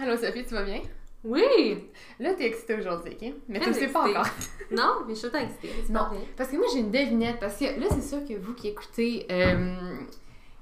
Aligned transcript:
Allô 0.00 0.16
Sophie, 0.16 0.44
tu 0.44 0.54
vas 0.54 0.62
bien? 0.64 0.80
Oui! 1.22 1.88
Là, 2.18 2.34
t'es 2.34 2.46
excitée 2.46 2.74
aujourd'hui, 2.74 3.12
ok? 3.12 3.32
Mais 3.48 3.60
tu 3.60 3.68
le 3.68 3.74
sais 3.74 3.88
pas 3.88 4.08
encore. 4.08 4.26
Non, 4.70 5.04
mais 5.06 5.14
je 5.14 5.20
suis 5.20 5.30
tout 5.30 5.36
excitée. 5.36 5.70
Non. 5.90 6.08
Parce 6.36 6.50
que 6.50 6.56
moi, 6.56 6.66
j'ai 6.72 6.80
une 6.80 6.90
devinette. 6.90 7.38
Parce 7.38 7.56
que 7.56 7.64
là, 7.64 7.86
c'est 7.90 8.02
sûr 8.02 8.26
que 8.26 8.34
vous 8.34 8.54
qui 8.54 8.68
écoutez, 8.68 9.26
euh, 9.30 9.76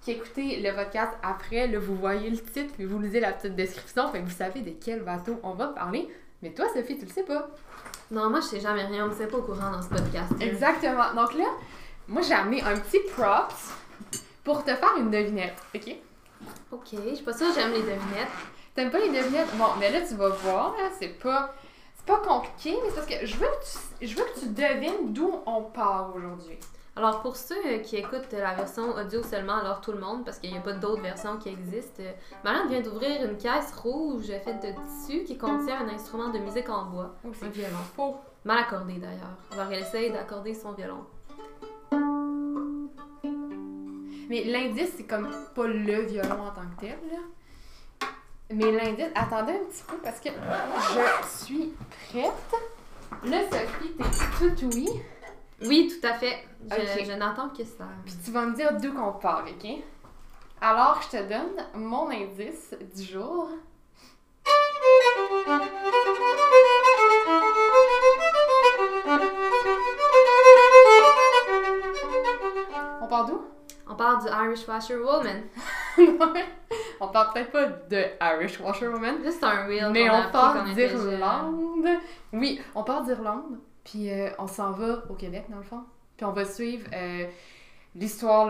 qui 0.03 0.11
écoutez 0.11 0.61
le 0.61 0.75
podcast 0.75 1.13
après, 1.23 1.67
là, 1.69 1.79
vous 1.79 1.97
voyez 1.97 2.29
le 2.29 2.37
titre 2.37 2.75
puis 2.75 2.85
vous 2.85 2.99
lisez 2.99 3.21
la 3.21 3.33
petite 3.33 3.57
description. 3.57 4.11
Fait 4.11 4.21
que 4.21 4.25
vous 4.25 4.31
savez 4.37 4.61
de 4.61 4.73
quel 4.85 5.03
bateau 5.03 5.41
on 5.43 5.53
va 5.53 5.69
parler. 5.69 6.09
Mais 6.43 6.51
toi, 6.53 6.67
Sophie, 6.75 6.99
tu 6.99 7.07
le 7.07 7.11
sais 7.11 7.23
pas. 7.23 7.49
Non, 8.11 8.29
moi, 8.29 8.41
je 8.41 8.47
sais 8.47 8.61
jamais 8.61 8.85
rien. 8.85 9.07
On 9.07 9.09
me 9.09 9.15
sait 9.15 9.29
pas 9.29 9.39
au 9.39 9.43
courant 9.43 9.71
dans 9.71 9.83
ce 9.83 9.89
podcast. 9.89 10.33
Exactement. 10.41 11.15
Donc 11.15 11.35
là, 11.35 11.47
moi, 12.09 12.21
j'ai 12.23 12.35
amené 12.35 12.63
un 12.63 12.77
petit 12.77 13.01
props 13.17 13.73
pour 14.45 14.63
te 14.65 14.75
faire 14.75 14.97
une 14.99 15.11
devinette, 15.11 15.57
ok? 15.75 15.97
Ok, 16.73 16.89
je 17.09 17.15
suis 17.15 17.25
pas 17.25 17.33
sûre 17.33 17.49
que 17.49 17.55
j'aime 17.55 17.73
les 17.73 17.81
devinettes. 17.81 18.29
T'aimes 18.75 18.91
pas 18.91 18.99
les 18.99 19.09
devinettes? 19.11 19.55
Bon, 19.57 19.67
mais 19.79 19.91
là, 19.91 20.01
tu 20.07 20.15
vas 20.15 20.29
voir, 20.29 20.75
là, 20.79 20.89
c'est 20.99 21.09
pas... 21.21 21.55
C'est 21.95 22.07
pas 22.07 22.19
compliqué, 22.19 22.77
mais 22.83 22.89
c'est 22.89 22.95
parce 22.97 23.07
que 23.07 23.27
je 23.27 23.37
veux 23.37 23.47
que 23.47 23.65
tu, 24.01 24.09
je 24.09 24.17
veux 24.17 24.25
que 24.25 24.41
tu 24.41 24.47
devines 24.49 25.13
d'où 25.13 25.31
on 25.47 25.63
part 25.63 26.13
aujourd'hui. 26.17 26.59
Alors, 26.97 27.23
pour 27.23 27.37
ceux 27.37 27.55
euh, 27.65 27.79
qui 27.79 27.97
écoutent 27.97 28.33
la 28.33 28.55
version 28.55 28.95
audio 28.97 29.23
seulement, 29.23 29.59
alors 29.59 29.81
tout 29.81 29.93
le 29.93 30.01
monde, 30.01 30.25
parce 30.25 30.39
qu'il 30.39 30.51
n'y 30.51 30.59
a 30.59 30.61
pas 30.63 30.73
d'autres 30.73 31.01
versions 31.03 31.37
qui 31.37 31.51
existent, 31.51 32.03
euh, 32.03 32.11
Marianne 32.43 32.69
vient 32.69 32.81
d'ouvrir 32.81 33.23
une 33.31 33.37
caisse 33.37 33.73
rouge 33.75 34.27
faite 34.27 34.61
de 34.63 34.73
tissu 34.89 35.23
qui 35.25 35.39
contient 35.39 35.87
un 35.87 35.89
instrument 35.91 36.31
de 36.31 36.39
musique 36.39 36.69
en 36.69 36.87
bois. 36.87 37.15
Oh, 37.25 37.29
Un 37.43 37.49
violon. 37.51 37.77
faux. 37.95 38.17
Mal 38.45 38.59
accordé 38.59 38.95
d'ailleurs. 38.95 39.37
Alors, 39.53 39.71
elle 39.71 39.83
essaye 39.83 40.11
d'accorder 40.11 40.55
son 40.55 40.73
violon. 40.73 41.05
Mais 44.29 44.45
l'indice, 44.45 44.95
c'est 44.97 45.07
comme 45.07 45.29
pas 45.55 45.67
le 45.69 46.01
violon 46.03 46.43
en 46.47 46.51
tant 46.51 46.63
que 46.77 46.81
tel, 46.81 46.99
là. 47.11 47.19
Mais 48.53 48.71
l'indice, 48.71 49.07
attendez 49.15 49.53
un 49.53 49.65
petit 49.65 49.83
peu 49.89 49.97
parce 49.97 50.21
que 50.21 50.29
je 50.29 51.45
suis 51.45 51.73
prête. 52.09 52.33
Là, 53.25 53.39
Sophie, 53.51 53.95
t'es 54.39 54.55
tout 54.55 54.71
oui? 54.75 54.89
Oui, 55.63 55.91
tout 55.91 56.07
à 56.07 56.15
fait. 56.15 56.45
Je, 56.71 57.13
n'attends 57.13 57.49
que 57.49 57.65
ça. 57.65 57.85
Puis 58.05 58.15
tu 58.23 58.31
vas 58.31 58.45
me 58.45 58.55
dire 58.55 58.77
d'où 58.79 58.93
qu'on 58.93 59.13
part, 59.13 59.45
ok? 59.47 59.71
Alors, 60.61 61.01
je 61.03 61.17
te 61.17 61.29
donne 61.29 61.65
mon 61.75 62.11
indice 62.11 62.75
du 62.95 63.05
jour. 63.05 63.49
On 73.01 73.07
part 73.07 73.27
d'où? 73.27 73.43
On 73.89 73.95
parle 73.95 74.23
du 74.23 74.29
Irish 74.29 74.69
Washerwoman. 74.69 75.43
on 77.03 77.09
parle 77.09 77.33
peut-être 77.33 77.51
pas 77.51 77.67
de 77.67 78.05
Irish 78.21 78.61
Washerwoman, 78.61 79.17
c'est 79.25 79.45
un 79.45 79.67
reel 79.67 79.91
mais 79.93 80.09
on 80.09 80.31
part 80.31 80.65
d'Irlande. 80.65 81.87
Oui, 82.33 82.61
on 82.75 82.85
part 82.85 83.03
d'Irlande, 83.03 83.59
puis 83.85 84.11
euh, 84.11 84.31
on 84.39 84.47
s'en 84.47 84.71
va 84.71 85.03
au 85.11 85.15
Québec, 85.15 85.47
dans 85.49 85.59
le 85.59 85.63
fond. 85.65 85.83
Puis 86.17 86.25
on 86.25 86.33
va 86.33 86.45
suivre 86.45 86.87
euh, 86.95 87.27
l'histoire 87.97 88.49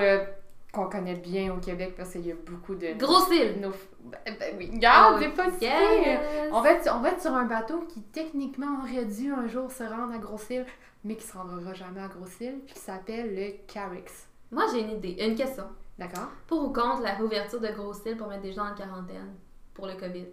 qu'on 0.73 0.87
connaît 0.87 1.15
bien 1.15 1.55
au 1.55 1.59
Québec 1.59 1.95
parce 1.97 2.13
qu'il 2.13 2.27
y 2.27 2.33
a 2.33 2.35
beaucoup 2.47 2.75
de. 2.75 2.89
jeunes. 2.89 2.99
Gros 2.99 3.21
cils! 3.27 3.61
Nos... 3.61 3.71
Ben, 4.05 4.37
ben 4.39 4.55
oui, 4.59 4.71
regarde, 4.73 5.23
Oh, 5.23 5.37
pas 5.37 5.47
yes! 5.61 6.21
On 6.53 6.61
va, 6.61 6.73
être, 6.73 6.91
on 6.95 7.01
va 7.01 7.11
être 7.11 7.23
sur 7.23 7.35
un 7.35 7.45
bateau 7.45 7.81
qui 7.89 8.03
techniquement 8.03 8.81
aurait 8.83 9.05
dû 9.07 9.33
un 9.33 9.47
jour 9.47 9.71
se 9.71 9.83
rendre 9.83 10.15
à 10.15 10.19
Gros-Île, 10.19 10.67
mais 11.05 11.17
qui 11.17 11.27
se 11.27 11.37
rendra 11.37 11.73
jamais 11.75 12.01
à 12.01 12.09
Gros-Île, 12.09 12.61
puis 12.67 12.75
qui 12.75 12.81
s'appelle 12.81 13.35
le 13.35 13.73
Carix. 13.73 14.05
Moi, 14.51 14.65
j'ai 14.73 14.81
une 14.81 14.91
idée, 14.91 15.17
une 15.25 15.35
question. 15.35 15.65
D'accord? 16.03 16.29
Pour 16.49 16.65
ou 16.65 16.73
contre 16.73 17.03
la 17.03 17.15
réouverture 17.15 17.61
de 17.61 17.69
gros 17.69 17.93
cils 17.93 18.17
pour 18.17 18.27
mettre 18.27 18.43
des 18.43 18.53
gens 18.53 18.67
en 18.67 18.75
quarantaine 18.75 19.35
pour 19.73 19.87
le 19.87 19.95
COVID? 19.95 20.27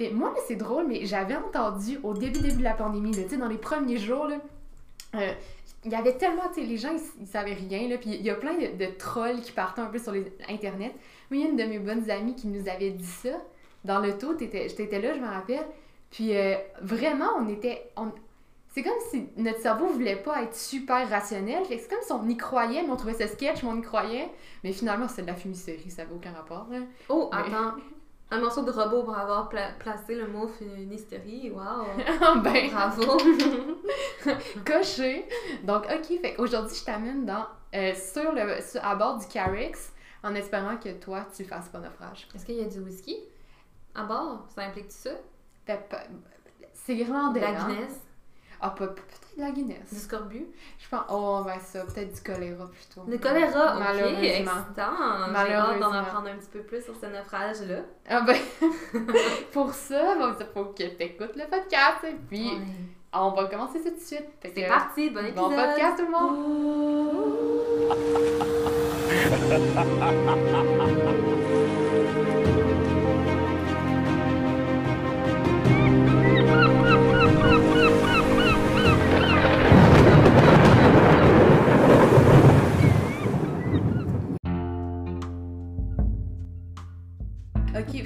Mais 0.00 0.10
moi, 0.10 0.34
c'est 0.48 0.56
drôle, 0.56 0.88
mais 0.88 1.06
j'avais 1.06 1.36
entendu 1.36 2.00
au 2.02 2.14
début, 2.14 2.40
début 2.40 2.56
de 2.56 2.64
la 2.64 2.74
pandémie, 2.74 3.12
tu 3.12 3.28
sais, 3.28 3.36
dans 3.36 3.48
les 3.48 3.58
premiers 3.58 3.98
jours, 3.98 4.26
là, 4.26 4.38
euh, 5.14 5.32
il 5.84 5.92
y 5.92 5.94
avait 5.94 6.16
tellement, 6.16 6.48
tu 6.48 6.62
sais, 6.62 6.66
les 6.66 6.78
gens, 6.78 6.90
ils, 6.92 7.22
ils 7.22 7.26
savaient 7.28 7.54
rien, 7.54 7.88
là, 7.88 7.96
puis 7.96 8.10
il 8.10 8.22
y 8.22 8.30
a 8.30 8.34
plein 8.34 8.54
de, 8.54 8.76
de 8.76 8.90
trolls 8.98 9.40
qui 9.40 9.52
partaient 9.52 9.82
un 9.82 9.86
peu 9.86 9.98
sur 9.98 10.10
les 10.10 10.32
Internet. 10.48 10.92
Moi, 11.30 11.38
il 11.38 11.40
y 11.40 11.44
a 11.44 11.48
une 11.48 11.56
de 11.56 11.64
mes 11.64 11.78
bonnes 11.78 12.10
amies 12.10 12.34
qui 12.34 12.48
nous 12.48 12.68
avait 12.68 12.90
dit 12.90 13.04
ça 13.04 13.40
dans 13.84 14.00
le 14.00 14.18
taux, 14.18 14.36
j'étais 14.36 15.00
là, 15.00 15.14
je 15.14 15.20
me 15.20 15.28
rappelle, 15.28 15.66
puis 16.10 16.36
euh, 16.36 16.56
vraiment, 16.80 17.28
on 17.38 17.48
était... 17.48 17.92
On, 17.96 18.10
c'est 18.74 18.82
comme 18.82 18.98
si 19.10 19.28
notre 19.36 19.60
cerveau 19.60 19.86
voulait 19.86 20.16
pas 20.16 20.42
être 20.42 20.54
super 20.56 21.08
rationnel. 21.08 21.64
Fait 21.64 21.76
que 21.76 21.82
c'est 21.82 21.88
comme 21.88 22.02
si 22.02 22.10
on 22.12 22.28
y 22.28 22.36
croyait, 22.36 22.82
mais 22.82 22.90
on 22.90 22.96
trouvait 22.96 23.14
ça 23.14 23.28
sketch, 23.28 23.62
mais 23.62 23.68
on 23.68 23.76
y 23.76 23.82
croyait. 23.82 24.28
Mais 24.64 24.72
finalement, 24.72 25.06
c'était 25.06 25.22
de 25.22 25.26
la 25.28 25.36
fumisterie, 25.36 25.90
ça 25.90 26.02
avait 26.02 26.14
aucun 26.14 26.32
rapport. 26.32 26.66
Là. 26.70 26.78
Oh, 27.08 27.30
Mais- 27.32 27.38
attends. 27.38 27.76
Un 28.30 28.40
morceau 28.40 28.62
de 28.62 28.70
robot 28.72 29.04
pour 29.04 29.16
avoir 29.16 29.48
pla- 29.48 29.72
placé 29.78 30.14
le 30.16 30.26
mot 30.26 30.50
hystérie. 30.90 31.50
Wow! 31.50 31.84
ben, 32.42 32.70
Bravo! 32.72 33.16
coché. 34.66 35.28
Donc, 35.62 35.84
ok, 35.84 36.20
fait 36.20 36.34
aujourd'hui, 36.38 36.74
je 36.76 36.84
t'amène 36.84 37.24
dans, 37.26 37.46
euh, 37.74 37.92
sur 37.94 38.32
le, 38.32 38.60
sur- 38.60 38.84
à 38.84 38.96
bord 38.96 39.18
du 39.18 39.26
Carix 39.26 39.72
en 40.24 40.34
espérant 40.34 40.78
que 40.78 40.88
toi, 40.98 41.26
tu 41.36 41.44
fasses 41.44 41.68
pas 41.68 41.78
naufrage. 41.78 42.26
Est-ce 42.34 42.44
qu'il 42.46 42.56
y 42.56 42.62
a 42.62 42.68
du 42.68 42.80
whisky 42.80 43.16
à 43.94 44.04
bord? 44.04 44.46
Ça 44.54 44.62
implique 44.62 44.90
ça? 44.90 45.10
Pas- 45.66 45.78
C'est 46.72 46.94
De 46.94 47.00
irlandais, 47.00 47.40
la 47.40 47.48
hein? 47.62 47.68
Ah, 48.66 48.70
pas- 48.70 48.86
peut-être 48.86 49.36
de 49.36 49.42
la 49.42 49.50
Du 49.50 49.60
Guinness. 49.62 49.88
scorbut? 50.04 50.46
Je 50.78 50.88
pense, 50.88 51.02
oh, 51.10 51.42
ben 51.44 51.58
ça, 51.60 51.84
peut-être 51.84 52.14
du 52.14 52.20
choléra 52.22 52.64
plutôt. 52.70 53.02
Le 53.06 53.18
choléra, 53.18 53.74
ok! 53.76 53.80
Malheureusement. 53.80 54.22
Excitant! 54.22 54.54
J'ai 54.74 54.82
hâte 54.82 55.26
d'en 55.26 55.32
Malheureusement. 55.32 55.92
apprendre 55.92 56.28
un 56.28 56.36
petit 56.36 56.48
peu 56.50 56.60
plus 56.62 56.80
sur 56.82 56.94
ce 56.96 57.04
naufrage-là. 57.06 57.80
Ah 58.08 58.22
ben, 58.22 58.38
pour 59.52 59.70
ça, 59.74 60.14
bon, 60.16 60.32
il 60.40 60.46
faut 60.54 60.64
que 60.66 60.84
t'écoutes 60.96 61.36
le 61.36 61.44
podcast, 61.50 62.04
et 62.04 62.14
puis 62.28 62.48
Ouais. 62.52 62.58
on 63.12 63.30
va 63.32 63.44
commencer 63.46 63.82
tout 63.82 63.90
de 63.90 64.00
suite. 64.00 64.28
C'est 64.42 64.66
parti, 64.66 65.10
bon 65.10 65.20
épisode! 65.26 65.34
Bon 65.34 65.50
podcast 65.54 65.98
tout 65.98 66.06
le 66.06 66.10
monde! 66.10 66.44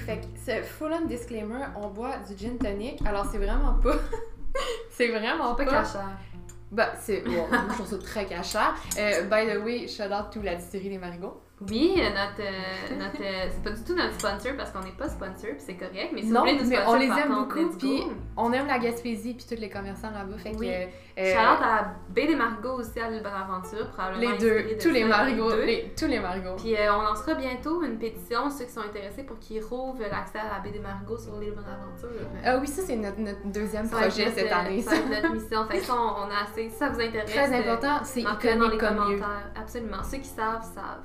fait 0.09 0.21
que 0.21 0.39
ce 0.39 0.63
full 0.63 0.91
on 0.93 1.07
disclaimer, 1.07 1.67
on 1.77 1.89
boit 1.89 2.17
du 2.27 2.37
gin 2.37 2.57
tonic. 2.59 3.01
Alors 3.05 3.27
c'est 3.31 3.39
vraiment 3.39 3.75
pas. 3.75 3.97
c'est 4.91 5.09
vraiment 5.09 5.55
Pas 5.55 5.65
pas. 5.65 5.71
cachère. 5.71 6.09
Bah, 6.71 6.93
c'est. 6.99 7.21
Bon, 7.23 7.47
moi, 7.49 7.61
je 7.69 7.75
trouve 7.75 7.87
ça 7.87 7.99
très 7.99 8.27
cachère. 8.27 8.75
Euh, 8.99 9.23
by 9.25 9.47
the 9.51 9.63
way, 9.65 9.87
shout 9.89 10.05
out 10.05 10.31
to 10.33 10.41
la 10.43 10.55
distillerie 10.55 10.91
des 10.91 10.99
marigots. 10.99 11.41
Oui, 11.69 11.95
euh, 11.99 12.09
notre, 12.11 12.41
euh, 12.41 12.97
notre, 12.99 13.21
euh, 13.21 13.49
c'est 13.51 13.63
pas 13.65 13.71
du 13.71 13.83
tout 13.83 13.95
notre 13.97 14.15
sponsor 14.15 14.53
parce 14.57 14.71
qu'on 14.71 14.79
n'est 14.81 14.93
pas 14.93 15.09
sponsor 15.09 15.51
puis 15.51 15.59
c'est 15.59 15.75
correct, 15.75 16.11
mais 16.15 16.23
si 16.23 16.29
Non, 16.29 16.45
vous 16.45 16.53
nous 16.53 16.69
mais 16.69 16.77
sponsor, 16.77 16.95
on 16.95 16.99
les 16.99 17.07
aime 17.07 17.29
contre, 17.35 17.55
beaucoup, 17.57 17.77
puis. 17.79 18.03
On 18.37 18.53
aime 18.53 18.67
la 18.69 18.79
Gaspésie 18.79 19.35
puis 19.35 19.45
tous 19.49 19.61
les 19.61 19.69
commerçants 19.69 20.11
là-bas. 20.13 20.37
Fait 20.39 20.53
que. 20.53 20.57
Oui. 20.59 20.71
euh, 20.71 20.87
Shout-out 21.35 21.61
à 21.61 21.67
la 21.83 21.95
baie 22.11 22.29
des 22.29 22.37
marigots 22.37 22.75
aussi 22.79 23.01
à 23.01 23.11
l'île 23.11 23.25
Bonaventure, 23.25 23.91
probablement 23.91 24.31
les 24.31 24.39
deux, 24.39 24.77
tous 24.81 24.91
les 24.91 25.03
les- 25.67 25.93
tous 25.99 26.07
les 26.07 26.21
marigots. 26.21 26.55
Puis 26.59 26.77
euh, 26.77 26.95
on 26.95 27.03
lancera 27.03 27.35
bientôt 27.35 27.83
une 27.83 27.99
pétition, 27.99 28.49
ceux 28.51 28.65
qui 28.67 28.71
sont 28.73 28.83
intéressés, 28.83 29.25
pour 29.25 29.41
qu'ils 29.41 29.61
rouvrent 29.65 29.99
l'accès 30.09 30.39
à 30.39 30.55
la 30.59 30.61
baie 30.63 30.71
des 30.71 30.79
sur 31.19 31.41
l'île 31.41 31.55
Bonaventure. 31.55 32.09
Ah 32.45 32.59
oui, 32.61 32.69
ça, 32.69 32.83
c'est 32.83 32.95
notre, 32.95 33.19
notre 33.19 33.45
deuxième 33.47 33.87
Ça 33.87 33.97
projet 33.97 34.27
notre, 34.27 34.37
cette 34.39 34.53
euh, 34.53 34.55
année. 34.55 34.81
Ça 34.83 34.95
être 34.95 35.09
notre 35.11 35.33
mission. 35.35 35.65
Fait 35.67 35.79
que 35.79 35.85
ça, 35.85 35.95
on, 35.95 36.23
on 36.29 36.31
a 36.31 36.45
assez. 36.49 36.69
Si 36.71 36.77
ça 36.77 36.89
vous 36.89 37.01
intéresse, 37.01 37.31
Très 37.33 37.53
euh, 37.53 37.61
important, 37.73 38.05
c'est 38.05 38.23
marquez-le 38.23 38.61
dans 38.61 38.69
les 38.69 38.77
iconique 38.77 38.93
mieux. 38.95 38.99
commentaires. 39.19 39.51
Absolument. 39.61 40.05
Ceux 40.05 40.19
qui 40.19 40.29
savent, 40.29 40.63
savent. 40.63 41.03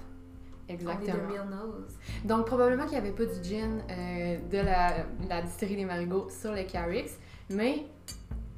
Exactement. 0.70 1.18
the 1.18 1.32
real 1.32 1.46
knows. 1.46 1.98
Donc, 2.24 2.46
probablement 2.46 2.84
qu'il 2.84 2.94
n'y 2.94 3.08
avait 3.08 3.12
pas 3.12 3.26
du 3.26 3.44
gin 3.44 3.82
euh, 3.90 4.38
de 4.50 4.58
la, 4.58 5.06
la 5.30 5.42
distillerie 5.42 5.76
des 5.78 5.86
marigots 5.86 6.30
sur 6.30 6.54
le 6.54 6.64
Carix, 6.64 7.10
mais 7.50 7.86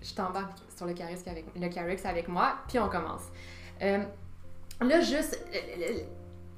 je 0.01 0.13
t'embarque 0.13 0.57
sur 0.75 0.85
le 0.85 0.93
Carix 0.93 1.17
avec, 1.25 1.45
le 1.55 1.67
Carix 1.69 1.99
avec 2.05 2.27
moi, 2.27 2.55
puis 2.67 2.79
on 2.79 2.89
commence. 2.89 3.23
Euh, 3.81 4.03
là, 4.81 5.01
juste, 5.01 5.43
euh, 5.53 5.99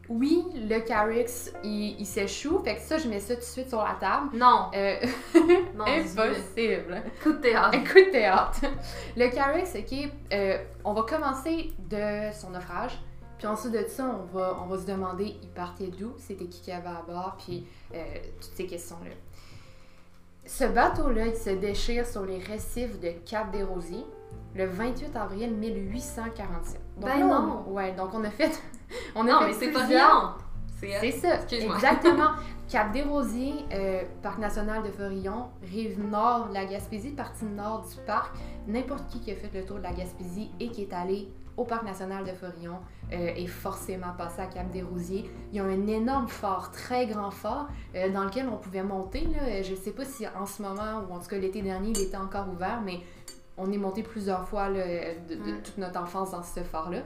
oui, 0.09 0.43
le 0.53 0.79
Carix, 0.79 1.51
il, 1.63 1.99
il 1.99 2.05
s'échoue, 2.05 2.59
fait 2.63 2.75
que 2.75 2.81
ça, 2.81 2.97
je 2.97 3.07
mets 3.07 3.19
ça 3.19 3.35
tout 3.35 3.41
de 3.41 3.45
suite 3.45 3.69
sur 3.69 3.83
la 3.83 3.95
table. 3.99 4.29
Non, 4.33 4.69
non, 5.75 5.85
impossible. 5.85 7.03
Coup 7.23 7.33
de 7.33 7.37
théâtre. 7.37 7.77
Coup 7.83 7.99
de 7.99 8.11
théâtre. 8.11 8.61
Le 9.15 9.29
Carix, 9.29 9.69
ok, 9.77 10.69
on 10.83 10.93
va 10.93 11.01
commencer 11.03 11.71
de 11.89 12.33
son 12.33 12.49
naufrage. 12.49 12.99
Puis 13.37 13.47
ensuite 13.47 13.73
de 13.73 13.85
ça, 13.87 14.19
on 14.19 14.35
va, 14.37 14.59
on 14.63 14.67
va 14.67 14.77
se 14.79 14.85
demander, 14.85 15.35
il 15.41 15.49
partait 15.49 15.87
d'où, 15.87 16.13
c'était 16.17 16.45
qui 16.45 16.61
qui 16.61 16.71
avait 16.71 16.87
à 16.87 17.03
bord, 17.07 17.35
puis 17.37 17.65
euh, 17.93 18.03
toutes 18.41 18.51
ces 18.55 18.65
questions-là. 18.65 19.11
Ce 20.45 20.63
bateau-là, 20.63 21.27
il 21.27 21.35
se 21.35 21.49
déchire 21.51 22.05
sur 22.05 22.25
les 22.25 22.39
récifs 22.39 22.99
de 22.99 23.09
Cap-des-Rosiers 23.29 24.05
le 24.55 24.65
28 24.65 25.15
avril 25.15 25.51
1847. 25.53 26.79
Donc 26.97 27.05
Ben 27.09 27.19
là, 27.19 27.25
on- 27.25 27.43
non. 27.47 27.63
ouais, 27.73 27.91
donc 27.93 28.09
on 28.13 28.23
a 28.23 28.29
fait... 28.31 28.51
On 29.15 29.27
a 29.27 29.31
Non, 29.31 29.39
fait 29.41 29.45
mais 29.47 29.53
c'est 29.53 29.71
pas 29.71 29.85
rien. 29.85 30.35
C'est 30.79 30.99
C'est 30.99 31.11
ça, 31.11 31.39
exactement. 31.51 32.29
Cap 32.69 32.91
des 32.93 33.01
Rosiers, 33.03 33.65
euh, 33.73 34.03
Parc 34.21 34.37
national 34.39 34.81
de 34.83 34.89
Forillon, 34.91 35.47
rive 35.61 35.99
nord 36.01 36.47
de 36.49 36.53
la 36.53 36.65
Gaspésie, 36.65 37.11
partie 37.11 37.43
nord 37.45 37.85
du 37.85 37.95
parc. 38.05 38.33
N'importe 38.65 39.07
qui 39.09 39.19
qui 39.19 39.31
a 39.31 39.35
fait 39.35 39.49
le 39.53 39.65
tour 39.65 39.77
de 39.77 39.83
la 39.83 39.91
Gaspésie 39.91 40.49
et 40.61 40.69
qui 40.69 40.83
est 40.83 40.93
allé 40.93 41.27
au 41.57 41.63
Parc 41.65 41.83
national 41.83 42.23
de 42.23 42.31
Forillon 42.31 42.77
euh, 43.11 43.15
est 43.35 43.47
forcément 43.47 44.13
passé 44.17 44.41
à 44.41 44.45
Cap 44.45 44.69
des 44.71 44.83
Rosiers. 44.83 45.29
Il 45.51 45.57
y 45.57 45.59
a 45.59 45.63
un 45.63 45.87
énorme 45.87 46.27
fort, 46.27 46.71
très 46.71 47.07
grand 47.07 47.31
fort, 47.31 47.67
euh, 47.95 48.09
dans 48.11 48.23
lequel 48.25 48.47
on 48.47 48.57
pouvait 48.57 48.83
monter. 48.83 49.21
Là. 49.25 49.61
Je 49.63 49.71
ne 49.71 49.75
sais 49.75 49.91
pas 49.91 50.05
si 50.05 50.25
en 50.27 50.45
ce 50.45 50.61
moment, 50.61 51.01
ou 51.09 51.13
en 51.13 51.19
tout 51.19 51.27
cas 51.27 51.37
l'été 51.37 51.61
dernier, 51.61 51.89
il 51.89 51.99
était 52.01 52.17
encore 52.17 52.47
ouvert, 52.49 52.79
mais 52.85 52.99
on 53.57 53.71
est 53.71 53.77
monté 53.77 54.03
plusieurs 54.03 54.47
fois 54.47 54.69
là, 54.69 54.83
de, 55.27 55.33
de 55.35 55.51
Mm. 55.53 55.61
toute 55.63 55.77
notre 55.79 55.99
enfance 55.99 56.31
dans 56.31 56.43
ce 56.43 56.61
fort-là. 56.63 56.99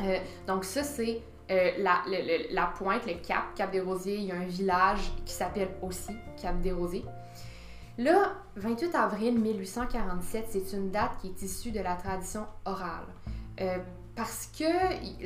Euh, 0.00 0.18
donc 0.46 0.64
ça, 0.64 0.82
c'est 0.82 1.20
euh, 1.50 1.70
la, 1.78 2.00
le- 2.06 2.26
le- 2.48 2.54
la 2.54 2.66
pointe, 2.66 3.06
le 3.06 3.14
cap, 3.24 3.54
Cap 3.54 3.70
des 3.70 3.80
Rosiers. 3.80 4.16
Il 4.16 4.24
y 4.24 4.32
a 4.32 4.36
un 4.36 4.46
village 4.46 5.12
qui 5.26 5.32
s'appelle 5.34 5.68
aussi 5.82 6.12
Cap 6.40 6.60
des 6.62 6.72
Rosiers. 6.72 7.04
Là, 7.98 8.32
28 8.56 8.94
avril 8.94 9.38
1847, 9.38 10.46
c'est 10.50 10.72
une 10.76 10.90
date 10.90 11.12
qui 11.20 11.28
est 11.28 11.42
issue 11.42 11.70
de 11.70 11.80
la 11.80 11.94
tradition 11.94 12.46
orale. 12.64 13.06
Euh, 13.60 13.78
parce 14.14 14.50
que 14.58 14.64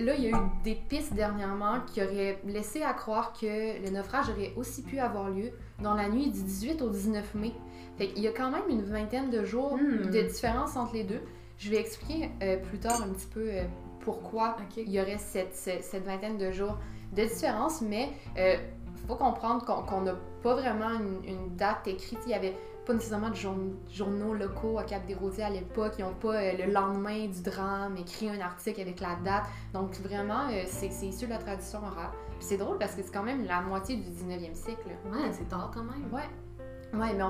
là, 0.05 0.15
il 0.17 0.25
y 0.25 0.27
a 0.27 0.31
eu 0.37 0.43
des 0.65 0.75
pistes 0.75 1.15
dernièrement 1.15 1.81
qui 1.87 2.03
auraient 2.03 2.41
laissé 2.45 2.83
à 2.83 2.93
croire 2.93 3.33
que 3.33 3.81
le 3.83 3.91
naufrage 3.91 4.29
aurait 4.31 4.53
aussi 4.57 4.83
pu 4.83 4.99
avoir 4.99 5.31
lieu 5.31 5.53
dans 5.81 5.95
la 5.95 6.09
nuit 6.09 6.31
du 6.31 6.43
18 6.43 6.83
au 6.83 6.91
19 6.91 7.35
mai. 7.37 7.53
Fait 7.99 8.09
qu'il 8.09 8.23
y 8.23 8.27
a 8.27 8.33
quand 8.33 8.51
même 8.51 8.69
une 8.69 8.83
vingtaine 8.83 9.31
de 9.31 9.45
jours 9.45 9.77
Hmm. 9.77 10.11
de 10.11 10.23
différence 10.23 10.77
entre 10.77 10.95
les 10.95 11.05
deux. 11.05 11.21
Je 11.59 11.71
vais 11.71 11.77
expliquer 11.77 12.31
euh, 12.43 12.57
plus 12.57 12.79
tard 12.79 13.01
un 13.03 13.09
petit 13.11 13.29
peu 13.29 13.49
euh, 13.49 13.63
pourquoi 14.01 14.57
il 14.77 14.91
y 14.91 15.01
aurait 15.01 15.19
cette, 15.19 15.55
cette, 15.55 15.85
cette 15.85 16.05
vingtaine 16.05 16.37
de 16.39 16.51
jours 16.51 16.77
de 17.15 17.23
différence, 17.25 17.83
mais 17.83 18.09
il 18.37 18.59
faut 19.07 19.17
comprendre 19.17 19.65
qu'on 19.65 20.01
n'a 20.01 20.15
pas 20.43 20.55
vraiment 20.55 20.91
une, 20.91 21.25
une 21.29 21.57
date 21.57 21.87
écrite. 21.87 22.19
Il 22.25 22.29
n'y 22.29 22.35
avait 22.35 22.55
pas 22.87 22.95
nécessairement 22.95 23.31
de 23.31 23.35
journ- 23.37 23.77
journaux 23.91 24.35
locaux 24.35 24.79
à 24.79 24.85
Cap-des-Rosiers 24.85 25.45
à 25.45 25.51
l'époque. 25.51 25.95
Ils 25.99 26.05
n'ont 26.05 26.15
pas 26.15 26.35
euh, 26.37 26.53
le 26.67 26.73
lendemain 26.73 27.27
du 27.27 27.43
drame 27.43 27.97
écrit 27.97 28.29
un 28.31 28.41
article 28.41 28.81
avec 28.81 29.01
la 29.01 29.17
date. 29.25 29.45
Donc 29.73 29.95
vraiment, 30.01 30.49
euh, 30.51 30.63
c'est 30.67 30.87
issu 30.89 31.27
de 31.27 31.31
la 31.31 31.39
tradition 31.39 31.79
orale. 31.79 32.11
Puis 32.39 32.47
c'est 32.49 32.57
drôle 32.57 32.79
parce 32.79 32.95
que 32.95 33.03
c'est 33.03 33.13
quand 33.13 33.23
même 33.23 33.45
la 33.45 33.61
moitié 33.61 33.97
du 33.97 34.09
19e 34.11 34.55
siècle. 34.55 34.89
Ouais, 35.13 35.31
c'est 35.33 35.49
tard 35.49 35.71
quand 35.75 35.85
même. 35.85 36.13
Ouais. 36.13 36.29
Ouais, 36.99 37.13
mais 37.15 37.23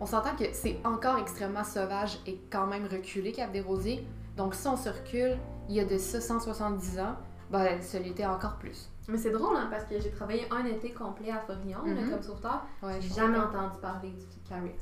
on 0.00 0.06
s'entend 0.06 0.36
que 0.36 0.44
c'est 0.52 0.78
encore 0.84 1.18
extrêmement 1.18 1.64
sauvage 1.64 2.20
et 2.26 2.38
quand 2.50 2.66
même 2.68 2.86
reculé 2.86 3.32
Cap-des-Rosiers. 3.32 4.06
Donc 4.36 4.54
si 4.54 4.68
on 4.68 4.76
se 4.76 4.88
recule, 4.88 5.38
il 5.68 5.74
y 5.74 5.80
a 5.80 5.84
de 5.84 5.98
ça 5.98 6.20
170 6.20 7.00
ans, 7.00 7.16
ben 7.50 7.80
ça 7.82 7.98
l'était 7.98 8.26
encore 8.26 8.56
plus. 8.58 8.88
Mais 9.08 9.18
c'est 9.18 9.30
drôle, 9.30 9.56
hein, 9.56 9.68
parce 9.70 9.84
que 9.84 9.98
j'ai 10.00 10.10
travaillé 10.10 10.46
un 10.50 10.64
été 10.64 10.92
complet 10.92 11.30
à 11.30 11.40
Forillon, 11.40 11.84
là, 11.84 12.00
Mhm. 12.02 12.10
comme 12.10 12.22
sauveteur. 12.22 12.64
Ouais, 12.82 13.00
J'ai 13.00 13.08
jamais 13.14 13.38
comprends. 13.38 13.64
entendu 13.64 13.80
parler 13.80 14.10
du 14.10 14.26
Carix. 14.48 14.76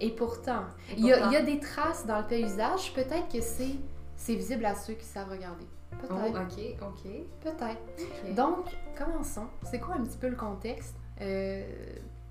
Et 0.00 0.10
pourtant, 0.10 0.64
il 0.96 1.04
y, 1.06 1.12
a, 1.12 1.30
y 1.40 1.44
des 1.44 1.60
traces 1.60 2.06
dans 2.06 2.18
le 2.18 2.26
paysage. 2.26 2.92
Peut-être 2.94 3.28
que 3.30 3.40
c'est 3.42 4.34
visible 4.34 4.64
à 4.64 4.74
ceux 4.74 4.94
qui 4.94 5.04
savent 5.04 5.30
regarder. 5.30 5.66
Oh, 5.92 6.06
Peut-être. 6.08 6.40
ok, 6.40 6.88
ok. 6.88 7.10
Peut-être. 7.42 8.34
Donc, 8.34 8.66
commençons. 8.96 9.46
C'est 9.62 9.78
quoi 9.78 9.94
un 9.96 10.02
petit 10.04 10.18
peu 10.18 10.28
le 10.28 10.36
contexte? 10.36 10.96
Euh, 11.20 11.64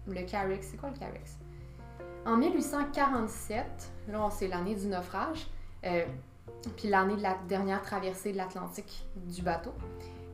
le 0.08 0.22
Carix, 0.24 0.62
c'est 0.62 0.78
quoi 0.78 0.90
le 0.90 0.98
Carix? 0.98 1.38
En 2.26 2.38
1847, 2.38 3.66
là, 4.10 4.30
c'est 4.32 4.48
l'année 4.48 4.76
du 4.76 4.88
naufrage, 4.88 5.48
euh, 5.86 6.04
puis 6.76 6.90
l'année 6.90 7.16
de 7.16 7.22
la 7.22 7.36
dernière 7.48 7.82
traversée 7.82 8.32
de 8.32 8.38
l'Atlantique 8.38 9.06
du 9.16 9.42
bateau. 9.44 9.74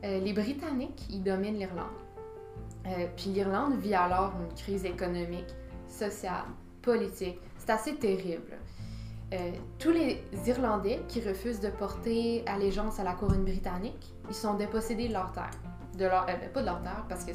Euh, 0.04 0.20
les 0.20 0.32
Britanniques, 0.32 1.06
ils 1.10 1.22
dominent 1.22 1.58
l'Irlande. 1.58 1.86
Euh, 2.86 3.06
puis 3.16 3.30
l'Irlande 3.30 3.78
vit 3.78 3.94
alors 3.94 4.32
une 4.40 4.54
crise 4.54 4.84
économique, 4.84 5.54
sociale, 5.88 6.44
politique. 6.82 7.38
C'est 7.58 7.70
assez 7.70 7.94
terrible. 7.94 8.58
Euh, 9.32 9.52
tous 9.78 9.92
les 9.92 10.22
Irlandais 10.46 11.00
qui 11.08 11.20
refusent 11.20 11.60
de 11.60 11.70
porter 11.70 12.44
allégeance 12.46 13.00
à 13.00 13.04
la 13.04 13.14
couronne 13.14 13.44
britannique, 13.44 14.12
ils 14.28 14.34
sont 14.34 14.54
dépossédés 14.54 15.08
de 15.08 15.14
leur 15.14 15.32
terre. 15.32 15.50
De 15.96 16.04
leur, 16.04 16.26
euh, 16.28 16.48
pas 16.52 16.60
de 16.60 16.66
leur 16.66 16.82
terre, 16.82 17.04
parce 17.08 17.24
qu'il 17.24 17.34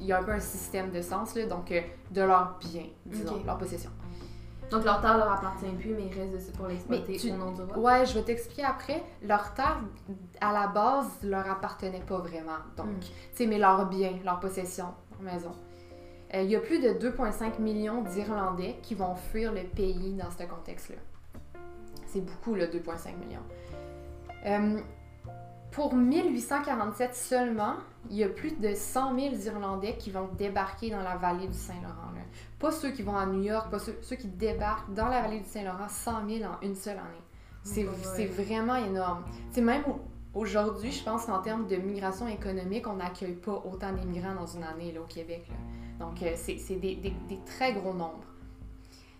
y 0.00 0.12
a 0.12 0.18
un 0.18 0.22
peu 0.22 0.32
un 0.32 0.40
système 0.40 0.90
de 0.90 1.00
sens, 1.00 1.34
là, 1.34 1.46
donc 1.46 1.72
euh, 1.72 1.80
de 2.10 2.20
leurs 2.20 2.58
biens, 2.58 2.88
disons, 3.06 3.42
leur 3.46 3.56
possession. 3.56 3.90
Donc 4.70 4.84
leur 4.84 5.00
terre 5.00 5.16
leur 5.16 5.32
appartient 5.32 5.64
plus, 5.78 5.94
mais 5.94 6.06
il 6.12 6.18
reste 6.18 6.32
dessus 6.34 6.52
pour 6.52 6.66
l'exploiter 6.66 7.16
tu- 7.16 7.30
au 7.32 7.36
nom 7.36 7.52
du 7.52 7.62
roi. 7.62 7.78
Ouais, 7.78 8.06
je 8.06 8.14
vais 8.14 8.22
t'expliquer 8.22 8.64
après. 8.64 9.02
Leur 9.22 9.54
terre, 9.54 9.78
à 10.40 10.52
la 10.52 10.66
base, 10.66 11.06
leur 11.22 11.50
appartenait 11.50 12.02
pas 12.06 12.18
vraiment. 12.18 12.58
Donc, 12.76 12.86
Mm. 12.86 13.00
tu 13.00 13.08
sais, 13.34 13.46
mais 13.46 13.58
leurs 13.58 13.86
biens, 13.88 14.12
leurs 14.24 14.40
possessions, 14.40 14.92
leur 15.22 15.32
maison. 15.32 15.52
Euh, 16.34 16.42
Il 16.42 16.50
y 16.50 16.56
a 16.56 16.60
plus 16.60 16.80
de 16.80 16.92
2,5 16.92 17.58
millions 17.58 18.02
d'Irlandais 18.02 18.76
qui 18.82 18.94
vont 18.94 19.14
fuir 19.14 19.52
le 19.52 19.62
pays 19.62 20.12
dans 20.12 20.30
ce 20.30 20.42
contexte-là. 20.44 20.96
C'est 22.06 22.20
beaucoup, 22.20 22.54
le 22.54 22.66
2,5 22.66 23.16
millions. 23.16 23.40
Euh, 24.46 24.80
pour 25.70 25.94
1847 25.94 27.14
seulement, 27.14 27.74
il 28.10 28.16
y 28.16 28.24
a 28.24 28.28
plus 28.28 28.52
de 28.58 28.74
100 28.74 29.14
000 29.18 29.34
Irlandais 29.46 29.96
qui 29.98 30.10
vont 30.10 30.28
débarquer 30.38 30.90
dans 30.90 31.02
la 31.02 31.16
vallée 31.16 31.46
du 31.46 31.56
Saint-Laurent. 31.58 31.94
Pas 32.58 32.72
ceux 32.72 32.90
qui 32.90 33.02
vont 33.02 33.16
à 33.16 33.26
New 33.26 33.42
York, 33.42 33.70
pas 33.70 33.78
ceux, 33.78 33.96
ceux 34.02 34.16
qui 34.16 34.26
débarquent 34.28 34.92
dans 34.94 35.08
la 35.08 35.22
vallée 35.22 35.40
du 35.40 35.48
Saint-Laurent, 35.48 35.88
100 35.88 36.28
000 36.28 36.50
en 36.50 36.60
une 36.66 36.74
seule 36.74 36.96
année. 36.98 37.22
C'est 37.62 37.86
Ouais. 37.86 38.26
vraiment 38.26 38.76
énorme. 38.76 39.24
C'est 39.52 39.60
même 39.60 39.82
au- 39.86 40.00
aujourd'hui, 40.40 40.90
je 40.90 41.04
pense 41.04 41.26
qu'en 41.26 41.38
termes 41.40 41.66
de 41.66 41.76
migration 41.76 42.26
économique, 42.26 42.86
on 42.88 42.94
n'accueille 42.94 43.34
pas 43.36 43.62
autant 43.70 43.92
d'immigrants 43.92 44.34
dans 44.34 44.46
une 44.46 44.64
année 44.64 44.90
là, 44.92 45.00
au 45.02 45.04
Québec. 45.04 45.46
là. 45.50 46.06
Donc, 46.06 46.22
euh, 46.22 46.32
c'est 46.34 46.56
c'est 46.58 46.76
des, 46.76 46.96
des- 46.96 47.14
des 47.28 47.38
très 47.44 47.72
gros 47.74 47.92
nombres. 47.92 48.24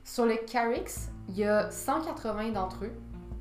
Sur 0.04 0.24
le 0.26 0.36
Carix, 0.50 0.84
il 1.28 1.36
y 1.38 1.44
a 1.44 1.70
180 1.70 2.50
d'entre 2.52 2.84
eux 2.86 2.92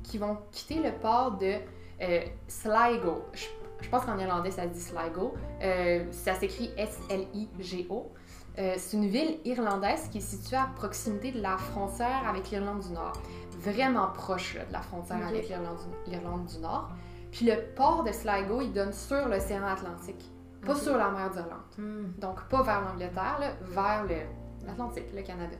qui 0.02 0.18
vont 0.18 0.36
quitter 0.52 0.82
le 0.82 0.92
port 0.92 1.38
de 1.38 1.54
euh, 2.02 2.20
Sligo. 2.46 3.24
Je, 3.32 3.46
je 3.80 3.88
pense 3.88 4.04
qu'en 4.04 4.18
irlandais, 4.18 4.50
ça 4.50 4.62
se 4.64 4.68
dit 4.68 4.80
Sligo. 4.80 5.34
Euh, 5.62 6.04
ça 6.12 6.34
s'écrit 6.34 6.70
S-L-I-G-O. 6.76 8.12
Euh, 8.58 8.74
c'est 8.76 8.96
une 8.96 9.06
ville 9.06 9.38
irlandaise 9.44 10.08
qui 10.10 10.18
est 10.18 10.22
située 10.22 10.56
à 10.56 10.68
proximité 10.74 11.30
de 11.30 11.40
la 11.40 11.56
frontière 11.56 12.26
avec 12.28 12.50
l'Irlande 12.50 12.80
du 12.80 12.90
Nord. 12.92 13.12
Vraiment 13.60 14.08
proche 14.08 14.54
là, 14.56 14.64
de 14.64 14.72
la 14.72 14.80
frontière 14.80 15.18
avec 15.26 15.48
l'Irlande 15.48 16.46
du, 16.46 16.58
Nord. 16.58 16.90
Puis 17.30 17.46
le 17.46 17.74
port 17.76 18.02
de 18.02 18.10
Sligo, 18.10 18.60
il 18.60 18.72
donne 18.72 18.92
sur 18.92 19.28
l'océan 19.28 19.64
Atlantique, 19.66 20.24
pas 20.66 20.74
sur 20.74 20.96
la 20.96 21.10
mer 21.10 21.30
d'Irlande. 21.30 21.60
Hmm. 21.76 22.06
Donc, 22.18 22.42
pas 22.48 22.62
vers 22.62 22.80
l'Angleterre, 22.80 23.54
vers 23.62 24.04
le- 24.04 24.66
l'Atlantique, 24.66 25.04
le 25.14 25.22
Canada. 25.22 25.56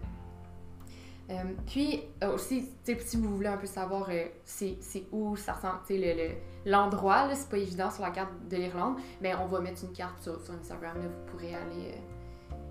Euh, 1.30 1.34
puis, 1.66 2.02
euh, 2.22 2.34
aussi, 2.34 2.66
si 2.84 3.16
vous 3.18 3.36
voulez 3.36 3.48
un 3.48 3.58
peu 3.58 3.66
savoir 3.66 4.08
euh, 4.10 4.24
c'est 4.44 4.78
où 5.12 5.36
ça 5.36 5.52
ressemble, 5.52 5.80
le- 5.90 6.14
le- 6.14 6.34
l'endroit, 6.64 7.26
là, 7.26 7.34
c'est 7.34 7.50
pas 7.50 7.58
évident 7.58 7.90
sur 7.90 8.02
la 8.02 8.10
carte 8.10 8.30
de 8.50 8.56
l'Irlande, 8.56 8.96
mais 9.20 9.34
on 9.34 9.46
va 9.46 9.60
mettre 9.60 9.84
une 9.84 9.92
carte 9.92 10.22
sur, 10.22 10.38
Instagram, 10.58 10.96
là, 10.96 11.08
vous 11.08 11.30
pourrez 11.30 11.54
aller, 11.54 11.94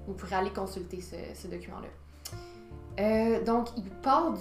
vous 0.08 0.14
pourrez 0.14 0.36
aller 0.38 0.52
consulter 0.52 1.02
ce, 1.02 1.48
document-là. 1.48 3.40
Donc, 3.46 3.68
il 3.78 3.84
part, 4.02 4.34
du, 4.34 4.40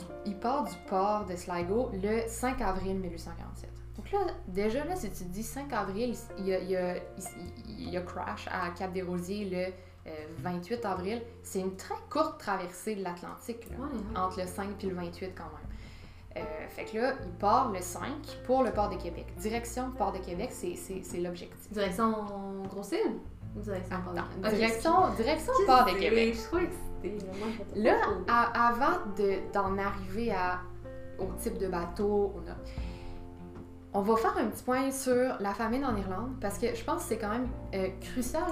port 0.88 1.26
de 1.26 1.36
Sligo 1.36 1.90
le 1.92 2.22
5 2.26 2.60
avril 2.62 2.94
1847. 2.98 3.70
Donc 3.96 4.10
là, 4.12 4.32
déjà, 4.48 4.84
là, 4.84 4.96
si 4.96 5.10
tu 5.10 5.24
dis 5.24 5.42
5 5.42 5.70
avril, 5.74 6.14
il 6.38 6.46
y 6.48 7.96
a, 7.96 8.00
crash 8.00 8.48
à 8.50 8.70
Cap-des-Rosiers 8.70 9.44
le 9.50 9.72
euh, 10.06 10.10
28 10.38 10.84
avril. 10.84 11.22
C'est 11.42 11.60
une 11.60 11.76
très 11.76 11.94
courte 12.10 12.38
traversée 12.38 12.94
de 12.96 13.02
l'Atlantique, 13.02 13.66
Ouais, 13.78 13.86
entre 14.20 14.40
le 14.40 14.46
5 14.46 14.82
et 14.82 14.86
le 14.86 14.94
28 14.94 15.32
quand 15.36 15.44
même. 15.44 16.42
Euh, 16.44 16.68
fait 16.68 16.84
que 16.84 16.98
là, 16.98 17.14
il 17.24 17.30
part 17.38 17.72
le 17.72 17.80
5 17.80 18.02
pour 18.44 18.62
le 18.62 18.70
port 18.70 18.88
de 18.90 18.96
Québec. 18.96 19.26
Direction 19.38 19.90
port 19.92 20.12
de 20.12 20.18
Québec, 20.18 20.50
c'est 20.52 21.18
l'objectif. 21.18 21.72
Direction 21.72 22.12
Grosse-Île 22.68 23.14
ou 23.56 23.60
direction 23.60 23.96
Port- 24.92 25.10
direction, 25.16 25.52
port 25.66 25.84
de 25.86 25.90
Québec. 25.98 26.34
Je 26.34 26.38
suis 26.38 26.46
trop 26.48 26.58
excitée. 26.58 27.26
Là, 27.74 27.94
à- 28.28 28.68
avant 28.68 28.98
de- 29.16 29.50
d'en 29.52 29.78
arriver 29.78 30.30
à, 30.32 30.60
au 31.18 31.26
type 31.40 31.56
de 31.56 31.68
bateau, 31.68 32.34
on, 32.36 32.50
a- 32.50 32.56
on 33.94 34.02
va 34.02 34.16
faire 34.16 34.36
un 34.36 34.48
petit 34.48 34.62
point 34.62 34.90
sur 34.90 35.36
la 35.40 35.54
famine 35.54 35.86
en 35.86 35.96
Irlande 35.96 36.32
parce 36.40 36.58
que 36.58 36.74
je 36.74 36.84
pense 36.84 37.02
que 37.04 37.08
c'est 37.08 37.18
quand 37.18 37.30
même 37.30 37.48
euh, 37.74 37.88
crucial, 38.00 38.42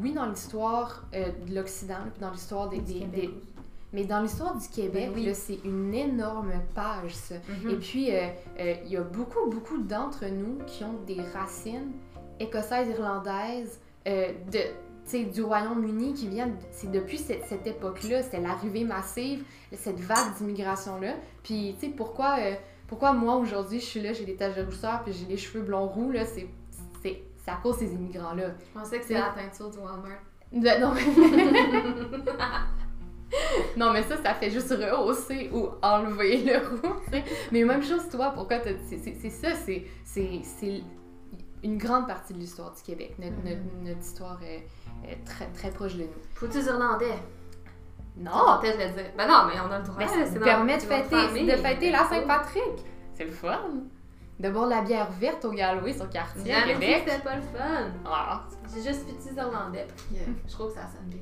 oui, 0.00 0.12
dans 0.12 0.26
l'histoire 0.26 1.04
euh, 1.14 1.26
de 1.46 1.54
l'Occident, 1.54 1.96
puis 2.12 2.20
dans 2.20 2.30
l'histoire 2.30 2.68
des, 2.68 2.80
des- 2.80 3.06
des- 3.06 3.30
mais 3.92 4.04
dans 4.04 4.20
l'histoire 4.22 4.56
du 4.56 4.66
Québec, 4.68 5.10
Ben 5.14 5.22
oui. 5.26 5.34
c'est 5.34 5.58
une 5.64 5.92
énorme 5.92 6.52
page, 6.74 7.14
ça. 7.14 7.34
Mhm. 7.64 7.70
Et 7.70 7.74
puis, 7.76 8.10
euh, 8.14 8.28
euh, 8.58 8.74
il 8.86 8.90
y 8.92 8.96
a 8.96 9.02
beaucoup, 9.02 9.50
beaucoup 9.50 9.78
d'entre 9.78 10.24
nous 10.26 10.58
qui 10.66 10.82
ont 10.84 10.94
des 11.06 11.20
racines 11.34 11.92
écossaises, 12.40 12.88
irlandaises, 12.88 13.78
de, 14.06 15.30
du 15.32 15.42
Royaume-Uni 15.42 16.14
qui 16.14 16.28
viennent, 16.28 16.56
c'est 16.70 16.90
depuis 16.90 17.18
cette, 17.18 17.44
cette 17.44 17.66
époque-là, 17.66 18.22
c'est 18.22 18.40
l'arrivée 18.40 18.84
massive, 18.84 19.44
cette 19.74 20.00
vague 20.00 20.34
d'immigration-là. 20.38 21.14
Puis, 21.42 21.74
tu 21.78 21.86
sais, 21.86 21.92
pourquoi, 21.92 22.36
pourquoi 22.88 23.12
moi, 23.12 23.36
aujourd'hui, 23.36 23.78
je 23.78 23.84
suis 23.84 24.00
là, 24.00 24.12
j'ai 24.12 24.24
des 24.24 24.36
taches 24.36 24.56
de 24.56 24.64
rousseur, 24.64 25.02
puis 25.04 25.12
j'ai 25.12 25.26
les 25.26 25.36
cheveux 25.36 25.62
blonds 25.64 25.86
roux, 25.86 26.10
là, 26.10 26.24
c'est, 26.24 26.46
c'est, 27.44 27.50
c'est 27.50 27.50
à 27.50 27.56
cause 27.62 27.78
de 27.78 27.86
ces 27.86 27.94
immigrants-là. 27.94 28.50
Je 28.74 28.78
pensais 28.78 28.98
que 28.98 29.02
c'était 29.04 29.20
la 29.20 29.30
teinture 29.30 29.70
du 29.70 29.78
Walmart. 29.78 30.18
De- 30.52 30.80
non, 30.80 30.92
mais... 30.92 31.02
non, 33.76 33.92
mais 33.92 34.02
ça, 34.02 34.16
ça 34.22 34.34
fait 34.34 34.50
juste 34.50 34.70
rehausser 34.70 35.50
ou 35.52 35.68
enlever 35.82 36.38
le 36.44 36.60
sais. 37.10 37.24
Mais 37.50 37.64
même 37.64 37.82
chose, 37.82 38.08
toi, 38.10 38.32
pourquoi 38.34 38.58
t'as- 38.58 38.70
c'est 38.86 38.98
c'est- 38.98 39.16
c'est 39.20 39.30
ça, 39.30 39.54
c'est- 39.54 39.84
c'est 40.04 40.40
c'est 40.42 40.82
une 41.64 41.78
grande 41.78 42.06
partie 42.06 42.34
de 42.34 42.38
l'histoire 42.38 42.72
du 42.74 42.82
Québec. 42.82 43.14
Notre, 43.18 43.36
Mhm. 43.36 43.44
notre- 43.44 43.84
notre 43.84 44.00
histoire 44.00 44.38
est, 44.42 44.66
est 45.10 45.24
très, 45.24 45.46
très 45.46 45.70
proche 45.70 45.94
de 45.94 46.02
nous. 46.02 46.08
Faut-tu 46.34 46.58
irlandais? 46.58 47.18
Non! 48.16 48.58
Peut-être 48.60 48.74
je 48.80 48.86
vais 48.88 49.02
dire. 49.04 49.12
Ben 49.16 49.26
non, 49.26 49.44
mais 49.46 49.58
on 49.66 49.70
a 49.72 49.78
le 49.78 49.84
droit. 49.84 49.96
Mais 49.98 50.06
ça 50.08 50.26
c'est 50.26 50.38
nous 50.38 50.44
permet 50.44 50.76
de 50.76 50.80
c'est 50.82 50.86
fêter, 50.88 51.44
de 51.46 51.56
fêter 51.56 51.90
la 51.90 52.02
Ben, 52.02 52.08
Saint-Patrick. 52.10 52.84
C'est 53.14 53.24
le 53.24 53.30
fun. 53.30 53.58
De 54.42 54.50
boire 54.50 54.64
de 54.66 54.70
la 54.70 54.82
bière 54.82 55.08
verte 55.12 55.44
au 55.44 55.52
Galway 55.52 55.92
sur 55.92 56.10
quartier 56.10 56.52
à 56.52 56.62
Québec. 56.62 57.04
c'était 57.06 57.22
pas 57.22 57.36
le 57.36 57.42
fun. 57.42 57.90
Ah, 58.04 58.42
J'ai 58.74 58.82
juste 58.82 59.04
fait 59.06 59.34
irlandais 59.36 59.86
je 60.46 60.52
trouve 60.52 60.68
que 60.68 60.74
ça 60.74 60.86
sonne 60.88 61.08
bien. 61.08 61.20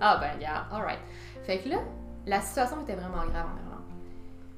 Ah 0.00 0.18
ben, 0.20 0.40
yeah, 0.40 0.66
alright. 0.72 0.98
Fait 1.44 1.58
que 1.60 1.68
là, 1.68 1.78
la 2.26 2.40
situation 2.40 2.82
était 2.82 2.94
vraiment 2.94 3.24
grave 3.26 3.46
en 3.46 3.56
Irlande. 3.64 3.84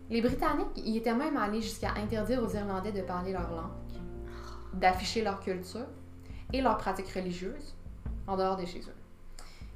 Les 0.09 0.21
Britanniques, 0.23 0.69
ils 0.77 0.97
étaient 0.97 1.15
même 1.15 1.37
allés 1.37 1.61
jusqu'à 1.63 1.91
interdire 1.93 2.43
aux 2.43 2.49
Irlandais 2.55 2.93
de 2.93 3.03
parler 3.03 3.33
leur 3.33 3.51
langue, 3.51 3.71
d'afficher 4.75 5.23
leur 5.23 5.41
culture 5.41 5.87
et 6.53 6.61
leurs 6.61 6.79
pratiques 6.79 7.11
religieuses 7.15 7.75
en 8.27 8.37
dehors 8.37 8.57
de 8.57 8.65
chez 8.65 8.81
eux. 8.81 8.95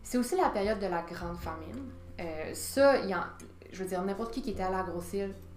C'est 0.03 0.19
aussi 0.19 0.37
la 0.37 0.49
période 0.49 0.79
de 0.81 0.87
la 0.87 1.03
Grande 1.03 1.37
Famine. 1.39 1.91
Euh, 2.21 2.51
ça, 2.55 2.99
y 3.05 3.15
en- 3.15 3.25
je 3.73 3.83
veux 3.83 3.89
dire, 3.89 4.03
n'importe 4.03 4.33
qui 4.33 4.43
qui 4.43 4.51
était 4.51 4.63
allé 4.63 4.77
à 4.77 4.83
Grosse-Île 4.83 5.33
a- 5.33 5.54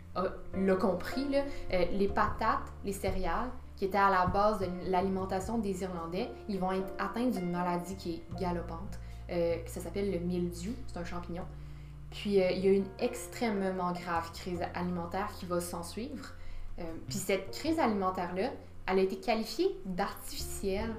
l'a 0.53 0.75
compris. 0.75 1.27
Là. 1.29 1.43
Euh, 1.73 1.85
les 1.91 2.07
patates, 2.07 2.71
les 2.83 2.93
céréales, 2.93 3.49
qui 3.77 3.85
étaient 3.85 3.97
à 3.97 4.09
la 4.09 4.25
base 4.25 4.59
de 4.59 4.67
l'alimentation 4.89 5.59
des 5.59 5.83
Irlandais, 5.83 6.29
ils 6.49 6.59
vont 6.59 6.71
être 6.71 6.91
atteints 6.97 7.27
d'une 7.27 7.51
maladie 7.51 7.95
qui 7.95 8.15
est 8.15 8.39
galopante. 8.39 8.99
Euh, 9.29 9.57
ça 9.67 9.81
s'appelle 9.81 10.11
le 10.11 10.19
mildiou, 10.19 10.73
c'est 10.87 10.97
un 10.97 11.05
champignon. 11.05 11.43
Puis 12.11 12.41
euh, 12.41 12.51
il 12.51 12.65
y 12.65 12.67
a 12.67 12.71
une 12.71 12.87
extrêmement 12.99 13.91
grave 13.91 14.31
crise 14.33 14.61
alimentaire 14.73 15.29
qui 15.37 15.45
va 15.45 15.61
s'en 15.61 15.83
suivre. 15.83 16.33
Euh, 16.79 16.83
puis 17.07 17.17
cette 17.17 17.51
crise 17.51 17.79
alimentaire-là, 17.79 18.51
elle 18.87 18.99
a 18.99 19.01
été 19.01 19.17
qualifiée 19.17 19.77
d'artificielle. 19.85 20.95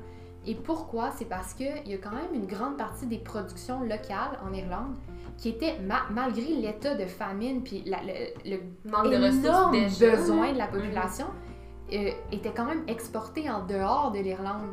Et 0.49 0.55
pourquoi? 0.55 1.11
C'est 1.17 1.26
parce 1.26 1.52
qu'il 1.52 1.87
y 1.87 1.93
a 1.93 1.99
quand 1.99 2.11
même 2.11 2.33
une 2.35 2.47
grande 2.47 2.78
partie 2.78 3.05
des 3.07 3.19
productions 3.19 3.83
locales 3.83 4.38
en 4.43 4.52
Irlande 4.55 4.95
qui 5.37 5.50
étaient, 5.50 5.78
ma- 5.81 6.07
malgré 6.11 6.55
l'état 6.55 6.95
de 6.95 7.05
famine, 7.05 7.62
puis 7.62 7.83
la- 7.85 8.00
le, 8.02 8.50
le 8.50 8.57
Manque 8.90 9.11
de 9.11 9.17
ressources 9.26 9.99
besoin 10.00 10.52
de 10.52 10.59
la 10.59 10.67
Mhm. 10.67 10.73
population, 10.73 11.26
euh, 11.93 12.11
étaient 12.33 12.52
quand 12.57 12.64
même 12.64 12.83
exportés 12.88 13.50
en 13.50 13.64
dehors 13.67 14.11
de 14.11 14.21
l'Irlande. 14.21 14.69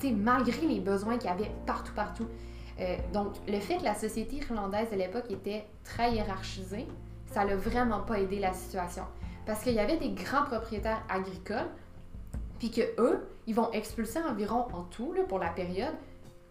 Tu 0.00 0.08
sais, 0.08 0.12
malgré 0.12 0.66
les 0.66 0.80
besoins 0.80 1.16
qu'il 1.16 1.30
y 1.30 1.32
avait 1.32 1.50
partout, 1.64 1.92
partout. 1.94 2.26
Euh, 2.80 2.96
donc, 3.12 3.34
le 3.46 3.58
fait 3.60 3.76
que 3.78 3.84
la 3.84 3.94
société 3.94 4.36
irlandaise 4.36 4.90
de 4.90 4.96
l'époque 4.96 5.30
était 5.30 5.64
très 5.84 6.12
hiérarchisée, 6.12 6.86
ça 7.32 7.44
n'a 7.44 7.54
vraiment 7.56 8.00
pas 8.00 8.18
aidé 8.18 8.40
la 8.40 8.52
situation. 8.52 9.04
Parce 9.46 9.62
qu'il 9.62 9.74
y 9.74 9.80
avait 9.80 9.96
des 9.96 10.10
grands 10.10 10.44
propriétaires 10.44 11.02
agricoles, 11.08 11.68
puis 12.58 12.70
que 12.70 12.82
eux, 13.00 13.20
ils 13.46 13.54
vont 13.54 13.70
expulser 13.72 14.20
environ 14.22 14.66
en 14.72 14.82
tout, 14.84 15.12
là, 15.12 15.22
pour 15.24 15.38
la 15.38 15.50
période, 15.50 15.94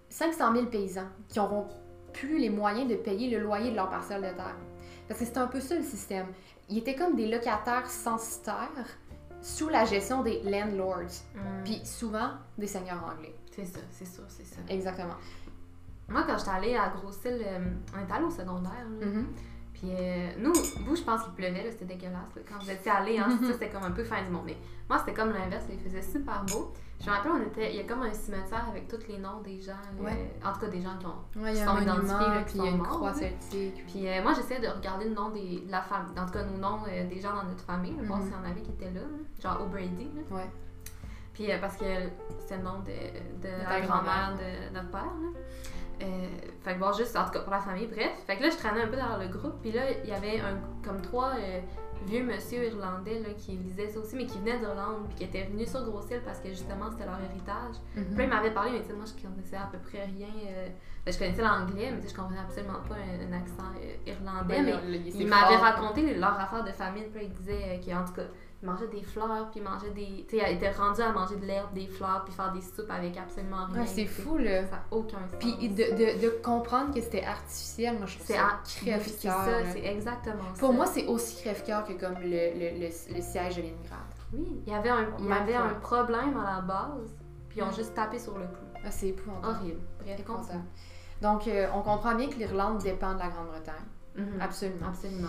500 0.09 0.53
000 0.53 0.65
paysans 0.67 1.07
qui 1.27 1.39
n'auront 1.39 1.67
plus 2.13 2.39
les 2.39 2.49
moyens 2.49 2.89
de 2.89 2.95
payer 2.95 3.29
le 3.29 3.43
loyer 3.43 3.71
de 3.71 3.75
leur 3.75 3.89
parcelle 3.89 4.21
de 4.21 4.27
terre. 4.35 4.55
Parce 5.07 5.19
que 5.19 5.25
c'est 5.25 5.37
un 5.37 5.47
peu 5.47 5.59
ça 5.59 5.75
le 5.75 5.83
système. 5.83 6.27
Ils 6.69 6.79
étaient 6.79 6.95
comme 6.95 7.15
des 7.15 7.27
locataires 7.27 7.89
censitaires 7.89 8.69
sous 9.41 9.69
la 9.69 9.85
gestion 9.85 10.23
des 10.23 10.41
landlords, 10.43 11.21
Mm. 11.35 11.63
puis 11.63 11.81
souvent 11.85 12.29
des 12.57 12.67
seigneurs 12.67 13.03
anglais. 13.03 13.35
C'est 13.51 13.65
ça, 13.65 13.79
c'est 13.91 14.05
sûr, 14.07 14.23
c'est 14.27 14.45
ça. 14.45 14.57
Exactement. 14.69 15.15
Moi, 16.09 16.23
quand 16.25 16.37
j'étais 16.37 16.51
allée 16.51 16.75
à 16.75 16.89
Grosse-Île, 16.89 17.41
euh, 17.45 17.59
on 17.93 18.13
allé 18.13 18.23
au 18.25 18.29
secondaire. 18.31 18.85
Mhm. 19.01 19.27
Puis 19.79 19.91
euh, 19.93 20.29
nous, 20.39 20.53
vous, 20.85 20.95
je 20.95 21.03
pense 21.03 21.23
qu'il 21.23 21.33
pleuvait, 21.33 21.69
c'était 21.69 21.85
dégueulasse. 21.85 22.33
là. 22.35 22.41
Quand 22.49 22.57
vous 22.63 22.71
étiez 22.71 22.91
allés, 22.91 23.19
hein, 23.19 23.29
ça, 23.43 23.53
c'était 23.53 23.69
comme 23.69 23.83
un 23.83 23.91
peu 23.91 24.03
fin 24.03 24.23
du 24.23 24.29
monde. 24.31 24.43
Mais 24.45 24.57
moi, 24.89 24.97
c'était 24.99 25.13
comme 25.13 25.31
l'inverse, 25.31 25.65
il 25.71 25.79
faisait 25.79 26.01
super 26.01 26.43
beau. 26.45 26.73
Je 26.99 27.05
me 27.05 27.11
rappelle, 27.15 27.31
on 27.31 27.41
était, 27.43 27.69
il 27.71 27.77
y 27.77 27.79
a 27.81 27.83
comme 27.83 28.01
un 28.01 28.11
cimetière 28.11 28.65
avec 28.71 28.87
tous 28.87 29.07
les 29.07 29.19
noms 29.19 29.39
des 29.41 29.61
gens. 29.61 29.73
En 30.43 30.51
tout 30.53 30.59
cas, 30.61 30.67
des 30.67 30.81
gens 30.81 30.97
qui 30.99 31.05
ont. 31.05 31.43
Ouais, 31.43 31.61
un 31.61 31.65
sont 31.67 31.79
identifiés, 31.79 32.11
là, 32.27 32.41
puis 32.43 32.53
qui 32.53 32.57
il 32.57 32.63
y 32.65 32.67
a 32.67 32.71
une 32.71 32.77
morts, 32.77 32.87
croix 32.87 33.13
celtique. 33.13 33.85
puis- 33.85 34.07
euh, 34.09 34.23
moi, 34.23 34.33
j'essayais 34.33 34.59
de 34.59 34.67
regarder 34.67 35.05
le 35.09 35.13
nom 35.13 35.29
des, 35.29 35.59
de 35.63 35.71
la 35.71 35.83
famille, 35.83 36.19
en 36.19 36.25
tout 36.25 36.31
cas, 36.33 36.43
nos 36.43 36.57
noms 36.57 36.79
euh, 36.89 37.07
des 37.07 37.19
gens 37.21 37.35
dans 37.35 37.43
notre 37.43 37.63
famille, 37.63 37.95
là, 37.97 38.01
voir 38.07 38.17
Mhm. 38.17 38.25
s'il 38.25 38.33
y 38.33 38.35
en 38.35 38.49
avait 38.49 38.61
qui 38.61 38.71
étaient 38.71 38.89
là, 38.91 39.01
genre 39.39 39.61
O'Brady. 39.61 40.09
Ouais. 40.31 40.49
Puis 41.35 41.49
parce 41.61 41.77
que 41.77 41.85
c'était 42.39 42.57
le 42.57 42.63
nom 42.63 42.79
de, 42.79 43.47
de 43.47 43.63
ta 43.63 43.69
la 43.79 43.81
grand-mère 43.81 44.33
grand-mère. 44.33 44.37
de 44.71 44.73
notre 44.73 44.89
père. 44.89 45.03
Là. 45.03 45.39
Euh, 46.01 46.27
fait 46.63 46.75
que 46.75 46.79
bon, 46.79 46.91
juste 46.93 47.15
en 47.17 47.25
tout 47.25 47.31
cas 47.31 47.39
pour 47.39 47.51
la 47.51 47.59
famille, 47.59 47.87
bref. 47.87 48.11
Fait 48.27 48.37
que 48.37 48.43
là, 48.43 48.49
je 48.49 48.57
traînais 48.57 48.81
un 48.83 48.87
peu 48.87 48.97
dans 48.97 49.17
le 49.17 49.27
groupe, 49.27 49.55
puis 49.61 49.71
là, 49.71 49.81
il 50.03 50.09
y 50.09 50.13
avait 50.13 50.39
un, 50.39 50.59
comme 50.83 51.01
trois 51.01 51.31
euh, 51.39 51.59
vieux 52.05 52.23
monsieur 52.23 52.65
irlandais 52.65 53.19
là, 53.19 53.29
qui 53.35 53.53
lisaient 53.53 53.87
ça 53.89 53.99
aussi, 53.99 54.15
mais 54.15 54.25
qui 54.27 54.37
venaient 54.37 54.59
d'Irlande, 54.59 55.05
puis 55.07 55.15
qui 55.17 55.23
étaient 55.23 55.45
venus 55.45 55.69
sur 55.69 55.83
Grosse-Île 55.83 56.21
parce 56.23 56.39
que 56.39 56.49
justement 56.49 56.91
c'était 56.91 57.05
leur 57.05 57.19
héritage. 57.19 57.75
Mhm. 57.95 58.13
Puis 58.15 58.23
ils 58.25 58.29
m'avaient 58.29 58.51
parlé, 58.53 58.71
mais 58.73 58.81
tu 58.81 58.87
sais, 58.89 58.93
moi, 58.93 59.05
je 59.05 59.27
connaissais 59.27 59.57
à 59.57 59.69
peu 59.71 59.79
près 59.79 60.05
rien. 60.05 60.27
euh, 60.49 60.67
ben, 61.03 61.13
je 61.13 61.19
connaissais 61.19 61.41
l'anglais, 61.41 61.89
mais 61.91 61.97
tu 62.01 62.07
sais, 62.07 62.13
je 62.13 62.19
comprenais 62.19 62.41
absolument 62.41 62.79
pas 62.87 62.95
un, 62.95 63.27
un 63.27 63.37
accent 63.37 63.63
euh, 63.81 64.11
irlandais. 64.11 64.61
Ben, 64.61 64.79
mais 64.87 64.99
ils 65.15 65.27
m'avaient 65.27 65.55
raconté 65.55 66.13
leur 66.15 66.39
affaire 66.39 66.63
de 66.63 66.71
famille, 66.71 67.05
puis 67.11 67.25
ils 67.25 67.33
disaient 67.33 67.81
qu'en 67.83 68.03
tout 68.05 68.13
cas, 68.13 68.27
ils 68.63 68.65
mangeaient 68.67 68.87
des 68.87 69.03
fleurs, 69.03 69.49
puis 69.51 69.59
ils 69.59 69.63
mangeaient 69.63 69.91
des. 69.91 70.25
Tu 70.27 70.37
sais, 70.39 70.51
ils 70.51 70.55
étaient 70.57 70.71
rendus 70.71 71.01
à 71.01 71.11
manger 71.11 71.35
de 71.35 71.45
l'herbe, 71.45 71.73
des 71.73 71.85
fleurs, 71.87 72.23
puis 72.25 72.33
faire 72.33 72.51
des 72.51 72.61
soupes 72.61 72.89
avec 72.89 73.15
absolument 73.17 73.65
rien. 73.67 73.81
Ouais, 73.81 73.87
c'est 73.87 74.05
fou, 74.07 74.37
là. 74.37 74.65
Ça 74.65 74.71
n'a 74.77 74.83
aucun 74.91 75.19
sens. 75.29 75.37
Puis 75.39 75.69
de, 75.69 75.83
de, 75.91 76.21
de 76.25 76.29
comprendre 76.43 76.93
que 76.93 77.01
c'était 77.01 77.23
artificiel, 77.23 77.97
moi, 77.97 78.07
je 78.07 78.15
trouve 78.15 78.27
c'est 78.27 78.33
ça 78.33 78.45
en- 78.45 78.59
c'est 78.63 78.85
crève-cœur. 78.85 79.45
ça, 79.45 79.71
c'est 79.73 79.85
exactement 79.85 80.43
ça. 80.55 80.59
Pour 80.59 80.73
moi, 80.73 80.85
c'est 80.87 81.05
aussi 81.05 81.41
crève-cœur 81.41 81.85
que 81.85 81.93
comme 81.93 82.15
le, 82.15 82.29
le, 82.29 82.79
le, 82.79 82.87
le 82.87 83.21
siège 83.21 83.57
de 83.57 83.61
Leningrad. 83.61 83.99
oui, 84.33 84.61
il 84.65 84.73
y 84.73 84.75
avait 84.75 84.89
un, 84.89 85.05
il 85.19 85.25
y 85.27 85.31
avait 85.31 85.55
un 85.55 85.75
problème 85.75 86.35
à 86.37 86.55
la 86.55 86.61
base, 86.61 87.15
puis 87.49 87.59
ils 87.59 87.63
ont 87.63 87.71
juste 87.71 87.93
tapé 87.93 88.17
sur 88.17 88.37
le 88.37 88.45
clou. 88.45 88.65
Ah, 88.83 88.89
c'est 88.91 89.09
épouvantable. 89.09 89.55
Horrible. 89.55 89.79
Bref. 90.03 90.55
Donc, 91.21 91.47
euh, 91.47 91.67
on 91.73 91.81
comprend 91.81 92.15
bien 92.15 92.27
que 92.29 92.35
l'Irlande 92.35 92.77
dépend 92.81 93.13
de 93.13 93.19
la 93.19 93.27
Grande-Bretagne. 93.27 93.85
Mhm. 94.15 94.39
Absolument. 94.41 94.87
Absolument. 94.87 95.27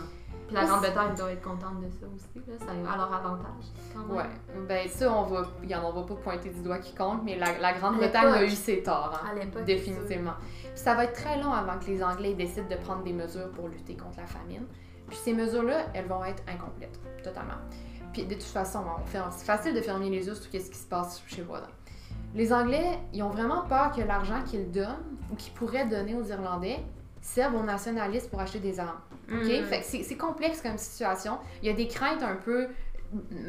Puis 0.48 0.56
la 0.56 0.64
Grande-Bretagne 0.64 1.14
doit 1.14 1.30
être 1.32 1.42
contente 1.42 1.80
de 1.80 1.88
ça 1.90 2.06
aussi, 2.12 2.42
là. 2.48 2.54
ça 2.58 2.72
a 2.72 2.96
leur 2.96 3.14
avantage. 3.14 3.64
Quand 3.94 4.00
même. 4.06 4.16
Ouais. 4.16 4.64
Ben, 4.66 4.88
ça, 4.88 5.12
on 5.12 5.22
va, 5.24 5.42
on 5.62 5.92
va 5.92 6.02
pas 6.02 6.14
pointer 6.14 6.48
du 6.48 6.62
doigt 6.62 6.78
quiconque, 6.78 7.20
mais 7.24 7.36
la, 7.36 7.58
la 7.58 7.68
À 7.68 7.72
Grande-Bretagne 7.74 8.32
a 8.32 8.42
eu 8.44 8.50
ses 8.50 8.82
torts. 8.82 9.20
hein. 9.22 9.28
À 9.30 9.34
l'époque. 9.34 9.64
Définitivement. 9.64 10.32
Puis 10.62 10.70
ça 10.74 10.94
va 10.94 11.04
être 11.04 11.12
très 11.12 11.40
long 11.40 11.52
avant 11.52 11.78
que 11.78 11.84
les 11.84 12.02
Anglais 12.02 12.32
décident 12.34 12.66
de 12.68 12.76
prendre 12.76 13.02
des 13.04 13.12
mesures 13.12 13.50
pour 13.52 13.68
lutter 13.68 13.94
contre 13.94 14.18
la 14.18 14.26
famine. 14.26 14.64
Puis 15.06 15.18
ces 15.18 15.32
mesures-là, 15.34 15.86
elles 15.94 16.06
vont 16.06 16.24
être 16.24 16.42
incomplètes, 16.48 16.98
totalement. 17.22 17.54
Puis 18.12 18.24
de 18.24 18.34
toute 18.34 18.42
façon, 18.42 18.80
c'est 19.06 19.44
facile 19.44 19.74
de 19.74 19.80
fermer 19.82 20.08
les 20.10 20.26
yeux 20.26 20.34
sur 20.34 20.44
ce 20.44 20.48
qui 20.48 20.60
se 20.60 20.86
passe 20.88 21.22
chez 21.26 21.42
le 21.42 21.46
voisin. 21.46 21.68
Les 22.34 22.52
Anglais, 22.52 22.98
ils 23.12 23.22
ont 23.22 23.28
vraiment 23.30 23.62
peur 23.62 23.92
que 23.92 24.00
l'argent 24.00 24.42
qu'ils 24.46 24.70
donnent 24.70 25.16
ou 25.30 25.34
qu'ils 25.36 25.52
pourraient 25.52 25.86
donner 25.86 26.14
aux 26.14 26.24
Irlandais 26.24 26.78
serve 27.20 27.54
aux 27.56 27.62
nationalistes 27.62 28.30
pour 28.30 28.40
acheter 28.40 28.60
des 28.60 28.80
armes. 28.80 28.98
OK? 29.30 29.64
Fait 29.64 29.80
que 29.80 30.04
c'est 30.04 30.16
complexe 30.16 30.60
comme 30.62 30.78
situation. 30.78 31.38
Il 31.62 31.68
y 31.68 31.70
a 31.70 31.74
des 31.74 31.88
craintes 31.88 32.22
un 32.22 32.36
peu 32.36 32.68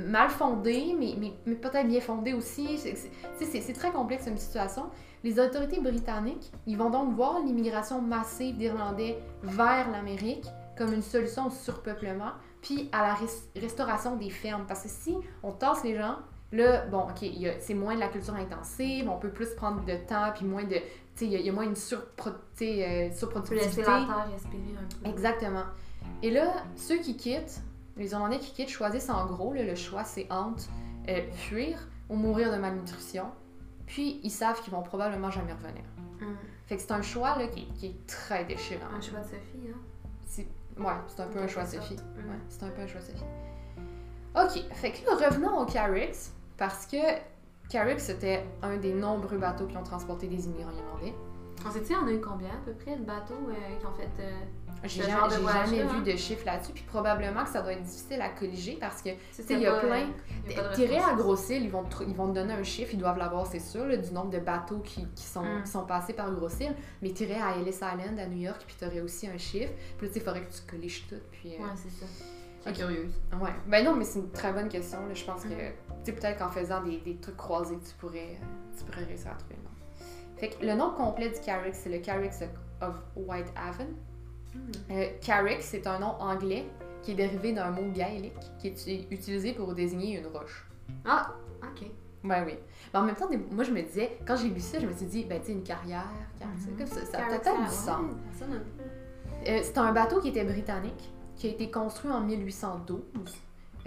mal 0.07 0.29
fondées, 0.29 0.95
mais, 0.97 1.15
mais, 1.19 1.33
mais 1.45 1.55
peut-être 1.55 1.87
bien 1.87 1.99
fondées 2.01 2.33
aussi. 2.33 2.77
C'est- 2.77 3.73
très 3.73 3.91
complexe 3.91 4.25
comme 4.25 4.37
situation. 4.37 4.83
Les 5.23 5.39
autorités 5.39 5.79
britanniques, 5.81 6.51
ils 6.65 6.77
vont 6.77 6.89
donc 6.89 7.13
voir 7.13 7.39
l'immigration 7.45 8.01
massive 8.01 8.55
d'Irlandais 8.57 9.19
vers 9.43 9.89
l'Amérique 9.91 10.45
comme 10.77 10.93
une 10.93 11.01
solution 11.01 11.47
au 11.47 11.49
surpeuplement, 11.49 12.31
puis 12.61 12.89
à 12.93 13.01
la 13.01 13.13
res- 13.13 13.59
restauration 13.59 14.15
des 14.15 14.29
fermes. 14.29 14.63
Parce 14.65 14.83
que 14.83 14.89
si 14.89 15.17
on 15.43 15.51
tasse 15.51 15.83
les 15.83 15.97
gens, 15.97 16.15
là, 16.53 16.85
bon, 16.85 16.99
OK, 17.01 17.29
c'est 17.59 17.73
moins 17.73 17.95
de 17.95 17.99
la 17.99 18.07
culture 18.07 18.35
intensive, 18.35 19.09
on 19.09 19.17
peut 19.17 19.29
plus 19.29 19.53
prendre 19.55 19.83
de 19.83 19.95
temps, 20.07 20.31
puis 20.33 20.45
moins 20.45 20.63
de... 20.63 20.77
Il 21.21 21.31
y 21.31 21.35
a- 21.35 21.39
il 21.39 21.45
y, 21.45 21.49
a 21.49 21.51
moins 21.53 21.63
une 21.65 21.73
surpro- 21.73 22.33
euh, 22.61 23.11
surproductivité. 23.11 23.81
la 23.81 23.85
terre 23.87 24.27
respirer 24.31 24.63
un 24.79 25.03
peu. 25.03 25.09
Exactement. 25.09 25.63
Et 26.23 26.31
là, 26.31 26.53
ceux 26.75 26.97
qui 26.97 27.15
quittent, 27.17 27.61
les 27.97 28.11
Irlandais 28.11 28.39
qui 28.39 28.51
quittent, 28.53 28.69
choisissent 28.69 29.09
en 29.09 29.25
gros, 29.25 29.53
là, 29.53 29.63
le 29.63 29.75
choix 29.75 30.03
c'est 30.03 30.27
entre 30.31 30.63
euh, 31.09 31.21
fuir 31.31 31.77
ou 32.09 32.15
mourir 32.15 32.51
de 32.51 32.57
malnutrition, 32.57 33.25
puis 33.87 34.19
ils 34.23 34.29
savent 34.31 34.61
qu'ils 34.61 34.71
vont 34.73 34.81
probablement 34.83 35.31
jamais 35.31 35.53
revenir. 35.53 35.83
Mhm. 36.21 36.35
Fait 36.67 36.75
que 36.75 36.81
c'est 36.81 36.91
un 36.91 37.01
choix 37.01 37.37
là, 37.37 37.47
qui, 37.47 37.65
qui 37.73 37.87
est 37.87 38.07
très 38.07 38.45
déchirant. 38.45 38.85
Un 38.95 39.01
choix 39.01 39.19
de 39.19 39.23
Sophie, 39.25 39.69
hein. 39.73 39.77
C'est- 40.25 40.47
Ouais, 40.79 40.93
c'est 41.07 41.21
un 41.21 41.27
peu 41.27 41.39
un 41.39 41.47
choix 41.47 41.63
de 41.63 41.69
Sophie. 41.69 41.95
sorte. 41.97 42.07
Ouais, 42.17 42.39
c'est 42.47 42.63
un 42.63 42.69
peu 42.69 42.81
un 42.81 42.87
choix 42.87 43.01
de 43.01 43.05
Sophie. 43.05 43.23
Ok, 44.35 44.73
fait 44.75 44.91
que 44.91 45.05
là, 45.05 45.27
revenons 45.27 45.57
au 45.59 45.65
Carricks, 45.65 46.31
parce 46.57 46.85
que 46.85 46.97
Carricks 47.69 47.99
c'était 47.99 48.43
un 48.61 48.77
des 48.77 48.93
nombreux 48.93 49.37
bateaux 49.37 49.65
qui 49.67 49.77
ont 49.77 49.83
transporté 49.83 50.27
des 50.27 50.45
immigrants 50.45 50.71
irlandais. 50.71 51.13
On 51.65 51.71
sait-tu, 51.71 51.93
on 51.93 52.07
a 52.07 52.11
eu 52.11 52.21
combien 52.21 52.47
à 52.49 52.57
peu 52.65 52.71
près 52.71 52.95
de 52.95 53.03
bateaux 53.03 53.33
euh, 53.49 53.79
qui 53.79 53.85
ont 53.85 53.91
fait. 53.91 54.07
euh, 54.23 54.31
J'ai 54.85 55.03
jamais, 55.03 55.29
jamais 55.29 55.81
hein. 55.81 55.87
vu 55.93 56.09
de 56.09 56.17
chiffres 56.17 56.45
là-dessus, 56.45 56.71
puis 56.71 56.83
probablement 56.87 57.43
que 57.43 57.49
ça 57.49 57.61
doit 57.61 57.73
être 57.73 57.83
difficile 57.83 58.21
à 58.21 58.29
colliger 58.29 58.77
parce 58.79 59.01
que 59.01 59.09
sais, 59.31 59.43
il 59.49 59.59
y 59.59 59.65
a 59.67 59.73
plein- 59.73 60.07
euh, 60.57 60.73
Tiré 60.73 60.97
à. 60.99 61.13
Grossil, 61.15 61.61
ils 61.61 61.69
vont, 61.69 61.83
te, 61.83 62.01
ils 62.07 62.15
vont 62.15 62.29
te 62.29 62.35
donner 62.35 62.53
un 62.53 62.63
chiffre, 62.63 62.91
ils 62.93 62.97
doivent 62.99 63.17
l'avoir, 63.17 63.45
c'est 63.45 63.59
sûr, 63.59 63.83
là, 63.85 63.97
du 63.97 64.09
nombre 64.13 64.29
de 64.29 64.39
bateaux 64.39 64.79
qui, 64.79 65.05
qui 65.13 65.25
sont, 65.25 65.43
Mm. 65.43 65.63
qui 65.63 65.69
sont 65.69 65.85
passés 65.85 66.13
par 66.13 66.31
Grossil. 66.33 66.73
Mais 67.01 67.09
tiré 67.09 67.33
à 67.35 67.57
Ellis 67.57 67.71
Island, 67.75 68.17
à 68.17 68.25
New 68.25 68.37
York, 68.39 68.63
puis 68.65 68.77
tu 68.79 68.85
aurais 68.85 69.01
aussi 69.01 69.27
un 69.27 69.37
chiffre. 69.37 69.73
Puis 69.97 70.07
là, 70.07 70.13
tu 70.13 70.19
il 70.19 70.23
faudrait 70.23 70.41
que 70.45 70.53
tu 70.53 70.61
colliges 70.61 71.07
tout. 71.09 71.15
Puis, 71.33 71.55
euh, 71.55 71.61
Ouais, 71.63 71.69
c'est 71.75 71.89
ça. 71.91 72.05
Curieuse. 72.73 73.13
ouais. 73.41 73.49
Ben 73.67 73.83
non, 73.85 73.95
mais 73.95 74.05
c'est 74.05 74.19
une 74.19 74.31
très 74.31 74.51
bonne 74.53 74.69
question. 74.69 74.99
là. 75.07 75.13
Je 75.13 75.23
pense 75.25 75.43
que, 75.43 75.49
tu 75.49 75.55
sais, 76.03 76.11
peut-être 76.13 76.37
qu'en 76.39 76.49
faisant 76.49 76.81
des, 76.83 76.97
des 76.99 77.15
trucs 77.17 77.37
croisés, 77.37 77.77
tu 77.85 77.93
pourrais, 77.95 78.37
tu 78.77 78.83
pourrais 78.85 79.03
réussir 79.05 79.31
à 79.31 79.35
trouver 79.35 79.55
le 79.57 79.63
nom. 79.63 79.69
Fait 80.37 80.49
que 80.49 80.65
le 80.65 80.73
nom 80.75 80.91
complet 80.91 81.29
du 81.29 81.39
Carrick, 81.39 81.75
c'est 81.75 81.89
le 81.89 81.99
Carrick 81.99 82.31
of 82.81 82.95
White 83.15 83.51
Haven. 83.55 83.87
Hmm. 84.55 84.59
Euh, 84.91 85.05
Carrick, 85.21 85.61
c'est 85.61 85.85
un 85.85 85.99
nom 85.99 86.15
anglais 86.19 86.65
qui 87.03 87.11
est 87.11 87.15
dérivé 87.15 87.53
d'un 87.53 87.71
mot 87.71 87.89
gaélique 87.93 88.33
qui 88.59 88.67
est 88.69 89.07
utilisé 89.11 89.53
pour 89.53 89.73
désigner 89.73 90.17
une 90.19 90.27
roche. 90.27 90.67
Ah, 91.05 91.33
ok. 91.63 91.87
Ouais, 92.23 92.43
oui. 92.45 92.53
Mais 92.93 92.99
en 92.99 93.03
même 93.03 93.15
temps, 93.15 93.29
moi, 93.51 93.63
je 93.63 93.71
me 93.71 93.81
disais, 93.81 94.17
quand 94.27 94.35
j'ai 94.35 94.49
lu 94.49 94.59
ça, 94.59 94.79
je 94.79 94.85
me 94.87 94.93
suis 94.93 95.05
dit, 95.05 95.23
ben, 95.25 95.39
tu 95.39 95.47
sais, 95.47 95.51
une 95.53 95.63
carrière, 95.63 96.03
car- 96.37 96.47
Mhm. 96.49 96.77
comme 96.77 96.87
ça, 96.87 97.05
ça 97.05 97.19
a 97.25 97.27
peut-être 97.29 97.61
du 97.63 97.69
sens. 97.69 98.11
Euh, 99.47 99.59
c'est 99.63 99.77
un 99.77 99.91
bateau 99.93 100.19
qui 100.19 100.29
était 100.29 100.43
britannique, 100.43 101.09
qui 101.39 101.47
a 101.47 101.49
été 101.51 101.71
construit 101.71 102.11
en 102.11 102.21
1812, 102.21 102.99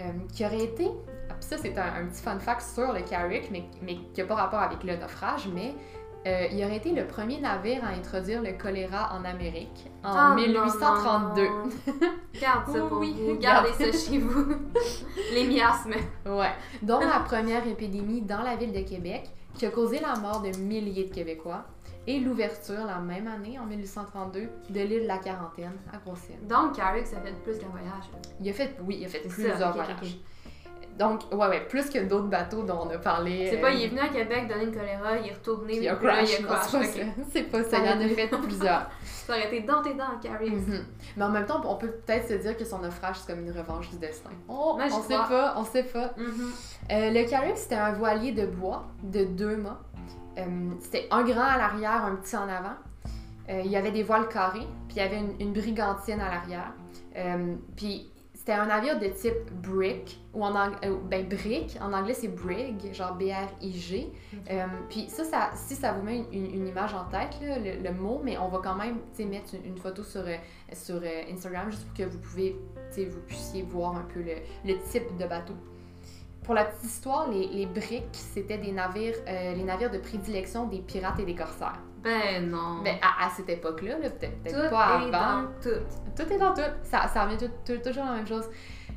euh, 0.00 0.02
qui 0.32 0.44
aurait 0.44 0.64
été, 0.64 0.86
ah, 1.30 1.34
puis 1.34 1.44
ça, 1.48 1.56
c'est 1.58 1.76
un, 1.78 2.02
un 2.02 2.06
petit 2.06 2.22
fun 2.22 2.38
fact 2.40 2.62
sur 2.62 2.92
le 2.92 3.02
Carrick, 3.02 3.50
mais, 3.52 3.62
mais 3.82 3.96
qui 4.14 4.20
n'a 4.20 4.26
pas 4.26 4.34
rapport 4.34 4.60
avec 4.60 4.82
le 4.82 4.96
naufrage, 4.96 5.48
mais 5.54 5.74
euh, 6.26 6.46
il 6.50 6.64
aurait 6.64 6.76
été 6.78 6.92
le 6.92 7.06
premier 7.06 7.40
navire 7.40 7.84
à 7.84 7.88
introduire 7.88 8.40
le 8.42 8.52
choléra 8.52 9.12
en 9.14 9.24
Amérique 9.24 9.86
en 10.02 10.08
Ah, 10.14 10.28
non, 10.30 10.36
1832. 10.36 11.42
non, 11.42 11.50
non. 11.66 11.70
Garde 12.40 12.72
ça 12.72 12.80
pour 12.80 12.98
Oui, 13.00 13.14
vous. 13.18 13.36
garde. 13.38 13.66
Gardez 13.66 13.92
ça 13.92 13.98
chez 14.10 14.18
vous. 14.18 14.54
Les 15.34 15.46
miasmes. 15.46 15.94
Ouais. 16.26 16.52
Dont 16.80 17.00
la 17.00 17.20
première 17.26 17.66
épidémie 17.66 18.22
dans 18.22 18.42
la 18.42 18.56
ville 18.56 18.72
de 18.72 18.80
Québec, 18.88 19.28
qui 19.54 19.66
a 19.66 19.70
causé 19.70 20.00
la 20.00 20.16
mort 20.16 20.40
de 20.40 20.56
milliers 20.58 21.04
de 21.04 21.12
Québécois, 21.14 21.64
et 22.06 22.18
l'ouverture 22.18 22.84
la 22.86 22.98
même 22.98 23.28
année, 23.28 23.58
en 23.58 23.66
1832, 23.66 24.48
de 24.70 24.80
l'île 24.80 25.02
de 25.02 25.06
la 25.06 25.18
Quarantaine 25.18 25.76
à 25.92 25.98
Grosse-Île. 25.98 26.46
Donc, 26.48 26.76
Carrick, 26.76 27.06
ça 27.06 27.20
fait 27.20 27.32
plus 27.44 27.58
qu'un 27.58 27.68
voyage. 27.68 28.04
Il 28.40 28.48
a 28.48 28.52
fait, 28.52 28.76
oui, 28.84 28.98
il 29.00 29.04
a 29.04 29.08
fait 29.08 29.20
plusieurs 29.20 29.58
ça, 29.58 29.70
ok, 29.70 29.76
voyages. 29.76 30.18
Donc, 30.98 31.22
ouais, 31.32 31.48
ouais, 31.48 31.60
plus 31.66 31.88
que 31.88 32.00
d'autres 32.00 32.26
bateaux 32.26 32.62
dont 32.62 32.86
on 32.86 32.90
a 32.90 32.98
parlé. 32.98 33.48
C'est 33.50 33.58
euh, 33.58 33.60
pas, 33.62 33.70
il 33.70 33.84
est 33.84 33.88
venu 33.88 34.00
à 34.00 34.08
Québec 34.08 34.46
donner 34.46 34.64
une 34.64 34.74
choléra, 34.74 35.16
il 35.16 35.30
est 35.30 35.32
retourné, 35.32 35.78
il 35.78 35.88
a 35.88 35.94
crash. 35.94 36.38
il 36.38 36.44
a 36.44 36.48
crash. 36.48 36.66
c'est 36.68 36.78
pas 36.78 36.84
ça. 36.84 37.00
C'est 37.30 37.42
pas 37.44 37.64
ça. 37.64 37.78
Il 37.78 37.88
en 37.88 38.00
a 38.00 38.08
fait 38.08 38.28
plusieurs. 38.28 38.90
Ça 39.02 39.32
aurait 39.32 39.46
été 39.46 39.60
dans 39.60 39.82
tes 39.82 39.94
dents, 39.94 40.18
Carrick. 40.20 40.52
Mhm. 40.52 40.84
Mais 41.16 41.24
en 41.24 41.30
même 41.30 41.46
temps, 41.46 41.62
on 41.64 41.76
peut 41.76 41.92
peut-être 42.04 42.28
se 42.28 42.34
dire 42.34 42.56
que 42.56 42.64
son 42.64 42.80
naufrage, 42.80 43.16
c'est 43.20 43.32
comme 43.32 43.46
une 43.46 43.56
revanche 43.56 43.88
du 43.90 43.98
destin. 43.98 44.30
Oh, 44.48 44.74
Moi, 44.76 44.86
on 44.92 45.02
sait 45.02 45.14
crois. 45.14 45.28
pas, 45.28 45.54
on 45.56 45.64
sait 45.64 45.84
pas. 45.84 46.12
Mhm. 46.16 46.52
Euh, 46.90 47.10
le 47.10 47.28
Carrick, 47.28 47.56
c'était 47.56 47.76
un 47.76 47.92
voilier 47.92 48.32
de 48.32 48.46
bois 48.46 48.84
de 49.02 49.24
deux 49.24 49.56
mâts. 49.56 49.80
Euh, 50.38 50.70
c'était 50.80 51.06
un 51.10 51.22
grand 51.24 51.42
à 51.42 51.58
l'arrière, 51.58 52.04
un 52.04 52.16
petit 52.16 52.36
en 52.36 52.48
avant. 52.48 52.76
Euh, 53.50 53.62
il 53.64 53.70
y 53.70 53.76
avait 53.76 53.90
des 53.92 54.02
voiles 54.02 54.28
carrées, 54.28 54.66
puis 54.88 54.96
il 54.96 54.98
y 54.98 55.00
avait 55.00 55.18
une, 55.18 55.34
une 55.40 55.52
brigantine 55.52 56.20
à 56.20 56.30
l'arrière. 56.30 56.72
Euh, 57.16 57.54
puis 57.76 58.08
c'était 58.34 58.52
un 58.54 58.66
navire 58.66 58.98
de 58.98 59.06
type 59.06 59.52
brick, 59.62 60.20
ou 60.34 60.44
en 60.44 60.54
anglais, 60.54 60.88
ben 61.08 61.28
brick, 61.28 61.76
en 61.80 61.92
anglais 61.92 62.14
c'est 62.14 62.28
brig, 62.28 62.92
genre 62.92 63.14
B-R-I-G. 63.14 64.12
Euh, 64.50 64.64
puis 64.88 65.06
ça, 65.08 65.22
ça, 65.24 65.50
si 65.54 65.74
ça 65.76 65.92
vous 65.92 66.02
met 66.02 66.18
une, 66.18 66.32
une- 66.32 66.54
une 66.54 66.66
image 66.68 66.94
en 66.94 67.04
tête, 67.04 67.36
là, 67.40 67.58
le, 67.58 67.82
le 67.82 67.92
mot, 67.94 68.20
mais 68.24 68.38
on 68.38 68.48
va 68.48 68.58
quand 68.62 68.74
même 68.74 68.96
mettre 69.28 69.54
une, 69.54 69.66
une 69.72 69.76
photo 69.78 70.02
sur, 70.02 70.22
euh, 70.22 70.36
sur 70.72 71.00
Instagram 71.32 71.70
juste 71.70 71.84
pour 71.86 71.94
que 71.96 72.02
vous, 72.04 72.18
pouvez, 72.18 72.56
puissiez 73.26 73.62
voir 73.62 73.96
un 73.96 74.04
peu 74.12 74.20
le, 74.20 74.34
le 74.64 74.78
type 74.90 75.16
de 75.18 75.26
bateau. 75.26 75.54
Pour 76.44 76.54
la 76.54 76.64
petite 76.64 76.84
histoire, 76.84 77.28
les, 77.30 77.46
les 77.48 77.66
briques, 77.66 78.04
c'était 78.12 78.58
des 78.58 78.72
navires, 78.72 79.14
euh, 79.28 79.54
les 79.54 79.62
navires 79.62 79.90
de 79.90 79.98
prédilection 79.98 80.66
des 80.66 80.80
pirates 80.80 81.18
et 81.20 81.24
des 81.24 81.34
corsaires. 81.36 81.78
Ben 82.02 82.50
non. 82.50 82.80
Mais 82.82 82.98
à, 83.00 83.26
à 83.26 83.30
cette 83.30 83.48
époque-là, 83.48 83.98
là, 83.98 84.10
peut-être 84.10 84.42
peut-être 84.42 84.64
tout 84.64 84.70
pas 84.70 85.00
est 85.02 85.14
avant. 85.14 85.42
dans 85.42 85.48
tout. 85.62 85.84
Tout 86.16 86.32
est 86.32 86.38
dans 86.38 86.52
tout. 86.52 86.60
Ça, 86.82 87.06
ça 87.06 87.24
revient 87.24 87.36
tout- 87.38 87.50
tout- 87.64 87.78
toujours 87.80 88.04
la 88.04 88.14
même 88.14 88.26
chose. 88.26 88.48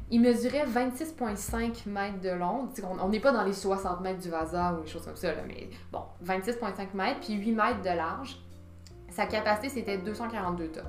Il 0.10 0.22
mesurait 0.22 0.66
26,5 0.66 1.86
mètres 1.88 2.20
de 2.22 2.30
long. 2.30 2.68
On 3.00 3.10
n'est 3.10 3.20
pas 3.20 3.32
dans 3.32 3.44
les 3.44 3.54
60 3.54 4.02
mètres 4.02 4.22
du 4.22 4.30
Vasa 4.30 4.74
ou 4.74 4.82
des 4.84 4.88
choses 4.88 5.06
comme 5.06 5.16
ça, 5.16 5.28
là, 5.34 5.42
mais 5.48 5.70
bon, 5.92 6.02
26,5 6.24 6.94
mètres, 6.96 7.20
puis 7.22 7.34
8 7.36 7.52
mètres 7.52 7.82
de 7.82 7.90
large. 7.96 8.40
Sa 9.10 9.28
capacité, 9.28 9.70
c'était 9.70 9.98
242 10.00 10.68
tonnes. 10.70 10.84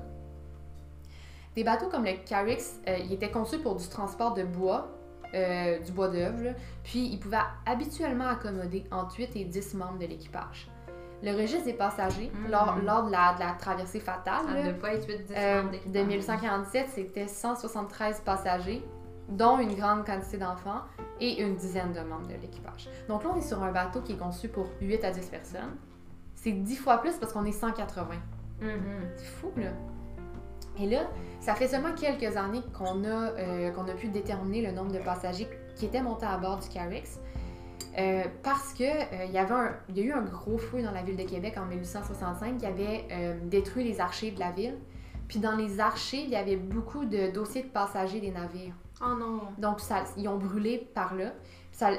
Des 1.55 1.63
bateaux 1.63 1.87
comme 1.89 2.03
le 2.05 2.13
Carix, 2.27 2.57
euh, 2.87 2.97
il 2.97 3.13
était 3.13 3.31
conçu 3.31 3.57
pour 3.59 3.75
du 3.75 3.87
transport 3.87 4.33
de 4.33 4.43
bois, 4.43 4.87
euh, 5.33 5.79
du 5.79 5.91
bois 5.91 6.07
d'œuvre, 6.09 6.53
puis 6.83 7.05
il 7.07 7.19
pouvait 7.19 7.37
habituellement 7.65 8.27
accommoder 8.27 8.83
entre 8.91 9.17
8 9.19 9.35
et 9.35 9.45
10 9.45 9.73
membres 9.75 9.97
de 9.99 10.05
l'équipage. 10.05 10.69
Le 11.23 11.31
registre 11.35 11.65
des 11.65 11.73
passagers, 11.73 12.31
Mhm. 12.33 12.51
lors, 12.51 12.75
lors 12.85 13.05
de, 13.07 13.11
la, 13.11 13.33
de 13.33 13.39
la 13.39 13.53
traversée 13.53 13.99
fatale, 13.99 14.45
là, 14.53 14.63
ne 14.63 14.69
doit 14.71 14.79
pas 14.81 14.93
être 14.93 15.07
8-10 15.07 15.33
euh, 15.35 15.63
de 15.63 15.69
d'équipage. 15.69 16.05
1847, 16.05 16.87
c'était 16.89 17.27
173 17.27 18.21
passagers, 18.21 18.85
dont 19.29 19.57
une 19.59 19.73
grande 19.75 20.05
quantité 20.05 20.37
d'enfants 20.37 20.81
et 21.19 21.41
une 21.41 21.55
dizaine 21.55 21.91
de 21.91 21.99
membres 22.01 22.27
de 22.27 22.35
l'équipage. 22.39 22.87
Donc 23.09 23.23
là, 23.23 23.31
on 23.33 23.37
est 23.37 23.41
sur 23.41 23.61
un 23.63 23.71
bateau 23.71 24.01
qui 24.01 24.13
est 24.13 24.17
conçu 24.17 24.47
pour 24.47 24.67
8 24.79 25.03
à 25.03 25.11
10 25.11 25.27
personnes. 25.29 25.75
C'est 26.35 26.51
10 26.51 26.75
fois 26.77 26.99
plus 26.99 27.15
parce 27.17 27.33
qu'on 27.33 27.43
est 27.45 27.51
180. 27.51 28.15
Mhm. 28.61 28.69
C'est 29.15 29.25
fou, 29.25 29.51
là. 29.57 29.71
Et 30.79 30.87
là, 30.87 31.07
ça 31.39 31.55
fait 31.55 31.67
seulement 31.67 31.93
quelques 31.93 32.35
années 32.37 32.61
qu'on 32.77 33.03
a, 33.03 33.07
euh, 33.31 33.71
qu'on 33.71 33.87
a 33.87 33.93
pu 33.93 34.07
déterminer 34.09 34.61
le 34.61 34.71
nombre 34.71 34.91
de 34.91 34.99
passagers 34.99 35.47
qui 35.75 35.85
étaient 35.85 36.01
montés 36.01 36.25
à 36.25 36.37
bord 36.37 36.57
du 36.59 36.67
Carix. 36.69 37.03
Euh, 37.97 38.23
parce 38.43 38.73
que 38.73 38.83
euh, 38.83 39.25
il 39.25 39.31
y 39.31 39.37
avait 39.39 39.53
un- 39.53 39.75
il 39.89 39.97
y 39.97 40.01
a 40.01 40.03
eu 40.03 40.11
un 40.11 40.21
gros 40.21 40.57
feu 40.59 40.83
dans 40.83 40.91
la 40.91 41.01
ville 41.01 41.17
de 41.17 41.23
Québec 41.23 41.55
en 41.57 41.65
1865 41.65 42.59
qui 42.59 42.65
avait 42.65 43.05
euh, 43.11 43.35
détruit 43.45 43.83
les 43.83 43.99
archives 43.99 44.35
de 44.35 44.39
la 44.39 44.51
ville. 44.51 44.75
Puis 45.27 45.39
dans 45.39 45.55
les 45.55 45.79
archives, 45.79 46.25
il 46.25 46.29
y 46.31 46.35
avait 46.35 46.57
beaucoup 46.57 47.05
de 47.05 47.31
dossiers 47.31 47.63
de 47.63 47.69
passagers 47.69 48.19
des 48.21 48.31
navires. 48.31 48.73
Oh 49.01 49.15
non. 49.19 49.39
Donc, 49.57 49.79
ça, 49.79 50.03
ils 50.15 50.27
ont 50.27 50.37
brûlé 50.37 50.87
par 50.93 51.15
là. 51.15 51.33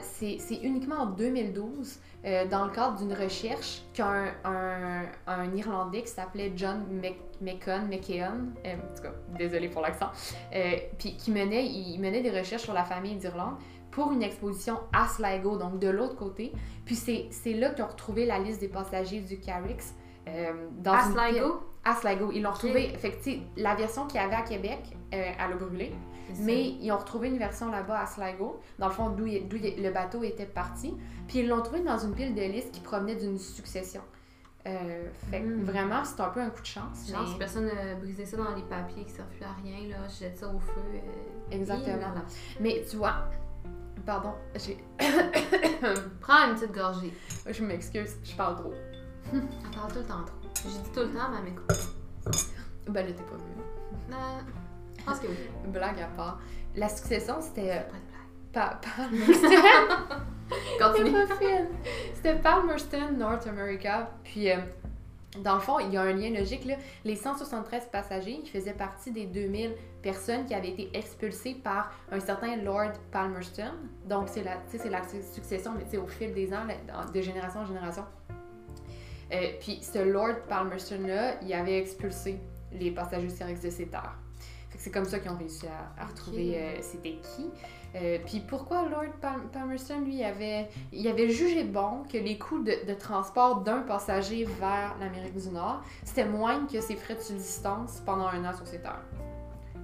C'est 0.03 0.57
uniquement 0.63 0.97
en 0.97 1.07
2012, 1.07 2.01
euh, 2.25 2.47
dans 2.49 2.65
le 2.65 2.73
cadre 2.73 2.99
d'une 2.99 3.13
recherche, 3.13 3.83
qu'un 3.95 4.27
un, 4.45 5.05
un 5.29 5.55
Irlandais 5.55 6.03
qui 6.03 6.09
s'appelait 6.09 6.53
John 6.57 6.85
Mc- 7.01 7.15
McCon, 7.41 7.87
McKeon, 7.89 8.55
euh, 8.67 8.75
en 8.75 8.97
tout 8.97 9.03
cas, 9.05 9.13
désolé 9.39 9.69
pour 9.69 9.83
l'accent, 9.83 10.11
euh, 10.53 10.77
puis 10.99 11.17
qui 11.17 11.31
menait, 11.31 11.65
il 11.65 11.99
menait 12.01 12.23
des 12.23 12.37
recherches 12.37 12.63
sur 12.63 12.75
la 12.75 12.85
famille 12.85 13.15
d'Irlande 13.17 13.55
pour 13.93 14.11
une 14.11 14.23
exposition 14.25 14.81
à 14.93 15.07
Sligo, 15.07 15.57
donc 15.57 15.79
de 15.79 15.89
l'autre 15.89 16.17
côté. 16.17 16.53
Puis 16.85 16.97
c'est 16.97 17.53
là 17.53 17.71
qu'ils 17.71 17.85
ont 17.85 17.89
retrouvé 17.89 18.27
la 18.27 18.41
liste 18.41 18.61
des 18.61 18.69
passagers 18.69 19.21
du 19.21 19.39
dans 20.83 20.93
À 20.93 21.05
une 21.07 21.13
Sligo? 21.13 21.61
À 21.85 21.95
Sligo. 21.95 22.31
Ils 22.35 22.43
l'ont 22.43 22.51
retrouvé. 22.51 22.89
Fait 22.99 23.13
que, 23.13 23.31
la 23.57 23.77
version 23.77 24.07
qu'il 24.09 24.21
y 24.21 24.25
avait 24.25 24.35
à 24.35 24.43
Québec, 24.43 24.81
elle 25.13 25.35
a 25.39 25.49
brûlé. 25.57 25.93
Mais 26.41 26.71
ils 26.81 26.91
ont 26.93 26.99
retrouvé 26.99 27.29
une 27.29 27.39
version 27.39 27.71
là-bas 27.71 28.01
à 28.01 28.07
Sligo, 28.07 28.61
dans 28.79 28.89
le 28.89 28.93
fond 28.95 29.11
d'où 29.11 29.25
le 29.27 29.91
bateau 29.91 30.23
était 30.23 30.47
parti. 30.47 30.95
Puis 31.27 31.41
ils 31.41 31.49
l'ont 31.49 31.63
trouvé 31.63 31.81
dans 31.81 31.99
une 31.99 32.15
pile 32.15 32.35
de 32.35 32.43
listes 32.43 32.73
qui 32.73 32.81
provenait 32.81 33.17
d'une 33.17 33.39
succession. 33.39 34.01
Euh, 34.67 35.09
fait 35.31 35.41
que 35.41 35.47
Mm. 35.47 35.63
vraiment, 35.65 36.05
c'est 36.05 36.21
un 36.21 36.29
peu 36.29 36.41
un 36.41 36.51
coup 36.51 36.61
de 36.61 36.67
chance. 36.67 37.09
Genre, 37.11 37.25
si 37.27 37.33
mais- 37.33 37.39
personne 37.39 37.67
n'a 37.67 37.95
brisé 37.95 38.27
ça 38.27 38.37
dans 38.37 38.55
les 38.55 38.63
papiers 38.63 39.05
qui 39.05 39.13
servent 39.13 39.29
plus 39.29 39.45
à 39.45 39.53
rien, 39.63 39.89
là, 39.89 40.07
je 40.09 40.25
jette 40.25 40.37
ça 40.39 40.49
au 40.49 40.59
feu. 40.59 40.81
euh, 40.95 40.99
Exactement. 41.55 41.97
voilà. 41.97 42.23
Mais 42.61 42.85
tu 42.91 42.97
vois, 42.97 43.15
pardon, 44.05 44.33
j'ai. 44.57 44.77
Prends 46.21 46.49
une 46.49 46.55
petite 46.57 46.73
gorgée. 46.73 47.13
je 47.49 47.65
m'excuse, 47.65 48.17
je 48.25 48.35
parle 48.35 48.57
trop. 48.57 48.75
Elle 49.33 49.41
parle 49.75 49.93
tout 49.93 49.99
le 50.01 50.05
temps 50.05 50.25
trop. 50.25 50.37
J'ai 50.65 50.79
dit 50.83 50.91
tout 50.93 51.01
le 51.01 51.07
temps, 51.11 51.31
mais 51.31 51.39
elle 51.39 51.45
m'écoute. 51.45 51.89
Ben 52.89 53.07
là, 53.07 53.13
t'es 53.13 53.23
pas 53.23 53.37
mieux. 53.37 54.15
Euh, 54.15 54.41
pense 55.09 55.21
que 55.21 55.27
oui. 55.27 55.37
Blague 55.73 56.01
à 56.01 56.07
part. 56.17 56.41
La 56.77 56.89
succession, 56.89 57.37
c'était. 57.41 57.71
euh, 57.73 57.81
Pas 57.83 57.97
de 57.97 58.03
blague. 58.53 58.81
Pa-. 58.81 58.81
Continue. 60.81 61.11
C'était 61.11 61.27
pas 61.27 61.35
fine. 61.37 61.67
C'était 62.15 62.35
Palmerston, 62.37 63.13
North 63.17 63.47
America. 63.47 64.11
Puis, 64.25 64.51
euh, 64.51 64.57
dans 65.45 65.55
le 65.55 65.61
fond, 65.61 65.79
il 65.79 65.93
y 65.93 65.97
a 65.97 66.03
un 66.03 66.13
lien 66.13 66.31
logique. 66.31 66.65
Là. 66.65 66.75
Les 67.05 67.15
173 67.17 67.89
passagers 67.93 68.41
qui 68.41 68.51
faisaient 68.51 68.73
partie 68.73 69.11
des 69.13 69.27
2000 69.27 69.73
personnes 70.03 70.47
qui 70.47 70.55
avaient 70.55 70.71
été 70.71 70.91
expulsées 70.97 71.55
par 71.55 71.93
un 72.11 72.21
certain 72.21 72.57
Lord 72.57 72.93
Palmerston. 73.13 73.73
Donc, 74.07 74.29
c'est 74.29 74.43
la, 74.43 74.55
la 74.91 75.07
su- 75.07 75.23
succession, 75.35 75.73
mais 75.77 75.99
au 75.99 76.07
fil 76.07 76.33
des 76.33 76.53
ans, 76.55 76.65
là, 76.67 77.05
de 77.13 77.21
génération 77.21 77.61
en 77.61 77.67
génération. 77.67 78.05
Euh, 79.31 79.37
puis, 79.61 79.83
ce 79.83 79.99
Lord 79.99 80.37
Palmerston-là, 80.49 81.35
il 81.43 81.53
avait 81.53 81.79
expulsé 81.79 82.41
les 82.73 82.91
passagers 82.91 83.29
Syrinx 83.29 83.61
de 83.61 83.69
ses 83.71 83.87
terres. 83.89 84.17
Fait 84.71 84.77
que 84.77 84.85
c'est 84.85 84.91
comme 84.91 85.05
ça 85.07 85.19
qu'ils 85.19 85.31
ont 85.31 85.37
réussi 85.37 85.67
à, 85.67 86.05
retrouver 86.05 86.57
euh, 86.57 86.77
c'était 86.83 87.19
qui. 87.23 87.51
Euh, 87.95 88.19
Puis 88.27 88.41
pourquoi 88.41 88.87
Lord 88.89 89.13
Pal- 89.21 89.49
Palmerston, 89.51 90.01
lui, 90.05 90.23
avait, 90.23 90.69
il 90.93 91.09
avait 91.09 91.31
jugé 91.31 91.65
bon 91.65 92.03
que 92.11 92.19
les 92.19 92.37
coûts 92.39 92.63
de, 92.63 92.87
de 92.87 92.95
transport 92.95 93.63
d'un 93.63 93.81
passager 93.81 94.45
vers 94.45 94.95
l'Amérique 95.01 95.37
du 95.37 95.49
Nord, 95.49 95.83
c'était 96.05 96.27
moins 96.27 96.67
que 96.67 96.81
ses 96.83 96.97
frais 96.97 97.15
de 97.15 97.21
subsistance 97.21 98.03
pendant 98.05 98.27
un 98.27 98.45
an 98.45 98.55
sur 98.55 98.67
ces 98.67 98.81
terres. 98.81 99.05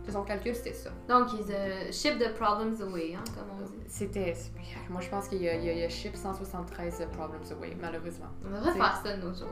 De 0.07 0.11
son 0.13 0.23
calcul, 0.23 0.55
c'était 0.55 0.75
ça. 0.75 0.91
Donc, 1.09 1.29
ils 1.33 1.51
uh, 1.51 1.91
ship 1.91 2.19
the 2.19 2.35
problems 2.35 2.83
away, 2.83 3.15
hein, 3.15 3.25
comme 3.35 3.47
on 3.59 3.65
dit. 3.65 3.79
C'était. 3.89 4.35
Moi, 4.91 5.01
je 5.01 5.09
pense 5.09 5.29
qu'il 5.29 5.39
y 5.39 5.47
y 5.47 5.79
y 5.79 5.83
a 5.83 5.89
ship 5.89 6.15
173 6.15 7.07
problems 7.13 7.51
away, 7.53 7.75
malheureusement. 7.81 8.27
On 8.45 8.51
devrait 8.55 8.73
faire 8.75 9.01
ça 9.03 9.17
de 9.17 9.23
nos 9.23 9.33
jours. 9.33 9.49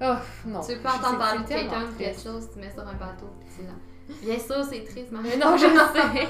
Oh, 0.00 0.14
non. 0.46 0.60
Tu 0.60 0.76
peux 0.76 0.88
entendre 0.88 1.18
parler 1.18 1.42
de 1.42 1.48
quelqu'un 1.48 1.80
de 1.84 1.94
quelque 1.98 2.20
chose, 2.20 2.48
tu 2.52 2.60
mets 2.60 2.70
sur 2.70 2.86
un 2.86 2.94
bateau, 2.94 3.26
c'est 3.48 3.64
là. 3.64 3.72
Bien 4.22 4.38
sûr, 4.38 4.62
c'est 4.64 4.84
triste, 4.84 5.10
Marie. 5.12 5.30
Mais 5.30 5.36
non, 5.36 5.56
je 5.56 5.66
sais. 5.66 6.26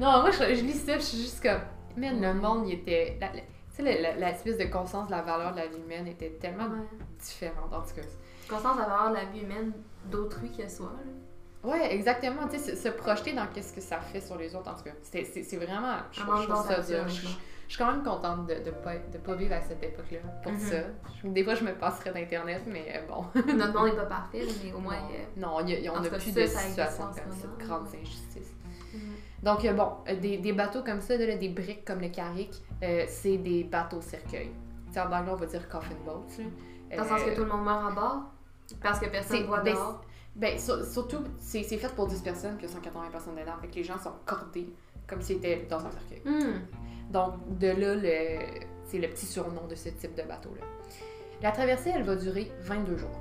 non, 0.00 0.20
moi, 0.22 0.30
je, 0.30 0.54
je 0.54 0.62
lis 0.64 0.74
ça, 0.74 0.94
je 0.98 1.02
suis 1.02 1.18
juste 1.18 1.42
comme. 1.42 1.60
Man, 1.96 2.20
le 2.20 2.34
monde, 2.34 2.68
il 2.68 2.74
était. 2.74 3.16
la- 3.20 3.28
la- 3.32 3.40
tu 3.40 3.76
sais, 3.76 3.82
la, 3.82 4.00
la- 4.00 4.16
la 4.16 4.30
espèce 4.30 4.58
de 4.58 4.64
conscience 4.64 5.06
de 5.06 5.12
la 5.12 5.22
valeur 5.22 5.52
de 5.52 5.56
la 5.58 5.66
vie 5.66 5.78
humaine 5.78 6.06
était 6.06 6.30
tellement 6.40 6.64
Ouais. 6.64 6.86
différente, 7.18 7.72
en 7.72 7.80
tout 7.80 7.94
cas. 7.94 8.02
Conscience 8.48 8.78
à 8.78 8.82
valeur 8.88 9.10
de 9.10 9.14
la 9.14 9.24
vie 9.26 9.40
humaine 9.40 9.72
d'autrui 10.10 10.50
que 10.50 10.68
soi. 10.68 10.92
là. 11.04 11.70
Ouais, 11.70 11.94
exactement. 11.94 12.48
Tu 12.50 12.58
sais, 12.58 12.74
se, 12.74 12.82
se 12.82 12.88
projeter 12.88 13.32
dans 13.34 13.46
qu'est-ce 13.46 13.72
que 13.72 13.80
ça 13.80 14.00
fait 14.00 14.20
sur 14.20 14.36
les 14.36 14.54
autres, 14.54 14.70
en 14.70 14.74
tout 14.74 14.84
cas. 14.84 14.90
C'est- 15.02 15.56
vraiment. 15.56 15.96
Je, 16.10 16.20
je 16.20 16.24
trouve 16.48 16.66
ça 16.66 16.80
dur. 16.80 17.06
Je, 17.72 17.76
suis 17.78 17.84
quand 17.86 17.90
même 17.90 18.02
contente 18.04 18.46
de 18.48 18.52
ne 18.52 18.64
de 18.64 18.70
pas, 18.70 18.96
de 18.96 19.16
pas 19.16 19.34
vivre 19.34 19.54
à 19.54 19.62
cette 19.62 19.82
époque-là 19.82 20.18
pour 20.42 20.52
Mhm. 20.52 20.58
ça. 20.58 20.76
Je- 21.22 21.28
des 21.28 21.42
fois, 21.42 21.54
je 21.54 21.64
me 21.64 21.72
passerais 21.72 22.12
d'Internet, 22.12 22.60
mais 22.66 22.84
euh, 22.94 23.06
bon. 23.08 23.24
Notre 23.34 23.72
monde 23.72 23.86
n'est 23.88 23.96
pas 23.96 24.04
parfait, 24.04 24.42
mais 24.62 24.72
au 24.74 24.78
moins. 24.78 24.96
euh, 24.96 25.24
Non, 25.38 25.58
il 25.60 25.80
y 25.80 25.88
a- 25.88 25.92
on 25.94 25.98
n'a 26.00 26.10
plus 26.10 26.20
ça, 26.34 26.40
de 26.42 26.46
ça 26.46 26.60
existe 26.60 26.68
situation 26.68 27.04
en 27.04 27.06
comme 27.06 27.32
ça, 27.32 27.46
de 27.46 27.64
grandes 27.64 27.86
injustices. 27.98 28.52
euh, 28.94 28.98
Donc, 29.42 29.64
euh, 29.64 29.72
bon, 29.72 29.88
euh, 30.06 30.16
des, 30.16 30.36
des 30.36 30.52
bateaux 30.52 30.82
comme 30.84 31.00
ça, 31.00 31.16
là, 31.16 31.34
des 31.34 31.48
briques 31.48 31.86
comme 31.86 32.00
le 32.02 32.10
Carrick, 32.10 32.52
euh, 32.82 33.04
c'est 33.08 33.38
des 33.38 33.64
bateaux 33.64 34.02
sais, 34.02 35.00
en 35.00 35.10
anglais, 35.10 35.32
on 35.32 35.36
va 35.36 35.46
dire 35.46 35.66
coffin 35.70 35.94
boats. 36.04 36.26
là. 36.90 36.96
Dans 36.98 37.02
le 37.04 37.08
sens 37.08 37.22
que 37.22 37.30
Euh, 37.30 37.34
tout 37.36 37.44
le 37.44 37.48
monde 37.48 37.64
meurt 37.64 37.90
à 37.90 37.94
bord, 37.94 38.22
parce 38.82 39.00
que 39.00 39.06
personne 39.08 39.40
ne 39.40 39.46
voit 39.46 39.60
ben, 39.62 39.72
dehors? 39.72 40.04
Ben, 40.36 40.58
sur- 40.58 40.84
surtout, 40.84 41.24
c'est 41.38 41.62
fait 41.62 41.94
pour 41.94 42.06
10 42.06 42.20
personnes, 42.20 42.56
puis 42.58 42.66
il 42.66 42.68
y 42.68 42.70
a 42.70 42.74
180 42.76 43.08
personnes 43.10 43.34
dedans. 43.34 43.52
Fait 43.62 43.68
que 43.68 43.76
les 43.76 43.82
gens 43.84 43.98
sont 43.98 44.12
cordés 44.26 44.68
comme 45.06 45.22
s'ils 45.22 45.36
étaient 45.38 45.66
dans 45.70 45.78
un 45.86 45.90
cercueil. 45.90 46.20
Hmm. 46.26 46.60
Donc, 47.12 47.58
de 47.58 47.68
là, 47.68 47.94
c'est 48.86 48.98
le 48.98 49.08
petit 49.08 49.26
surnom 49.26 49.66
de 49.68 49.74
ce 49.74 49.90
type 49.90 50.14
de 50.14 50.22
bateau-là. 50.22 50.64
La 51.42 51.52
traversée, 51.52 51.92
elle 51.94 52.04
va 52.04 52.16
durer 52.16 52.50
22 52.62 52.96
jours. 52.96 53.20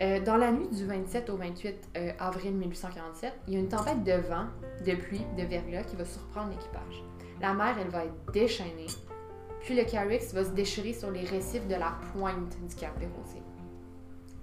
Euh, 0.00 0.20
dans 0.20 0.36
la 0.36 0.52
nuit 0.52 0.68
du 0.68 0.86
27 0.86 1.28
au 1.28 1.36
28 1.36 1.90
euh, 1.96 2.12
avril 2.18 2.52
1847, 2.52 3.32
il 3.48 3.54
y 3.54 3.56
a 3.56 3.60
une 3.60 3.68
tempête 3.68 4.02
de 4.04 4.12
vent, 4.12 4.46
de 4.86 4.94
pluie, 4.94 5.26
de 5.36 5.42
verglas 5.42 5.82
qui 5.82 5.96
va 5.96 6.04
surprendre 6.04 6.50
l'équipage. 6.50 7.02
La 7.40 7.52
mer, 7.52 7.76
elle 7.78 7.88
va 7.88 8.04
être 8.04 8.32
déchaînée, 8.32 8.86
puis 9.60 9.74
le 9.74 9.84
Carrix 9.84 10.32
va 10.32 10.44
se 10.44 10.50
déchirer 10.50 10.92
sur 10.92 11.10
les 11.10 11.24
récifs 11.24 11.66
de 11.66 11.74
la 11.74 11.98
pointe 12.12 12.56
du 12.66 12.74
Cap. 12.76 12.92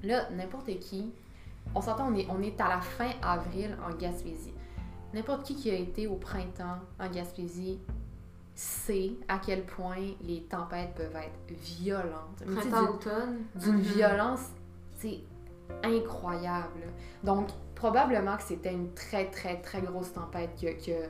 Là, 0.04 0.30
n'importe 0.32 0.78
qui, 0.80 1.12
on 1.74 1.82
s'entend, 1.82 2.12
on 2.12 2.16
est, 2.16 2.28
on 2.30 2.42
est 2.42 2.60
à 2.62 2.70
la 2.70 2.82
fin 2.82 3.10
avril 3.24 3.76
en 3.88 3.96
Gaspésie. 3.96 4.54
N'importe 5.14 5.44
qui 5.44 5.56
qui 5.56 5.72
a 5.72 5.76
été 5.76 6.06
au 6.06 6.16
printemps 6.16 6.78
en 7.00 7.10
Gaspésie 7.10 7.80
sait 8.60 9.12
à 9.28 9.38
quel 9.38 9.63
point 9.65 10.13
les 10.24 10.41
tempêtes 10.43 10.96
peuvent 10.96 11.15
être 11.15 11.60
violentes. 11.60 12.43
Mais 12.46 12.56
tu 12.56 12.62
sais, 12.63 12.70
Printemps, 12.70 12.91
automne. 12.93 13.38
du- 13.56 13.65
d'une 13.65 13.76
Mhm. 13.76 13.82
violence, 13.82 14.41
c'est 14.98 15.20
incroyable. 15.84 16.82
Donc, 17.24 17.50
probablement 17.76 18.36
que 18.38 18.43
c'était 18.43 18.74
une 18.74 18.93
très, 18.93 19.30
très, 19.30 19.62
très 19.62 19.82
grosse 19.82 20.12
tempête 20.13 20.56
qui 20.56 20.67
a, 20.67 20.74
qui 20.74 20.93
a- 20.93 21.08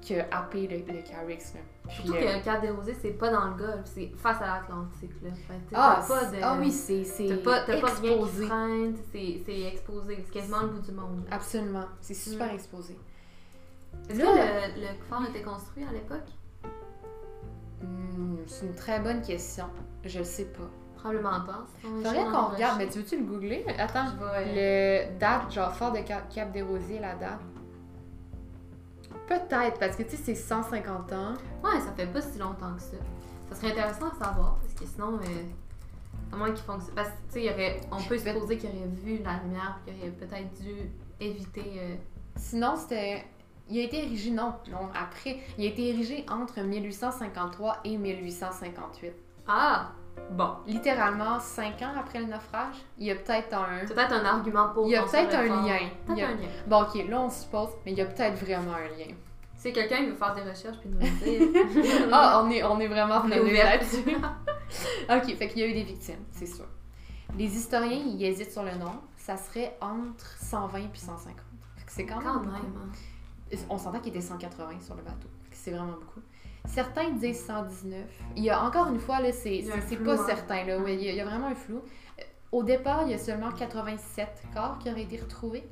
qui 0.00 0.20
a 0.20 0.26
happé 0.30 0.68
le, 0.68 0.76
le 0.92 1.00
Carrix. 1.02 1.38
là. 1.54 1.60
Puis, 1.88 1.96
Surtout 1.96 2.12
euh, 2.14 2.20
que 2.20 2.36
le 2.38 2.44
Cap 2.44 2.60
des 2.60 2.94
c'est 3.00 3.12
pas 3.12 3.30
dans 3.30 3.46
le 3.48 3.54
Golfe, 3.56 3.86
c'est 3.86 4.12
face 4.16 4.36
à 4.42 4.46
l'Atlantique. 4.60 5.10
là. 5.22 5.30
Fait 5.32 5.54
que 5.54 5.58
t'sais, 5.66 5.74
ah, 5.74 6.04
t'as 6.06 6.14
pas 6.14 6.24
de. 6.30 6.36
ah 6.42 6.56
oui, 6.60 6.70
c'est 6.70 7.04
T'as 7.26 7.36
pas, 7.38 7.60
t'as 7.64 7.80
pas 7.80 7.86
rien 7.94 8.18
qui 8.18 8.46
freine, 8.46 8.96
c'est 9.10 9.42
c'est 9.46 9.60
exposé. 9.62 10.22
C'est 10.26 10.32
quasiment 10.32 10.60
le 10.60 10.68
bout 10.68 10.80
du 10.82 10.92
monde. 10.92 11.24
là. 11.28 11.36
Absolument, 11.36 11.86
c'est 12.02 12.12
super 12.14 12.52
Mm. 12.52 12.54
exposé. 12.54 12.98
Est-ce 14.10 14.18
que 14.18 14.24
le, 14.24 14.80
le 14.82 14.86
phare 15.08 15.26
était 15.30 15.42
construit 15.42 15.84
à 15.84 15.92
l'époque? 15.92 16.28
Hmm, 17.84 18.36
c'est 18.46 18.66
une 18.66 18.74
très 18.74 19.00
bonne 19.00 19.22
question. 19.22 19.64
Je 20.04 20.22
sais 20.22 20.46
pas. 20.46 20.68
Probablement 20.96 21.40
pas. 21.44 21.66
Faudrait 21.82 22.24
qu'on 22.24 22.46
regarde, 22.54 22.78
mais 22.78 22.88
tu 22.88 22.98
veux-tu 22.98 23.18
le 23.18 23.24
googler? 23.24 23.64
Attends, 23.78 24.06
Je 24.18 24.24
vais- 24.54 25.08
le 25.12 25.18
date, 25.18 25.52
genre 25.52 25.72
fort 25.74 25.92
de 25.92 25.98
Cap, 25.98 26.52
des 26.52 26.62
Rosiers, 26.62 26.98
la 26.98 27.14
date. 27.14 27.40
Peut-être, 29.26 29.78
parce 29.78 29.96
que 29.96 30.02
tu 30.02 30.16
sais, 30.16 30.22
c'est 30.22 30.34
150 30.34 31.12
ans. 31.12 31.34
Ouais, 31.62 31.80
ça 31.80 31.92
fait 31.96 32.06
pas 32.06 32.20
si 32.20 32.38
longtemps 32.38 32.74
que 32.74 32.80
ça. 32.82 32.96
Ça 33.50 33.54
serait 33.56 33.70
intéressant 33.72 34.08
à 34.08 34.24
savoir, 34.24 34.56
parce 34.60 34.74
que 34.74 34.86
sinon, 34.86 35.14
euh, 35.18 36.32
à 36.32 36.36
moins 36.36 36.50
qu'il 36.52 36.64
fonctionne. 36.64 36.94
Parce 36.94 37.08
que, 37.08 37.14
tu 37.32 37.40
sais, 37.40 37.52
aurait- 37.52 37.80
on 37.92 38.02
peut 38.02 38.18
supposer 38.18 38.58
qu'il 38.58 38.70
aurait 38.70 38.88
vu 38.88 39.18
la 39.22 39.40
lumière, 39.42 39.78
qu'il 39.84 39.94
aurait 39.98 40.10
peut-être 40.10 40.54
dû 40.60 40.74
éviter. 41.20 41.72
euh, 41.78 41.94
Sinon, 42.36 42.74
c'était. 42.76 43.24
Il 43.70 43.78
a 43.80 43.82
été 43.82 43.98
érigé, 44.04 44.30
non, 44.30 44.52
non, 44.70 44.88
après. 44.94 45.38
Il 45.58 45.64
a 45.64 45.68
été 45.68 45.88
érigé 45.88 46.24
entre 46.30 46.60
1853 46.60 47.78
et 47.84 47.96
1858. 47.96 49.12
Ah 49.48 49.90
Bon. 50.30 50.50
Littéralement 50.66 51.40
5 51.40 51.82
ans 51.82 51.92
après 51.98 52.20
le 52.20 52.26
naufrage. 52.26 52.76
Il 52.98 53.06
y 53.06 53.10
a 53.10 53.16
peut-être 53.16 53.52
un. 53.54 53.84
Peut-être 53.86 54.12
un 54.12 54.24
argument 54.24 54.68
pour. 54.68 54.86
Il 54.86 54.92
y 54.92 54.96
a 54.96 55.02
peut-être 55.02 55.34
un 55.34 55.42
lien. 55.44 55.76
Il 56.08 56.14
y 56.18 56.20
Peut-être 56.20 56.24
a- 56.24 56.28
un 56.28 56.34
lien. 56.36 56.48
Bon, 56.66 56.82
ok, 56.82 57.08
là 57.08 57.20
on 57.20 57.30
suppose, 57.30 57.70
mais 57.84 57.92
il 57.92 57.98
y 57.98 58.00
a 58.00 58.06
peut-être 58.06 58.36
vraiment 58.44 58.74
un 58.74 58.96
lien. 58.96 59.12
Si 59.56 59.72
quelqu'un 59.72 60.04
veut 60.06 60.14
faire 60.14 60.34
des 60.34 60.42
recherches 60.42 60.76
puis 60.78 60.90
nous 60.90 60.98
le 61.00 61.88
dire. 61.88 62.08
Ah, 62.12 62.42
on 62.44 62.50
est, 62.50 62.62
on 62.62 62.78
est 62.78 62.86
vraiment 62.86 63.24
là-dessus. 63.24 64.04
ok, 65.10 65.36
fait 65.36 65.48
qu'il 65.48 65.58
y 65.60 65.62
a 65.64 65.66
eu 65.66 65.72
des 65.74 65.82
victimes, 65.84 66.22
c'est 66.30 66.46
sûr. 66.46 66.66
Les 67.36 67.46
historiens, 67.56 68.02
ils 68.06 68.22
hésitent 68.24 68.52
sur 68.52 68.62
le 68.62 68.72
nombre. 68.72 69.02
Ça 69.16 69.36
serait 69.36 69.76
entre 69.80 70.36
120 70.38 70.78
et 70.78 70.88
150. 70.94 71.36
Fait 71.76 71.84
que 71.86 71.92
c'est 71.92 72.06
quand 72.06 72.16
même. 72.18 72.24
Quand 72.24 72.34
beaucoup. 72.40 72.50
même. 72.52 72.62
hein. 72.76 72.88
On 73.70 73.78
s'entend 73.78 74.00
qu'il 74.00 74.14
était 74.14 74.20
180 74.20 74.80
sur 74.80 74.94
le 74.94 75.02
bateau. 75.02 75.28
C'est 75.50 75.70
vraiment 75.70 75.92
beaucoup. 75.92 76.20
Certains 76.66 77.10
disent 77.10 77.44
119. 77.44 78.00
Il 78.36 78.44
y 78.44 78.50
a 78.50 78.64
encore 78.64 78.88
une 78.88 78.98
fois, 78.98 79.18
c'est 79.32 79.64
un 79.70 80.04
pas 80.04 80.14
hein. 80.14 80.26
certain. 80.26 80.64
Là. 80.64 80.78
Il, 80.88 81.02
y 81.02 81.08
a, 81.08 81.12
il 81.12 81.16
y 81.16 81.20
a 81.20 81.24
vraiment 81.24 81.48
un 81.48 81.54
flou. 81.54 81.76
Euh, 81.76 82.22
Au 82.52 82.62
départ, 82.62 83.02
il 83.04 83.10
y 83.10 83.14
a 83.14 83.18
seulement 83.18 83.52
87 83.52 84.28
corps 84.54 84.78
qui 84.78 84.90
auraient 84.90 85.02
été 85.02 85.18
retrouvés. 85.18 85.68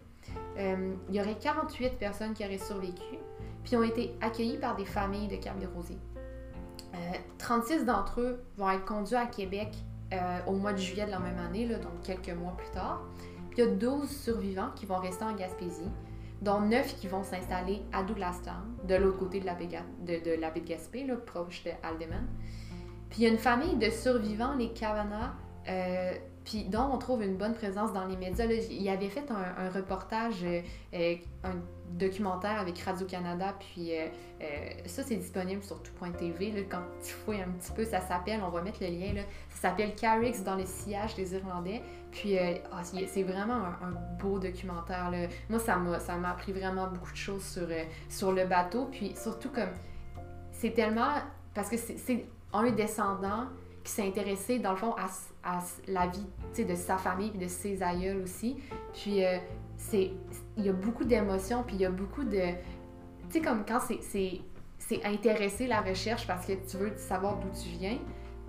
Euh, 0.59 0.95
il 1.09 1.15
y 1.15 1.21
aurait 1.21 1.37
48 1.39 1.99
personnes 1.99 2.35
qui 2.35 2.45
auraient 2.45 2.59
survécu, 2.59 3.19
puis 3.65 3.77
ont 3.77 3.83
été 3.83 4.15
accueillis 4.21 4.59
par 4.59 4.77
des 4.77 4.85
familles 4.85 5.29
de 5.29 5.37
Cap 5.37 5.59
des 5.59 5.67
Rosiers. 5.67 5.99
Euh, 6.95 6.99
36 7.39 7.85
d'entre 7.85 8.21
eux 8.21 8.43
vont 8.59 8.71
être 8.71 8.85
conduits 8.85 9.17
à 9.17 9.27
Québec 9.27 9.75
euh, 10.13 10.39
au 10.47 10.53
mois 10.53 10.73
de 10.73 10.79
juillet 10.79 11.07
de 11.07 11.11
la 11.11 11.19
même 11.19 11.39
année, 11.39 11.67
là, 11.67 11.79
donc 11.79 12.03
quelques 12.03 12.37
mois 12.37 12.55
plus 12.57 12.71
tard. 12.71 13.03
Puis 13.51 13.63
il 13.63 13.65
y 13.65 13.69
a 13.69 13.71
12 13.71 14.09
survivants 14.09 14.71
qui 14.75 14.87
vont 14.87 14.99
rester 14.99 15.25
en 15.25 15.35
Gaspésie, 15.35 15.91
dont 16.43 16.61
9 16.61 16.97
qui 16.97 17.07
vont 17.07 17.23
s'installer 17.23 17.83
à 17.93 18.03
Douglastown, 18.03 18.77
de 18.87 18.97
l'autre 18.97 19.19
côté 19.19 19.41
de 19.41 19.47
la 19.47 19.55
baie, 19.55 19.69
de, 20.05 20.61
Gaspé, 20.67 21.05
là, 21.05 21.17
proche 21.17 21.63
de 21.65 21.71
Aldeman. 21.83 22.27
Puis 23.11 23.21
il 23.21 23.25
y 23.25 23.27
a 23.27 23.31
une 23.31 23.39
famille 23.39 23.77
de 23.77 23.91
survivants, 23.91 24.55
les 24.55 24.73
Kavanagh, 24.73 25.33
euh, 25.69 26.13
puis 26.45 26.65
dont 26.65 26.91
on 26.93 26.99
trouve 26.99 27.23
une 27.23 27.37
bonne 27.37 27.55
présence 27.55 27.93
dans 27.93 28.07
les 28.07 28.17
médias. 28.17 28.47
Là, 28.47 28.55
il 28.55 28.89
avait 28.89 29.09
fait 29.09 29.31
un, 29.31 29.65
un 29.67 29.71
reportage, 29.71 30.43
euh, 30.43 30.61
euh, 30.95 31.15
un 31.45 31.55
documentaire 31.99 32.59
avec 32.61 32.79
Radio-Canada, 32.79 33.55
puis 33.59 33.97
euh, 33.97 34.07
euh, 34.41 34.47
ça 34.87 35.03
c'est 35.03 35.17
disponible 35.17 35.63
sur 35.63 35.83
tout.tv. 35.83 36.67
Quand 36.71 36.83
tu 37.03 37.13
fouilles 37.13 37.43
un 37.43 37.51
petit 37.51 37.73
peu, 37.73 37.85
ça 37.85 38.01
s'appelle, 38.01 38.41
on 38.45 38.51
va 38.51 38.63
mettre 38.63 38.79
le 38.83 38.89
lien, 38.89 39.13
là, 39.13 39.23
ça 39.51 39.69
s'appelle 39.69 39.95
Carrix 39.95 40.41
dans 40.45 40.57
le 40.57 40.65
sillage 40.65 41.15
des 41.15 41.35
Irlandais. 41.35 41.83
Puis 42.11 42.39
euh, 42.39 42.55
ah, 42.73 42.83
c'est 42.83 43.23
vraiment 43.23 43.55
un, 43.55 43.95
beau 44.21 44.39
documentaire. 44.39 45.11
Là. 45.11 45.29
Moi, 45.49 45.59
ça 45.59 45.77
m'a 45.77 46.31
appris 46.31 46.53
vraiment 46.53 46.89
beaucoup 46.89 47.13
de 47.13 47.17
choses 47.17 47.45
sur, 47.45 47.69
sur 48.09 48.33
le 48.33 48.45
bateau. 48.45 48.87
Puis 48.87 49.15
surtout 49.17 49.51
comme 49.51 49.71
c'est 50.53 50.71
tellement. 50.71 51.11
Parce 51.55 51.69
que 51.69 51.77
c'est- 51.77 52.27
un 52.55 52.71
descendant 52.71 53.47
qui 53.83 53.91
s'est 53.91 54.07
intéressé, 54.07 54.59
dans 54.59 54.73
le 54.73 54.77
fond, 54.77 54.95
à, 54.97 55.07
à 55.43 55.61
la 55.89 56.07
vie 56.07 56.27
de 56.65 56.75
sa 56.75 56.99
famille 56.99 57.33
et 57.35 57.39
de 57.39 57.49
ses 57.49 57.83
aïeuls 57.83 58.21
aussi. 58.23 58.59
Puis 58.93 59.23
c'est 59.79 60.11
il 60.57 60.65
y 60.67 60.69
a 60.69 60.73
beaucoup 60.73 61.05
d'émotions, 61.05 61.63
puis 61.63 61.77
il 61.77 61.83
y 61.83 61.87
a 61.87 61.91
beaucoup 61.91 62.25
de. 62.25 62.53
Tu 63.31 63.39
sais, 63.39 63.41
comme 63.41 63.65
quand 63.67 63.81
c'est- 63.81 64.01
intéressé 65.05 65.67
la 65.67 65.81
recherche 65.81 66.27
parce 66.27 66.45
que 66.47 66.53
tu 66.53 66.77
veux 66.77 66.93
savoir 66.97 67.39
d'où 67.39 67.49
tu 67.59 67.69
viens. 67.79 67.99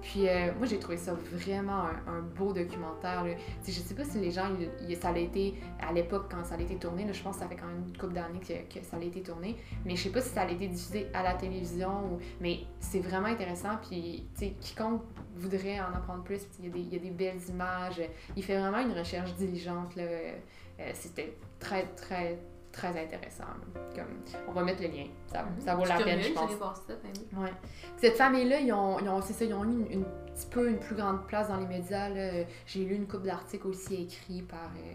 Puis 0.01 0.27
euh, 0.27 0.51
moi, 0.57 0.67
j'ai 0.67 0.77
trouvé 0.79 0.97
ça 0.97 1.13
vraiment 1.31 1.83
un, 2.07 2.19
beau 2.37 2.51
documentaire. 2.51 3.23
Là. 3.23 3.35
Je 3.65 3.71
sais 3.71 3.95
pas 3.95 4.03
si 4.03 4.19
les 4.19 4.31
gens, 4.31 4.47
il- 4.85 4.97
ça 4.97 5.09
a 5.09 5.17
été 5.17 5.53
à 5.79 5.93
l'époque 5.93 6.25
quand 6.29 6.43
ça 6.43 6.55
a 6.55 6.59
été 6.59 6.75
tourné, 6.75 7.07
je 7.13 7.23
pense 7.23 7.37
que 7.37 7.43
ça 7.43 7.47
fait 7.47 7.55
quand 7.55 7.67
même 7.67 7.83
une 7.87 7.97
couple 7.97 8.11
d'années 8.13 8.41
que, 8.41 8.83
ça 8.83 8.97
a 8.97 9.01
été 9.01 9.21
tourné, 9.21 9.55
mais 9.85 9.95
je 9.95 10.03
sais 10.03 10.09
pas 10.09 10.19
si 10.19 10.27
ça 10.29 10.41
a 10.41 10.51
été 10.51 10.67
diffusé 10.67 11.07
à 11.13 11.23
la 11.23 11.35
télévision, 11.35 11.91
ou... 12.11 12.19
mais 12.41 12.59
c'est 12.81 12.99
vraiment 12.99 13.27
intéressant. 13.27 13.77
Puis, 13.89 14.27
quiconque 14.59 15.03
voudrait 15.37 15.79
en 15.79 15.95
apprendre 15.95 16.23
plus, 16.23 16.41
il 16.59 16.65
y, 16.65 16.67
a 16.67 16.71
des- 16.71 16.79
il 16.81 16.93
y 16.93 16.95
a 16.97 16.99
des 16.99 17.11
belles 17.11 17.41
images. 17.47 18.01
Il 18.35 18.43
fait 18.43 18.57
vraiment 18.59 18.79
une 18.79 18.91
recherche 18.97 19.33
diligente 19.35 19.95
là, 19.95 20.03
C'était 20.93 21.37
très, 21.59 21.85
très, 21.95 22.39
très 22.71 22.89
intéressant. 22.89 23.43
Comme, 23.95 24.05
on 24.47 24.51
va 24.51 24.63
mettre 24.63 24.81
le 24.81 24.87
lien. 24.89 25.05
Ça, 25.27 25.43
Mhm. 25.43 25.49
ça 25.65 25.75
vaut 25.75 25.85
la 25.85 25.97
peine, 25.97 26.21
je 26.21 26.31
pense. 26.33 26.51
ça, 26.51 26.93
ben. 27.03 27.41
Ouais. 27.41 27.51
Cette 27.97 28.17
famille-là, 28.17 28.59
ils 28.59 28.73
ont, 28.73 28.99
ils 28.99 29.09
ont, 29.09 29.21
ça, 29.21 29.45
ils 29.45 29.53
ont 29.53 29.63
eu 29.63 29.67
une, 29.67 29.91
une 29.91 30.05
petit 30.33 30.47
peu 30.49 30.69
une 30.69 30.79
plus 30.79 30.95
grande 30.95 31.25
place 31.27 31.47
dans 31.49 31.57
les 31.57 31.67
médias. 31.67 32.09
J'ai 32.65 32.85
lu 32.85 32.95
une 32.95 33.07
couple 33.07 33.27
d'articles 33.27 33.67
aussi 33.67 34.03
écrits 34.03 34.41
par, 34.41 34.71
euh, 34.77 34.93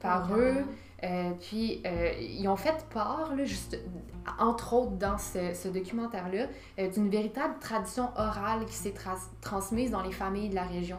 par 0.00 0.30
Ouais, 0.30 0.38
eux. 0.38 0.64
Euh, 1.04 1.30
puis, 1.40 1.82
euh, 1.84 2.12
ils 2.20 2.46
ont 2.46 2.54
fait 2.56 2.86
part, 2.92 3.34
là, 3.34 3.44
juste, 3.44 3.76
entre 4.38 4.72
autres 4.74 4.92
dans 4.92 5.18
ce, 5.18 5.52
ce 5.52 5.66
documentaire-là, 5.66 6.46
euh, 6.78 6.88
d'une 6.90 7.08
véritable 7.08 7.58
tradition 7.58 8.10
orale 8.16 8.64
qui 8.66 8.74
s'est 8.74 8.94
transmise 9.40 9.90
dans 9.90 10.02
les 10.02 10.12
familles 10.12 10.50
de 10.50 10.54
la 10.54 10.62
région. 10.62 10.98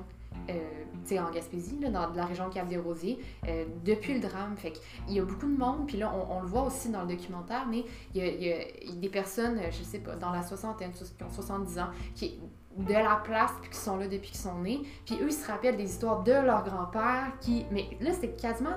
Euh, 0.49 1.19
en 1.19 1.31
Gaspésie, 1.31 1.77
là, 1.79 1.89
dans 1.89 2.09
la 2.13 2.25
région 2.25 2.49
Cap 2.49 2.67
des 2.67 2.77
Rosiers, 2.77 3.19
euh, 3.47 3.65
depuis 3.85 4.15
le 4.15 4.19
drame. 4.21 4.55
Fait 4.57 4.71
qu'il 4.71 5.15
y 5.15 5.19
a 5.19 5.23
beaucoup 5.23 5.45
de 5.45 5.57
monde, 5.57 5.85
puis 5.85 5.97
là, 5.97 6.11
on, 6.15 6.37
on 6.37 6.41
le 6.41 6.47
voit 6.47 6.63
aussi 6.63 6.89
dans 6.89 7.01
le 7.01 7.07
documentaire, 7.09 7.65
mais 7.69 7.83
il 8.15 8.23
y 8.23 8.25
a, 8.25 8.27
il 8.31 8.41
y 8.43 8.87
il 8.89 8.99
des 8.99 9.09
personnes, 9.09 9.57
euh, 9.59 9.69
je 9.69 9.83
sais 9.83 9.99
pas, 9.99 10.15
dans 10.15 10.31
la 10.31 10.41
soixantaine, 10.43 10.91
qui 10.91 11.03
ont 11.23 11.29
70 11.29 11.77
ans, 11.79 11.87
qui 12.15 12.39
de 12.77 12.93
la 12.93 13.21
place, 13.23 13.51
puis 13.61 13.69
qui 13.69 13.77
sont 13.77 13.97
là 13.97 14.07
depuis 14.07 14.29
qu'ils 14.31 14.39
sont 14.39 14.59
nés. 14.59 14.81
Puis 15.05 15.15
eux, 15.21 15.27
ils 15.27 15.33
se 15.33 15.45
rappellent 15.45 15.77
des 15.77 15.83
histoires 15.91 16.23
de 16.23 16.31
leur 16.31 16.63
grand-père, 16.63 17.33
qui... 17.39 17.65
Mais 17.69 17.85
là, 18.01 18.11
c'est 18.19 18.35
quasiment 18.35 18.75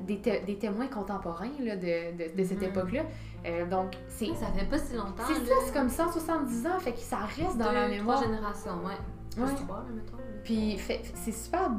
des, 0.00 0.20
té- 0.20 0.40
des 0.46 0.56
témoins 0.58 0.86
contemporains 0.86 1.50
là, 1.60 1.76
de, 1.76 2.16
de, 2.16 2.36
de 2.36 2.44
cette 2.44 2.58
Mhm. 2.62 2.68
époque-là. 2.68 3.02
Euh, 3.44 3.66
donc, 3.66 3.92
c'est... 4.08 4.26
Ça 4.36 4.46
fait 4.56 4.64
pas 4.66 4.78
si 4.78 4.94
longtemps. 4.94 5.24
C'est 5.26 5.44
ça, 5.46 5.54
c'est 5.66 5.72
comme 5.74 5.88
170 5.90 6.66
ans, 6.66 6.78
fait 6.78 6.92
que 6.92 6.98
ça 7.00 7.18
reste 7.18 7.58
dans 7.58 7.66
Deux, 7.68 7.74
la 7.74 7.88
mémoire. 7.88 8.20
Trois 8.20 8.32
générations, 8.32 8.76
ouais. 8.84 8.96
Ouais. 9.42 9.46
là, 9.46 9.84
mettons. 9.94 10.16
Puis 10.44 10.78
c'est 11.14 11.32
super, 11.32 11.70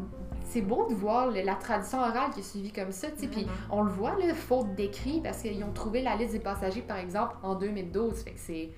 c'est 0.46 0.62
beau 0.62 0.88
de 0.90 0.94
voir 0.96 1.28
le- 1.32 1.42
la 1.42 1.56
tradition 1.56 2.00
orale 2.00 2.32
qui 2.34 2.42
est 2.42 2.44
suivie 2.44 2.72
comme 2.72 2.92
ça, 2.92 3.10
tu 3.12 3.20
sais. 3.22 3.28
Puis 3.28 3.44
Vraiment. 3.46 3.58
on 3.72 3.84
le 3.84 3.90
voit, 3.92 4.16
là, 4.18 4.34
faute 4.34 4.76
d'écrit, 4.76 5.22
parce 5.22 5.42
qu'ils 5.42 5.64
ont 5.64 5.72
trouvé 5.72 6.02
la 6.02 6.16
liste 6.16 6.34
des 6.34 6.40
passagers, 6.40 6.82
par 6.82 6.98
exemple, 6.98 7.36
en 7.44 7.56
2012. 7.56 8.24
Fait 8.24 8.32
que 8.32 8.40
c'est, 8.40 8.70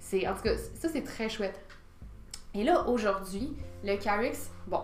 c'est, 0.00 0.26
en 0.28 0.34
tout 0.34 0.42
cas, 0.42 0.56
ça 0.56 0.88
c'est 0.88 1.02
très 1.04 1.28
chouette. 1.28 1.58
Et 2.54 2.64
là, 2.64 2.88
aujourd'hui, 2.88 3.54
le 3.84 3.96
Carix, 3.96 4.36
bon, 4.66 4.80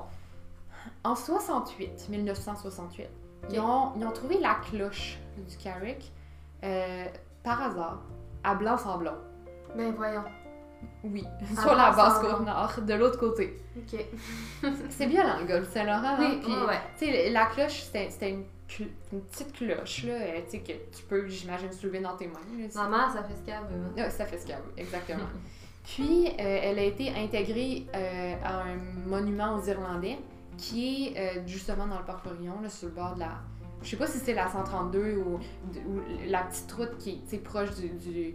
en 1.04 1.14
68, 1.16 2.08
1968, 2.10 3.06
ils, 3.50 3.58
ont, 3.60 3.92
ils 3.96 4.04
ont 4.06 4.10
trouvé 4.12 4.38
la 4.38 4.54
cloche 4.56 5.18
du 5.48 5.56
Carrick 5.56 6.12
euh, 6.64 7.06
par 7.42 7.60
hasard, 7.62 8.02
à 8.44 8.54
Blanc-Sablon. 8.54 9.14
Ben 9.76 9.92
voyons. 9.96 10.22
Oui, 11.04 11.24
sur 11.60 11.74
la 11.74 11.90
basse 11.90 12.20
Blanc-Sablon. 12.20 12.36
côte 12.38 12.46
nord, 12.46 12.72
de 12.86 12.94
l'autre 12.94 13.18
côté. 13.18 13.60
Ok. 13.76 14.04
C'est 14.90 15.06
violent, 15.06 15.38
le 15.40 15.46
golfe 15.46 15.68
Saint-Laurent. 15.72 16.16
Oui, 16.18 16.26
hein, 16.26 16.38
puis, 16.42 16.52
ouais, 16.52 16.66
ouais. 16.66 16.80
tu 16.98 17.06
sais, 17.06 17.30
la 17.30 17.46
cloche, 17.46 17.82
c'était 17.92 18.30
une, 18.30 18.44
une 19.12 19.20
petite 19.22 19.52
cloche, 19.52 20.04
là, 20.04 20.12
euh, 20.14 20.40
tu 20.44 20.50
sais, 20.52 20.58
que 20.60 20.72
tu 20.96 21.02
peux, 21.08 21.26
j'imagine, 21.26 21.72
soulever 21.72 22.00
dans 22.00 22.16
tes 22.16 22.28
mains. 22.28 22.68
Maman, 22.74 23.10
ça 23.12 23.22
fait 23.24 23.34
veut. 23.34 23.80
hein. 23.86 23.92
Ouais, 23.96 24.10
ça 24.10 24.26
fait 24.26 24.38
a, 24.38 24.60
exactement. 24.76 25.24
Puis, 25.84 26.28
euh, 26.28 26.32
elle 26.38 26.78
a 26.78 26.84
été 26.84 27.08
intégrée 27.10 27.86
euh, 27.96 28.34
à 28.44 28.62
un 28.62 28.76
monument 29.06 29.56
aux 29.56 29.64
Irlandais 29.66 30.16
qui 30.56 31.08
est 31.08 31.18
euh, 31.38 31.42
justement 31.46 31.86
dans 31.88 31.98
le 31.98 32.04
parc 32.04 32.20
Florion, 32.24 32.60
là, 32.62 32.68
sur 32.68 32.88
le 32.88 32.94
bord 32.94 33.14
de 33.14 33.20
la. 33.20 33.40
Je 33.82 33.88
sais 33.90 33.96
pas 33.96 34.06
si 34.06 34.18
c'est 34.18 34.34
la 34.34 34.48
132 34.48 35.16
ou, 35.16 35.40
ou 35.88 36.00
la 36.28 36.42
petite 36.44 36.70
route 36.70 36.96
qui 36.98 37.20
est 37.32 37.38
proche 37.38 37.74
du, 37.74 37.88
du, 37.88 38.34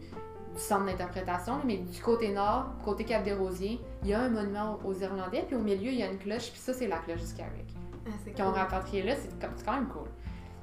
du 0.57 0.63
centre 0.63 0.85
d'interprétation, 0.85 1.59
mais 1.63 1.77
du 1.77 2.01
côté 2.01 2.33
nord, 2.33 2.65
côté 2.83 3.05
Cap 3.05 3.23
des 3.23 3.33
Rosiers, 3.33 3.79
il 4.03 4.09
y 4.09 4.13
a 4.13 4.21
un 4.21 4.29
monument 4.29 4.79
aux 4.83 4.93
Irlandais, 4.93 5.43
puis 5.45 5.55
au 5.55 5.59
milieu, 5.61 5.91
il 5.91 5.99
y 5.99 6.03
a 6.03 6.07
une 6.11 6.17
cloche, 6.17 6.49
puis 6.51 6.59
ça, 6.59 6.73
c'est 6.73 6.87
la 6.87 6.97
cloche 6.97 7.21
du 7.23 7.33
Carrick 7.35 7.67
Ah, 8.07 8.09
c'est 8.23 8.33
qui 8.33 8.41
ont 8.41 8.47
cool. 8.47 8.55
rapatrié 8.55 9.03
là, 9.03 9.13
c'est 9.15 9.29
quand 9.65 9.71
même 9.73 9.87
cool. 9.87 10.07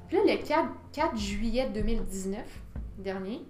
Puis 0.07 0.17
là, 0.17 0.23
le 0.25 0.45
4, 0.45 0.67
4 0.91 1.17
juillet 1.17 1.69
2019 1.73 2.43
dernier, 2.99 3.41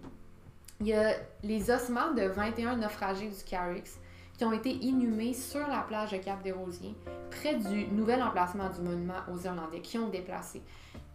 il 0.80 0.88
y 0.88 0.94
a 0.94 1.14
les 1.44 1.72
ossements 1.72 2.14
de 2.14 2.24
21 2.24 2.78
naufragés 2.78 3.30
du 3.30 3.44
Carix 3.44 3.84
qui 4.38 4.44
ont 4.46 4.52
été 4.52 4.70
inhumés 4.70 5.34
sur 5.34 5.66
la 5.68 5.80
plage 5.80 6.12
de 6.12 6.18
Cap 6.18 6.44
des 6.44 6.52
Rosiers, 6.52 6.94
près 7.32 7.56
du 7.56 7.88
nouvel 7.88 8.22
emplacement 8.22 8.70
du 8.70 8.82
monument 8.82 9.14
aux 9.34 9.40
Irlandais, 9.40 9.80
qui 9.80 9.98
ont 9.98 10.10
déplacé. 10.10 10.62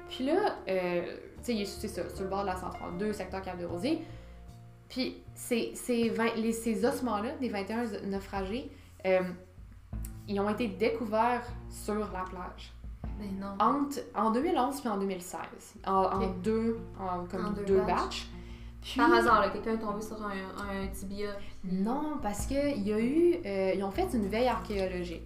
Puis 0.09 0.25
là, 0.25 0.57
euh, 0.69 1.17
tu 1.45 1.57
sais, 1.57 1.65
c'est 1.67 1.89
ça, 1.89 2.09
sur 2.09 2.25
le 2.25 2.31
bord 2.31 2.43
de 2.43 2.47
la 2.47 2.57
132, 2.57 3.13
secteur 3.13 3.43
Cap 3.43 3.59
des 3.59 3.67
Rosiers. 3.67 4.03
Puis 4.91 5.23
ces, 5.35 5.73
ces, 5.75 6.11
20 6.11 6.35
les- 6.37 6.53
ces 6.53 6.85
ossements-là, 6.85 7.31
des 7.41 7.49
21 7.49 7.85
naufragés, 8.07 8.71
euh, 9.07 9.21
ils 10.29 10.39
ont 10.41 10.51
été 10.51 10.69
découverts 10.69 11.47
sur 11.71 11.95
la 12.13 12.25
plage 12.29 12.73
Ben 13.19 13.39
non. 13.41 13.55
entre, 13.59 14.01
en 14.15 14.31
2011 14.31 14.81
puis 14.81 14.89
en 14.91 14.99
2016. 14.99 15.41
En, 15.87 15.93
en 15.93 16.27
deux, 16.43 16.79
en, 16.99 17.25
comme 17.25 17.47
En 17.47 17.51
deux 17.53 17.65
deux, 17.65 17.77
batchs. 17.79 17.87
batchs. 17.87 18.27
Puis- 18.83 18.99
Par 18.99 19.13
hasard, 19.13 19.41
là, 19.43 19.51
quelqu'un 19.51 19.73
est 19.75 19.79
tombé 19.79 20.01
sur 20.03 20.17
un, 20.23 20.31
un 20.31 20.87
tibia. 20.89 21.31
puis- 21.63 21.73
Non, 21.73 22.19
parce 22.23 22.47
qu'il 22.47 22.83
y 22.87 22.93
a 22.93 22.99
eu. 22.99 23.35
euh, 23.45 23.73
ils 23.77 23.83
ont 23.85 23.91
fait 23.91 24.09
une 24.15 24.27
veille 24.27 24.49
archéologique. 24.49 25.23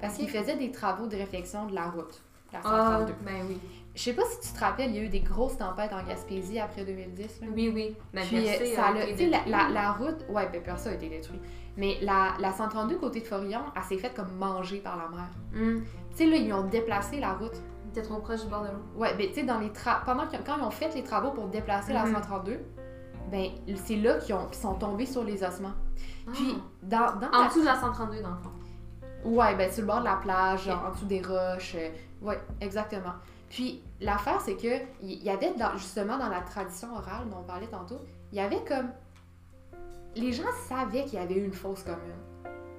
Parce 0.00 0.16
qu'ils 0.18 0.28
faisaient 0.28 0.56
des 0.56 0.70
travaux 0.72 1.06
de 1.06 1.16
réflexion 1.16 1.66
de 1.66 1.74
la 1.74 1.88
route. 1.88 2.20
La 2.52 2.60
Ah, 2.64 2.98
132. 3.00 3.14
ben 3.24 3.32
oui. 3.48 3.58
Je 3.94 4.02
sais 4.02 4.12
pas 4.12 4.22
si 4.30 4.48
tu 4.48 4.54
te 4.54 4.60
rappelles, 4.62 4.90
il 4.90 4.96
y 4.96 4.98
a 4.98 5.02
eu 5.04 5.08
des 5.08 5.20
grosses 5.20 5.56
tempêtes 5.56 5.92
en 5.92 6.02
Gaspésie 6.06 6.58
après 6.58 6.84
2010. 6.84 7.40
là. 7.40 7.46
Oui, 7.54 7.70
oui. 7.74 7.96
Ben, 8.12 8.24
Puis 8.26 8.46
euh, 8.46 8.74
ça 8.76 8.86
a 8.88 9.04
été 9.04 9.28
la, 9.30 9.38
la, 9.46 9.68
la 9.70 9.92
route, 9.92 10.24
ouais, 10.28 10.48
ben 10.52 10.76
ça 10.76 10.90
a 10.90 10.92
été 10.92 11.08
détruit. 11.08 11.40
Mais 11.78 11.96
la, 12.02 12.34
la 12.38 12.52
132 12.52 12.98
côté 12.98 13.20
de 13.20 13.24
Forillon, 13.26 13.60
elle 13.74 13.82
s'est 13.82 13.96
faite 13.98 14.14
comme 14.14 14.32
manger 14.36 14.78
par 14.78 14.96
la 14.98 15.08
mer. 15.08 15.28
Hum, 15.54 15.82
Tu 16.10 16.16
sais, 16.16 16.26
là, 16.26 16.36
ils 16.36 16.52
ont 16.52 16.64
déplacé 16.64 17.20
la 17.20 17.32
route. 17.34 17.56
T'es 17.94 18.02
trop 18.02 18.18
proche 18.18 18.42
du 18.42 18.48
bord 18.48 18.62
de 18.64 18.68
l'eau. 18.68 18.82
Ouais, 19.00 19.14
ben 19.16 19.28
tu 19.28 19.34
sais, 19.36 19.42
dans 19.44 19.58
les 19.58 19.70
tra- 19.70 20.04
pendant 20.04 20.26
qu'ils- 20.26 20.40
quand 20.44 20.58
ils 20.58 20.62
ont 20.64 20.70
fait 20.70 20.94
les 20.94 21.02
travaux 21.02 21.30
pour 21.30 21.46
déplacer 21.48 21.94
la 21.94 22.04
Mhm. 22.04 22.12
132, 22.16 22.60
ben 23.30 23.48
c'est 23.82 23.96
là 23.96 24.18
qu'ils 24.18 24.34
ont- 24.34 24.52
sont 24.52 24.74
tombés 24.74 25.06
sur 25.06 25.24
les 25.24 25.42
ossements. 25.42 25.72
Puis 26.34 26.54
Ah. 26.56 26.60
dans, 26.82 27.20
dans 27.20 27.38
En 27.38 27.46
dessous 27.48 27.60
de 27.60 27.64
la 27.64 27.76
132, 27.76 28.20
dans 28.20 28.28
le 28.30 28.36
fond. 28.36 28.50
Ouais, 29.24 29.54
ben 29.56 29.72
sur 29.72 29.80
le 29.82 29.86
bord 29.88 30.00
de 30.00 30.04
la 30.04 30.16
plage, 30.16 30.68
en 30.68 30.90
dessous 30.92 31.06
des 31.06 31.22
roches. 31.22 31.76
Ouais, 32.22 32.40
exactement. 32.60 33.12
Puis 33.50 33.82
l'affaire, 34.00 34.40
c'est 34.40 34.56
que 34.56 34.82
il 35.02 35.22
y 35.22 35.30
avait 35.30 35.54
dans- 35.54 35.76
justement 35.76 36.18
dans 36.18 36.28
la 36.28 36.40
tradition 36.40 36.88
orale 36.94 37.28
dont 37.30 37.38
on 37.40 37.44
parlait 37.44 37.68
tantôt, 37.68 38.00
il 38.32 38.38
y 38.38 38.40
avait 38.40 38.62
comme. 38.66 38.88
Les 40.16 40.32
gens 40.32 40.44
savaient 40.68 41.04
qu'il 41.04 41.18
y 41.18 41.22
avait 41.22 41.34
eu 41.34 41.44
une 41.44 41.52
fosse 41.52 41.82
commune. 41.82 42.00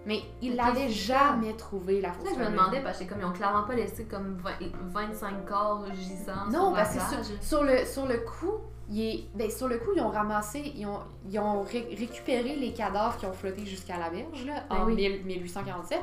Mais 0.06 0.22
ils 0.42 0.56
l'avaient 0.56 0.90
jamais 0.90 1.54
trouvé, 1.54 2.00
la 2.02 2.14
fosse 2.14 2.24
Ça, 2.30 2.34
je 2.34 2.40
me 2.40 2.46
commune. 2.46 2.58
demandais, 2.60 2.82
parce 2.82 2.98
que 3.00 3.04
comme 3.04 3.20
ils 3.20 3.26
ont 3.26 3.32
clairement 3.34 3.64
pas 3.64 3.76
laissé 3.76 4.06
comme 4.06 4.38
20 4.38 4.52
25 4.94 5.46
corps 5.46 5.86
gisants 5.94 6.46
Non, 6.50 6.68
sur 6.68 6.74
parce 6.76 6.96
que 6.96 7.24
sur, 7.24 7.44
sur 7.44 7.64
le, 7.64 7.86
sur 7.86 8.06
le 8.06 8.18
coup, 8.20 8.54
il 8.90 9.26
ben, 9.36 9.52
sur 9.52 9.68
le 9.68 9.78
coup, 9.80 9.90
ils 9.96 10.02
ont 10.02 10.10
ramassé, 10.10 10.72
ils 10.76 10.86
ont, 10.86 11.00
ils 11.30 11.38
ont 11.40 11.62
ré- 11.62 11.94
récupéré 11.98 12.56
les 12.56 12.72
cadavres 12.74 13.18
qui 13.18 13.26
ont 13.26 13.34
flotté 13.34 13.66
jusqu'à 13.66 13.98
la 13.98 14.10
berge 14.10 14.46
là, 14.46 14.64
Ben 14.70 14.78
en 14.78 14.86
oui. 14.86 14.96
1000 14.96 15.26
1847. 15.26 16.00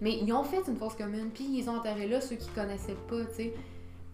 Mais 0.00 0.18
ils 0.22 0.32
ont 0.32 0.44
fait 0.44 0.62
une 0.68 0.76
fosse 0.76 0.94
commune, 0.94 1.30
puis 1.32 1.46
ils 1.50 1.68
ont 1.68 1.76
enterré 1.76 2.06
là 2.06 2.20
ceux 2.20 2.36
qui 2.36 2.48
connaissaient 2.50 2.96
pas, 3.08 3.24
tu 3.26 3.34
sais. 3.34 3.54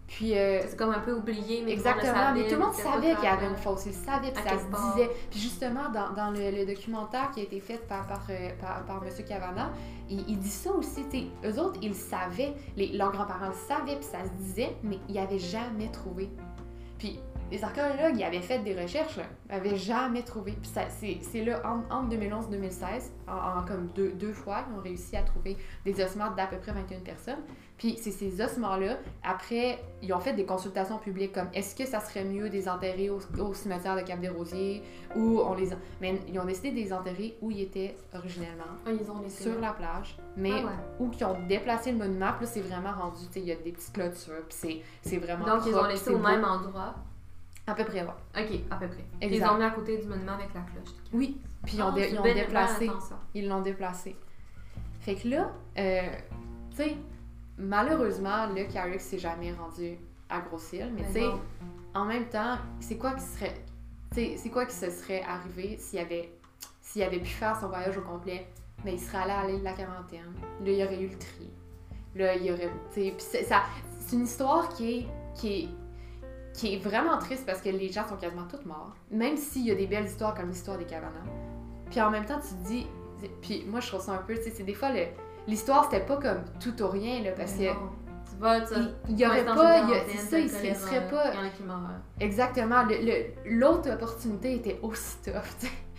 Puis, 0.07 0.37
euh, 0.37 0.59
C'est 0.67 0.75
comme 0.75 0.89
un 0.91 0.99
peu 0.99 1.13
oublié, 1.13 1.61
mais 1.63 1.71
exactement, 1.71 2.33
mais 2.33 2.43
tout 2.43 2.55
le 2.55 2.59
monde 2.59 2.73
savait 2.73 3.15
qu'il 3.15 3.23
y 3.23 3.27
avait 3.27 3.47
une 3.47 3.55
fosse, 3.55 3.85
ils 3.85 3.93
savaient, 3.93 4.31
puis 4.31 4.43
ça 4.43 4.59
se 4.59 4.65
part. 4.65 4.93
disait. 4.93 5.09
Puis 5.29 5.39
justement, 5.39 5.89
dans, 5.93 6.11
dans 6.13 6.31
le, 6.31 6.51
le 6.51 6.65
documentaire 6.65 7.31
qui 7.31 7.39
a 7.39 7.43
été 7.43 7.61
fait 7.61 7.87
par, 7.87 8.05
par, 8.07 8.21
euh, 8.29 8.49
par, 8.59 8.85
par 8.85 9.01
M. 9.05 9.09
Cavana, 9.25 9.71
il, 10.09 10.19
il 10.27 10.37
dit 10.37 10.49
ça 10.49 10.69
aussi, 10.73 11.05
tu 11.09 11.19
sais, 11.19 11.25
eux 11.45 11.57
autres, 11.61 11.79
ils 11.81 11.89
le 11.89 11.95
savaient, 11.95 12.53
les, 12.75 12.89
leurs 12.89 13.13
grands-parents 13.13 13.47
le 13.47 13.53
savaient, 13.69 13.95
puis 13.95 14.03
ça 14.11 14.25
se 14.25 14.43
disait, 14.43 14.75
mais 14.83 14.99
ils 15.07 15.15
n'avaient 15.15 15.39
jamais 15.39 15.87
trouvé. 15.89 16.29
Puis 16.97 17.17
les 17.51 17.63
archéologues, 17.63 18.15
ils 18.17 18.23
avaient 18.23 18.41
fait 18.41 18.59
des 18.59 18.73
recherches, 18.79 19.19
n'avaient 19.49 19.75
jamais 19.75 20.23
trouvé. 20.23 20.53
Puis 20.53 20.69
ça- 20.73 20.89
c'est 20.89 21.19
c'est 21.21 21.43
là, 21.43 21.61
en- 21.65 21.83
entre 21.93 22.09
2011 22.09 22.45
et 22.47 22.51
2016, 22.51 23.11
en, 23.27 23.59
en 23.59 23.63
comme 23.65 23.87
deux, 23.93 24.11
deux 24.13 24.33
fois, 24.33 24.63
ils 24.71 24.77
ont 24.77 24.81
réussi 24.81 25.15
à 25.17 25.23
trouver 25.23 25.57
des 25.85 26.03
ossements 26.03 26.31
d'à 26.31 26.47
peu 26.47 26.57
près 26.57 26.71
21 26.71 26.99
personnes. 27.01 27.39
Puis 27.77 27.97
c'est 27.99 28.11
ces 28.11 28.39
ossements-là, 28.39 28.97
après, 29.23 29.79
ils 30.03 30.13
ont 30.13 30.19
fait 30.19 30.33
des 30.33 30.45
consultations 30.45 30.99
publiques 30.99 31.31
comme 31.33 31.47
est-ce 31.53 31.75
que 31.75 31.85
ça 31.85 31.99
serait 31.99 32.23
mieux 32.23 32.47
de 32.47 32.53
les 32.53 32.69
enterrer 32.69 33.09
au, 33.09 33.19
au 33.39 33.53
cimetière 33.55 33.95
de 33.95 34.01
Cap-des-Rosiers 34.01 34.83
ou 35.15 35.39
on 35.39 35.55
les... 35.55 35.69
Mais 35.99 36.21
ils 36.27 36.39
ont 36.39 36.45
décidé 36.45 36.69
de 36.69 36.75
les 36.75 36.93
enterrer 36.93 37.37
où 37.41 37.49
ils 37.49 37.61
étaient 37.63 37.97
originellement, 38.13 38.65
Ah, 38.85 38.91
ils 38.91 39.09
ont 39.09 39.19
laissé. 39.19 39.43
sur 39.49 39.59
la 39.59 39.73
plage, 39.73 40.15
mais 40.37 40.51
Ah 40.53 40.65
ouais. 40.67 40.71
où 40.99 41.09
qui 41.09 41.23
ont 41.25 41.35
déplacé 41.47 41.91
le 41.91 41.97
monument, 41.97 42.33
puis 42.37 42.45
là, 42.45 42.51
c'est 42.53 42.61
vraiment 42.61 42.91
rendu, 42.91 43.21
tu 43.27 43.33
sais, 43.33 43.39
il 43.39 43.45
y 43.47 43.51
a 43.51 43.55
des 43.55 43.71
petites 43.71 43.93
clôtures, 43.93 44.45
puis 44.47 44.57
c'est- 44.57 44.81
c'est 45.01 45.17
vraiment 45.17 45.45
Donc, 45.45 45.63
ils 45.65 45.73
ont 45.75 45.85
laissé 45.87 46.11
au 46.11 46.17
beau. 46.19 46.27
même 46.27 46.45
endroit. 46.45 46.93
À 47.67 47.73
peu 47.75 47.85
près, 47.85 48.01
ouais. 48.01 48.09
Ok, 48.43 48.59
à 48.71 48.75
peu 48.75 48.87
près. 48.87 49.05
Ils 49.21 49.33
Exact. 49.33 49.51
ont 49.51 49.57
mis 49.57 49.63
à 49.63 49.69
côté 49.71 49.97
du 49.97 50.07
monument 50.07 50.33
avec 50.33 50.53
la 50.53 50.61
cloche. 50.61 50.95
Oui, 51.13 51.39
puis 51.63 51.75
ils 51.77 51.81
ont, 51.83 51.93
dé- 51.93 52.03
c'est 52.03 52.11
ils 52.11 52.19
ont 52.19 52.23
déplacé. 52.23 52.91
Ils 53.35 53.47
l'ont 53.47 53.61
déplacé. 53.61 54.15
Fait 55.01 55.15
que 55.15 55.27
là, 55.27 55.51
euh, 55.77 56.01
tu 56.71 56.77
sais, 56.77 56.97
malheureusement, 57.57 58.47
le 58.47 58.63
Carrick 58.71 59.01
s'est 59.01 59.19
jamais 59.19 59.53
rendu 59.53 59.97
à 60.29 60.41
Grosse-Île, 60.41 60.91
mais 60.95 61.01
Mais 61.01 61.07
tu 61.07 61.13
sais, 61.13 61.29
en 61.93 62.05
même 62.05 62.25
temps, 62.29 62.57
c'est 62.79 62.97
quoi 62.97 63.13
qui 63.13 63.23
serait. 63.23 63.53
Tu 64.13 64.15
sais, 64.15 64.33
c'est 64.37 64.49
quoi 64.49 64.65
qui 64.65 64.75
se 64.75 64.89
serait 64.89 65.21
arrivé 65.23 65.77
s'il 65.77 65.99
avait, 65.99 66.31
s'il 66.81 67.03
avait 67.03 67.19
pu 67.19 67.29
faire 67.29 67.55
son 67.59 67.67
voyage 67.67 67.97
au 67.97 68.01
complet? 68.01 68.47
Mais 68.83 68.93
il 68.93 68.99
serait 68.99 69.19
allé 69.19 69.31
à 69.31 69.47
l'île 69.47 69.59
de 69.59 69.63
la 69.65 69.73
quarantaine. 69.73 70.33
Là, 70.63 70.71
il 70.71 70.75
y 70.75 70.83
aurait 70.83 71.01
eu 71.01 71.07
le 71.09 71.17
tri. 71.17 71.49
Là, 72.15 72.35
il 72.35 72.45
y 72.45 72.51
aurait. 72.51 72.69
Tu 72.93 73.01
sais, 73.01 73.11
puis 73.15 73.25
c'est, 73.99 74.15
une 74.15 74.23
histoire 74.23 74.67
qui 74.69 74.99
est, 74.99 75.07
qui 75.35 75.53
est 75.63 75.69
qui 76.53 76.75
est 76.75 76.77
vraiment 76.77 77.17
triste 77.17 77.45
parce 77.45 77.61
que 77.61 77.69
les 77.69 77.91
gens 77.91 78.07
sont 78.07 78.17
quasiment 78.17 78.47
tous 78.47 78.65
morts. 78.65 78.93
Même 79.09 79.37
s'il 79.37 79.65
y 79.65 79.71
a 79.71 79.75
des 79.75 79.87
belles 79.87 80.05
histoires 80.05 80.33
comme 80.33 80.49
l'histoire 80.49 80.77
des 80.77 80.85
Cabanas. 80.85 81.11
Puis 81.89 82.01
en 82.01 82.09
même 82.09 82.25
temps, 82.25 82.39
tu 82.39 82.55
te 82.55 82.67
dis. 82.67 82.87
Puis 83.41 83.65
moi, 83.67 83.79
je 83.79 83.87
trouve 83.87 84.01
ça 84.01 84.13
un 84.13 84.17
peu. 84.17 84.35
Tu 84.35 84.43
sais, 84.43 84.49
c'est 84.51 84.63
des 84.63 84.73
fois, 84.73 84.89
l'histoire, 85.47 85.85
c'était 85.89 86.05
pas 86.05 86.17
comme 86.17 86.43
tout 86.59 86.81
ou 86.81 86.87
rien, 86.87 87.21
là, 87.23 87.31
parce 87.31 87.53
que. 87.53 87.69
Tu 87.69 88.37
vas, 88.39 88.61
tu 88.61 88.73
Il 89.09 89.19
y 89.19 89.25
aurait 89.25 89.45
pas. 89.45 89.87
C'est 90.07 90.17
ça, 90.17 90.39
il 90.39 90.49
serait, 90.49 91.07
pas. 91.09 91.31
Il 91.33 91.35
y 91.35 91.43
en 91.43 91.45
a 91.45 91.49
qui 91.49 91.63
meurent. 91.63 91.89
Exactement. 92.19 92.83
L'autre 93.45 93.91
opportunité 93.91 94.55
était 94.55 94.79
aussi 94.81 95.17
tough. 95.23 95.33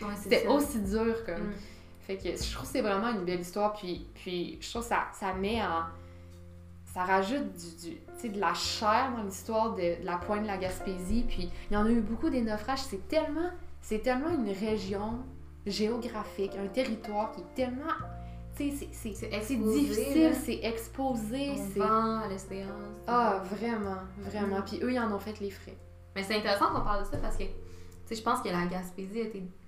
Ouais, 0.01 0.09
C'était 0.21 0.47
aussi 0.49 0.81
dur, 0.81 1.25
comme. 1.25 1.49
Mm. 1.49 1.55
Fait 2.01 2.17
que 2.17 2.31
je 2.31 2.53
trouve 2.53 2.67
que 2.67 2.73
c'est 2.73 2.81
vraiment 2.81 3.11
une 3.11 3.25
belle 3.25 3.41
histoire, 3.41 3.75
puis, 3.75 4.09
puis 4.15 4.59
je 4.61 4.69
trouve 4.71 4.83
que 4.83 4.88
ça, 4.88 5.07
ça 5.12 5.33
met 5.35 5.62
en. 5.62 5.85
Ça 6.92 7.05
rajoute 7.05 7.52
du, 8.22 8.28
de 8.28 8.38
la 8.40 8.52
chair 8.55 9.12
dans 9.16 9.22
l'histoire 9.22 9.74
de, 9.74 10.00
de 10.00 10.05
la 10.05 10.16
pointe 10.18 10.42
de 10.42 10.46
la 10.46 10.59
Gaspésie, 10.59 11.24
puis 11.26 11.50
il 11.70 11.74
y 11.74 11.76
en 11.76 11.87
a 11.87 11.90
eu 11.90 12.00
beaucoup 12.00 12.28
des 12.28 12.42
naufrages. 12.42 12.81
C'est 12.81 13.09
tellement, 13.09 13.50
c'est 13.81 14.00
tellement 14.00 14.28
une 14.28 14.50
région 14.50 15.18
géographique, 15.66 16.52
un 16.62 16.66
territoire 16.68 17.33
qui 17.33 17.40
est 17.40 17.55
tellement. 17.55 17.92
C'est- 18.55 19.57
difficile, 19.94 20.35
c'est 20.35 20.61
exposé, 20.62 21.55
c'est. 21.72 21.78
vent, 21.81 22.20
c'est- 22.28 23.02
Ah, 23.07 23.42
vraiment, 23.50 23.96
vraiment. 24.18 24.59
Mm. 24.59 24.64
Puis 24.66 24.81
eux, 24.83 24.92
ils 24.92 24.98
en 25.00 25.11
ont 25.12 25.18
fait 25.18 25.40
les 25.40 25.50
frais. 25.50 25.76
Mais 26.14 26.22
c'est 26.22 26.37
intéressant 26.37 26.66
qu'on 26.74 26.83
parle 26.83 27.05
de 27.05 27.09
ça 27.11 27.16
parce 27.16 27.37
que, 27.38 27.44
tu 27.44 27.50
sais, 28.05 28.14
je 28.16 28.22
pense 28.22 28.42
que 28.42 28.50
la 28.50 28.66
Gaspésie 28.66 29.20
était, 29.20 29.38
tu 29.38 29.46
sais, 29.46 29.62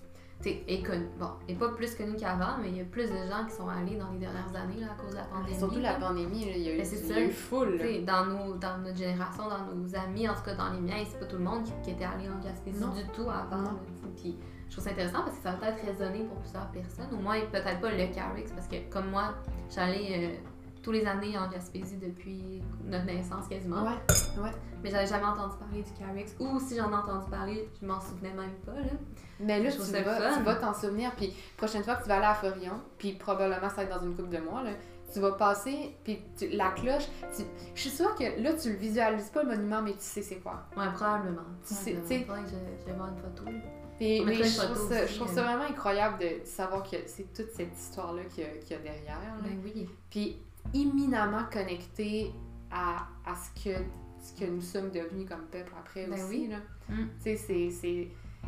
est 0.44 0.82
connue. 0.82 1.08
Bon, 1.18 1.30
est 1.48 1.54
pas 1.54 1.68
plus 1.70 1.94
connue 1.94 2.16
qu'avant, 2.16 2.58
mais 2.60 2.68
il 2.68 2.76
y 2.76 2.80
a 2.80 2.84
plus 2.84 3.08
de 3.10 3.16
gens 3.16 3.44
qui 3.46 3.52
sont 3.54 3.68
allés 3.68 3.96
dans 3.96 4.10
les 4.10 4.18
dernières 4.18 4.54
années 4.54 4.80
là, 4.80 4.88
à 4.92 5.00
cause 5.00 5.12
de 5.12 5.16
la 5.16 5.24
pandémie. 5.24 5.58
Surtout 5.58 5.80
la 5.80 5.94
pandémie, 5.94 6.42
il 6.42 6.48
y 6.48 6.50
a 6.50 6.56
eu, 6.56 6.58
il 6.58 6.62
y 6.62 6.70
a 6.70 6.74
eu 6.74 6.84
sais, 6.84 8.02
dans, 8.02 8.26
nos, 8.26 8.56
dans 8.56 8.78
notre 8.78 8.96
génération, 8.96 9.44
dans 9.48 9.74
nos 9.74 9.94
amis, 9.96 10.28
en 10.28 10.34
tout 10.34 10.42
cas 10.42 10.54
dans 10.54 10.70
les 10.70 10.80
miens, 10.80 11.02
c'est 11.06 11.18
pas 11.18 11.26
tout 11.26 11.36
le 11.38 11.44
monde 11.44 11.64
qui, 11.64 11.72
qui 11.82 11.90
était 11.92 12.04
allé 12.04 12.28
en 12.28 12.38
Gaspésie 12.44 12.80
Non. 12.80 12.92
du 12.94 13.04
tout 13.14 13.28
avant. 13.30 13.78
Puis 14.16 14.36
je 14.68 14.72
trouve 14.72 14.84
ça 14.84 14.90
intéressant 14.90 15.22
parce 15.22 15.36
que 15.36 15.42
ça 15.42 15.52
va 15.52 15.58
peut-être 15.58 15.86
résonner 15.86 16.24
pour 16.24 16.38
plusieurs 16.40 16.70
personnes. 16.70 17.08
Au 17.12 17.22
moins, 17.22 17.40
peut-être 17.52 17.80
pas 17.80 17.90
le 17.90 18.12
Carix, 18.12 18.44
parce 18.54 18.68
que 18.68 18.76
comme 18.90 19.10
moi, 19.10 19.34
j'allais 19.74 20.34
euh, 20.34 20.48
tous 20.84 20.92
les 20.92 21.06
années 21.06 21.36
en 21.38 21.48
Gaspésie 21.48 21.96
depuis 21.96 22.62
notre 22.84 23.06
naissance 23.06 23.48
quasiment. 23.48 23.82
Ouais. 23.84 24.50
Mais 24.82 24.90
j'avais 24.90 25.06
jamais 25.06 25.24
entendu 25.24 25.54
parler 25.58 25.82
du 25.82 25.90
Carix. 25.92 26.26
Ou 26.38 26.60
si 26.60 26.76
j'en 26.76 26.90
ai 26.90 26.94
entendu 26.94 27.30
parler, 27.30 27.68
je 27.80 27.86
m'en 27.86 28.00
souvenais 28.00 28.34
même 28.34 28.52
pas. 28.66 28.72
Là. 28.74 28.92
Mais 29.40 29.60
là, 29.62 29.70
Je 29.70 29.76
tu 29.76 29.90
vas, 30.02 30.36
tu 30.36 30.42
vas 30.42 30.54
t'en 30.56 30.74
souvenir. 30.74 31.10
Puis, 31.16 31.34
prochaine 31.56 31.82
fois 31.82 31.96
que 31.96 32.02
tu 32.02 32.08
vas 32.08 32.16
aller 32.16 32.26
à 32.26 32.34
Forillon, 32.34 32.78
puis 32.98 33.12
probablement 33.14 33.68
ça 33.70 33.76
va 33.76 33.82
être 33.84 33.98
dans 33.98 34.04
une 34.06 34.14
couple 34.14 34.28
de 34.28 34.38
mois, 34.38 34.62
là, 34.62 34.70
tu 35.12 35.20
vas 35.20 35.32
passer, 35.32 35.96
puis 36.04 36.20
tu- 36.36 36.48
la 36.50 36.70
cloche, 36.70 37.06
tu- 37.36 37.44
je 37.74 37.80
suis 37.80 37.90
sûre 37.90 38.14
que 38.16 38.40
là, 38.42 38.52
tu 38.52 38.70
le 38.70 38.76
visualises 38.76 39.30
pas 39.30 39.42
le 39.42 39.48
monument, 39.56 39.80
mais 39.80 39.92
tu 39.92 40.00
sais 40.00 40.22
c'est 40.22 40.36
quoi. 40.40 40.64
Ouais, 40.76 40.90
probablement. 40.92 41.42
Tu 41.66 41.72
sais, 41.74 41.92
tu 42.02 42.06
sais- 42.06 42.26
je, 42.28 42.80
je 42.80 42.86
vais 42.86 42.92
voir 42.96 43.08
une 43.08 43.16
photo. 43.18 43.44
là. 43.46 43.52
Mais 44.00 44.18
je 44.34 44.58
trouve, 44.60 44.76
ça, 44.76 45.04
aussi, 45.04 45.12
je 45.12 45.18
trouve 45.20 45.30
euh. 45.30 45.34
ça 45.34 45.42
vraiment 45.44 45.64
incroyable 45.64 46.18
de 46.18 46.44
savoir 46.44 46.82
que 46.82 46.96
c'est 47.06 47.32
toute 47.32 47.50
cette 47.50 47.72
histoire-là 47.78 48.24
qu'il 48.24 48.42
y, 48.44 48.46
a- 48.46 48.50
qu'il 48.58 48.72
y 48.72 48.74
a 48.74 48.82
derrière. 48.82 49.18
là. 49.20 49.42
Ben 49.42 49.58
oui. 49.64 49.88
Puis, 50.10 50.42
éminemment 50.74 51.44
connecté 51.52 52.32
à, 52.70 53.06
à 53.24 53.34
ce, 53.34 53.62
que, 53.62 53.76
ce 54.20 54.32
que 54.38 54.50
nous 54.50 54.60
sommes 54.60 54.90
devenus 54.90 55.28
comme 55.28 55.46
peuple 55.50 55.72
après 55.78 56.06
Ben 56.06 56.14
aussi. 56.14 56.48
oui. 56.88 56.94
Mm. 56.94 57.08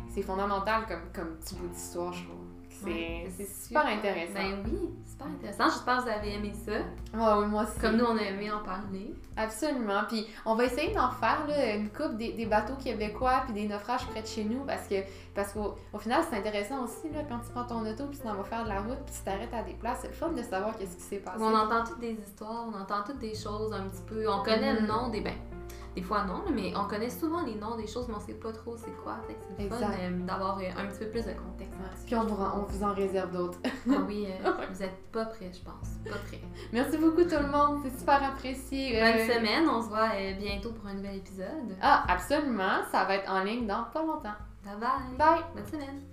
C'est 0.09 0.21
fondamental 0.21 0.85
comme, 0.87 1.11
comme 1.13 1.35
petit 1.37 1.55
bout 1.55 1.67
d'histoire, 1.69 2.13
je 2.13 2.23
trouve. 2.25 2.45
C'est 2.83 2.89
Ouais, 2.89 3.47
super 3.61 3.85
intéressant. 3.87 4.33
Ben 4.35 4.63
oui, 4.65 4.89
super 5.05 5.27
intéressant. 5.27 5.63
J'espère 5.65 5.97
que 5.97 6.01
vous 6.03 6.09
avez 6.09 6.33
aimé 6.35 6.53
ça. 6.65 6.71
Ouais, 6.73 7.41
oui, 7.43 7.47
moi 7.49 7.63
aussi. 7.63 7.79
Comme 7.79 7.97
nous, 7.97 8.05
on 8.05 8.17
a 8.17 8.21
aimé 8.21 8.51
en 8.51 8.59
parler. 8.63 9.13
Absolument. 9.35 10.01
Puis 10.07 10.25
on 10.45 10.55
va 10.55 10.65
essayer 10.65 10.93
d'en 10.93 11.09
faire 11.11 11.45
là, 11.47 11.75
une 11.75 11.89
coupe 11.89 12.17
des, 12.17 12.33
des 12.33 12.45
bateaux 12.45 12.75
québécois 12.75 13.41
puis 13.45 13.53
des 13.53 13.67
naufrages 13.67 14.05
près 14.07 14.21
de 14.21 14.27
chez 14.27 14.43
nous 14.43 14.63
parce 14.65 14.87
que 14.87 14.95
parce 15.35 15.53
qu'au 15.53 15.75
au 15.93 15.99
final 15.99 16.23
c'est 16.29 16.37
intéressant 16.37 16.83
aussi 16.83 17.09
là, 17.13 17.19
quand 17.29 17.37
tu 17.39 17.51
prends 17.53 17.65
ton 17.65 17.85
auto 17.85 18.05
puis 18.07 18.17
tu 18.17 18.23
t'en 18.23 18.33
vas 18.33 18.43
faire 18.43 18.63
de 18.63 18.69
la 18.69 18.81
route 18.81 18.97
puis 19.05 19.15
tu 19.15 19.21
t'arrêtes 19.23 19.53
à 19.53 19.61
des 19.61 19.73
places, 19.73 19.99
c'est 20.01 20.07
le 20.07 20.13
fun 20.13 20.29
de 20.29 20.41
savoir 20.41 20.75
qu'est-ce 20.75 20.95
qui 20.97 21.03
s'est 21.03 21.17
passé. 21.17 21.37
On 21.39 21.53
entend 21.53 21.83
toutes 21.83 21.99
des 21.99 22.13
histoires, 22.13 22.65
on 22.73 22.79
entend 22.81 23.03
toutes 23.05 23.19
des 23.19 23.35
choses 23.35 23.71
un 23.73 23.87
petit 23.89 24.01
peu. 24.07 24.27
On 24.27 24.41
connaît 24.43 24.73
le 24.73 24.81
Mhm. 24.81 24.87
nom 24.87 25.09
des. 25.09 25.21
Ben, 25.21 25.33
des 25.97 26.03
fois 26.03 26.23
non, 26.25 26.43
mais 26.53 26.73
on 26.75 26.85
connaît 26.87 27.09
souvent 27.09 27.41
les 27.43 27.55
noms 27.55 27.75
des 27.75 27.87
choses, 27.87 28.07
mais 28.07 28.13
on 28.15 28.19
sait 28.19 28.35
pas 28.35 28.51
trop 28.51 28.77
c'est 28.77 28.95
quoi. 29.03 29.15
Fait 29.25 29.33
que 29.33 29.39
c'est 29.57 29.67
fun 29.67 29.77
euh, 29.99 30.25
d'avoir 30.27 30.59
euh, 30.59 30.61
un 30.77 30.85
petit 30.85 30.99
peu 30.99 31.09
plus 31.09 31.25
de 31.25 31.31
contexte. 31.33 31.73
Ouais. 31.73 31.89
Puis 32.05 32.15
on 32.15 32.23
vous, 32.25 32.35
rend- 32.35 32.59
on 32.59 32.63
vous 32.71 32.83
en 32.83 32.93
réserve 32.93 33.31
d'autres. 33.31 33.57
Ah 33.65 33.93
oui, 34.07 34.27
euh, 34.29 34.51
vous 34.71 34.83
êtes 34.83 35.11
pas 35.11 35.25
prêts, 35.25 35.51
je 35.51 35.59
pense. 35.63 35.89
Pas 36.07 36.19
prêts. 36.27 36.41
Merci 36.71 36.97
beaucoup 36.99 37.23
tout 37.23 37.39
le 37.41 37.47
monde, 37.47 37.79
c'est 37.83 37.97
super 37.97 38.23
apprécié. 38.23 38.91
Bonne 38.99 39.21
Euh, 39.21 39.33
semaine, 39.35 39.67
on 39.67 39.81
se 39.81 39.87
voit 39.89 40.09
bientôt 40.39 40.71
pour 40.71 40.87
un 40.87 40.93
nouvel 40.93 41.15
épisode. 41.15 41.75
Ah, 41.81 42.03
absolument, 42.07 42.83
ça 42.91 43.05
va 43.05 43.15
être 43.15 43.31
en 43.31 43.43
ligne 43.43 43.65
dans 43.65 43.85
pas 43.91 44.03
longtemps. 44.03 44.37
Bye 44.63 44.75
bye. 44.79 45.17
Bye! 45.17 45.43
Bonne 45.55 45.65
semaine. 45.65 46.03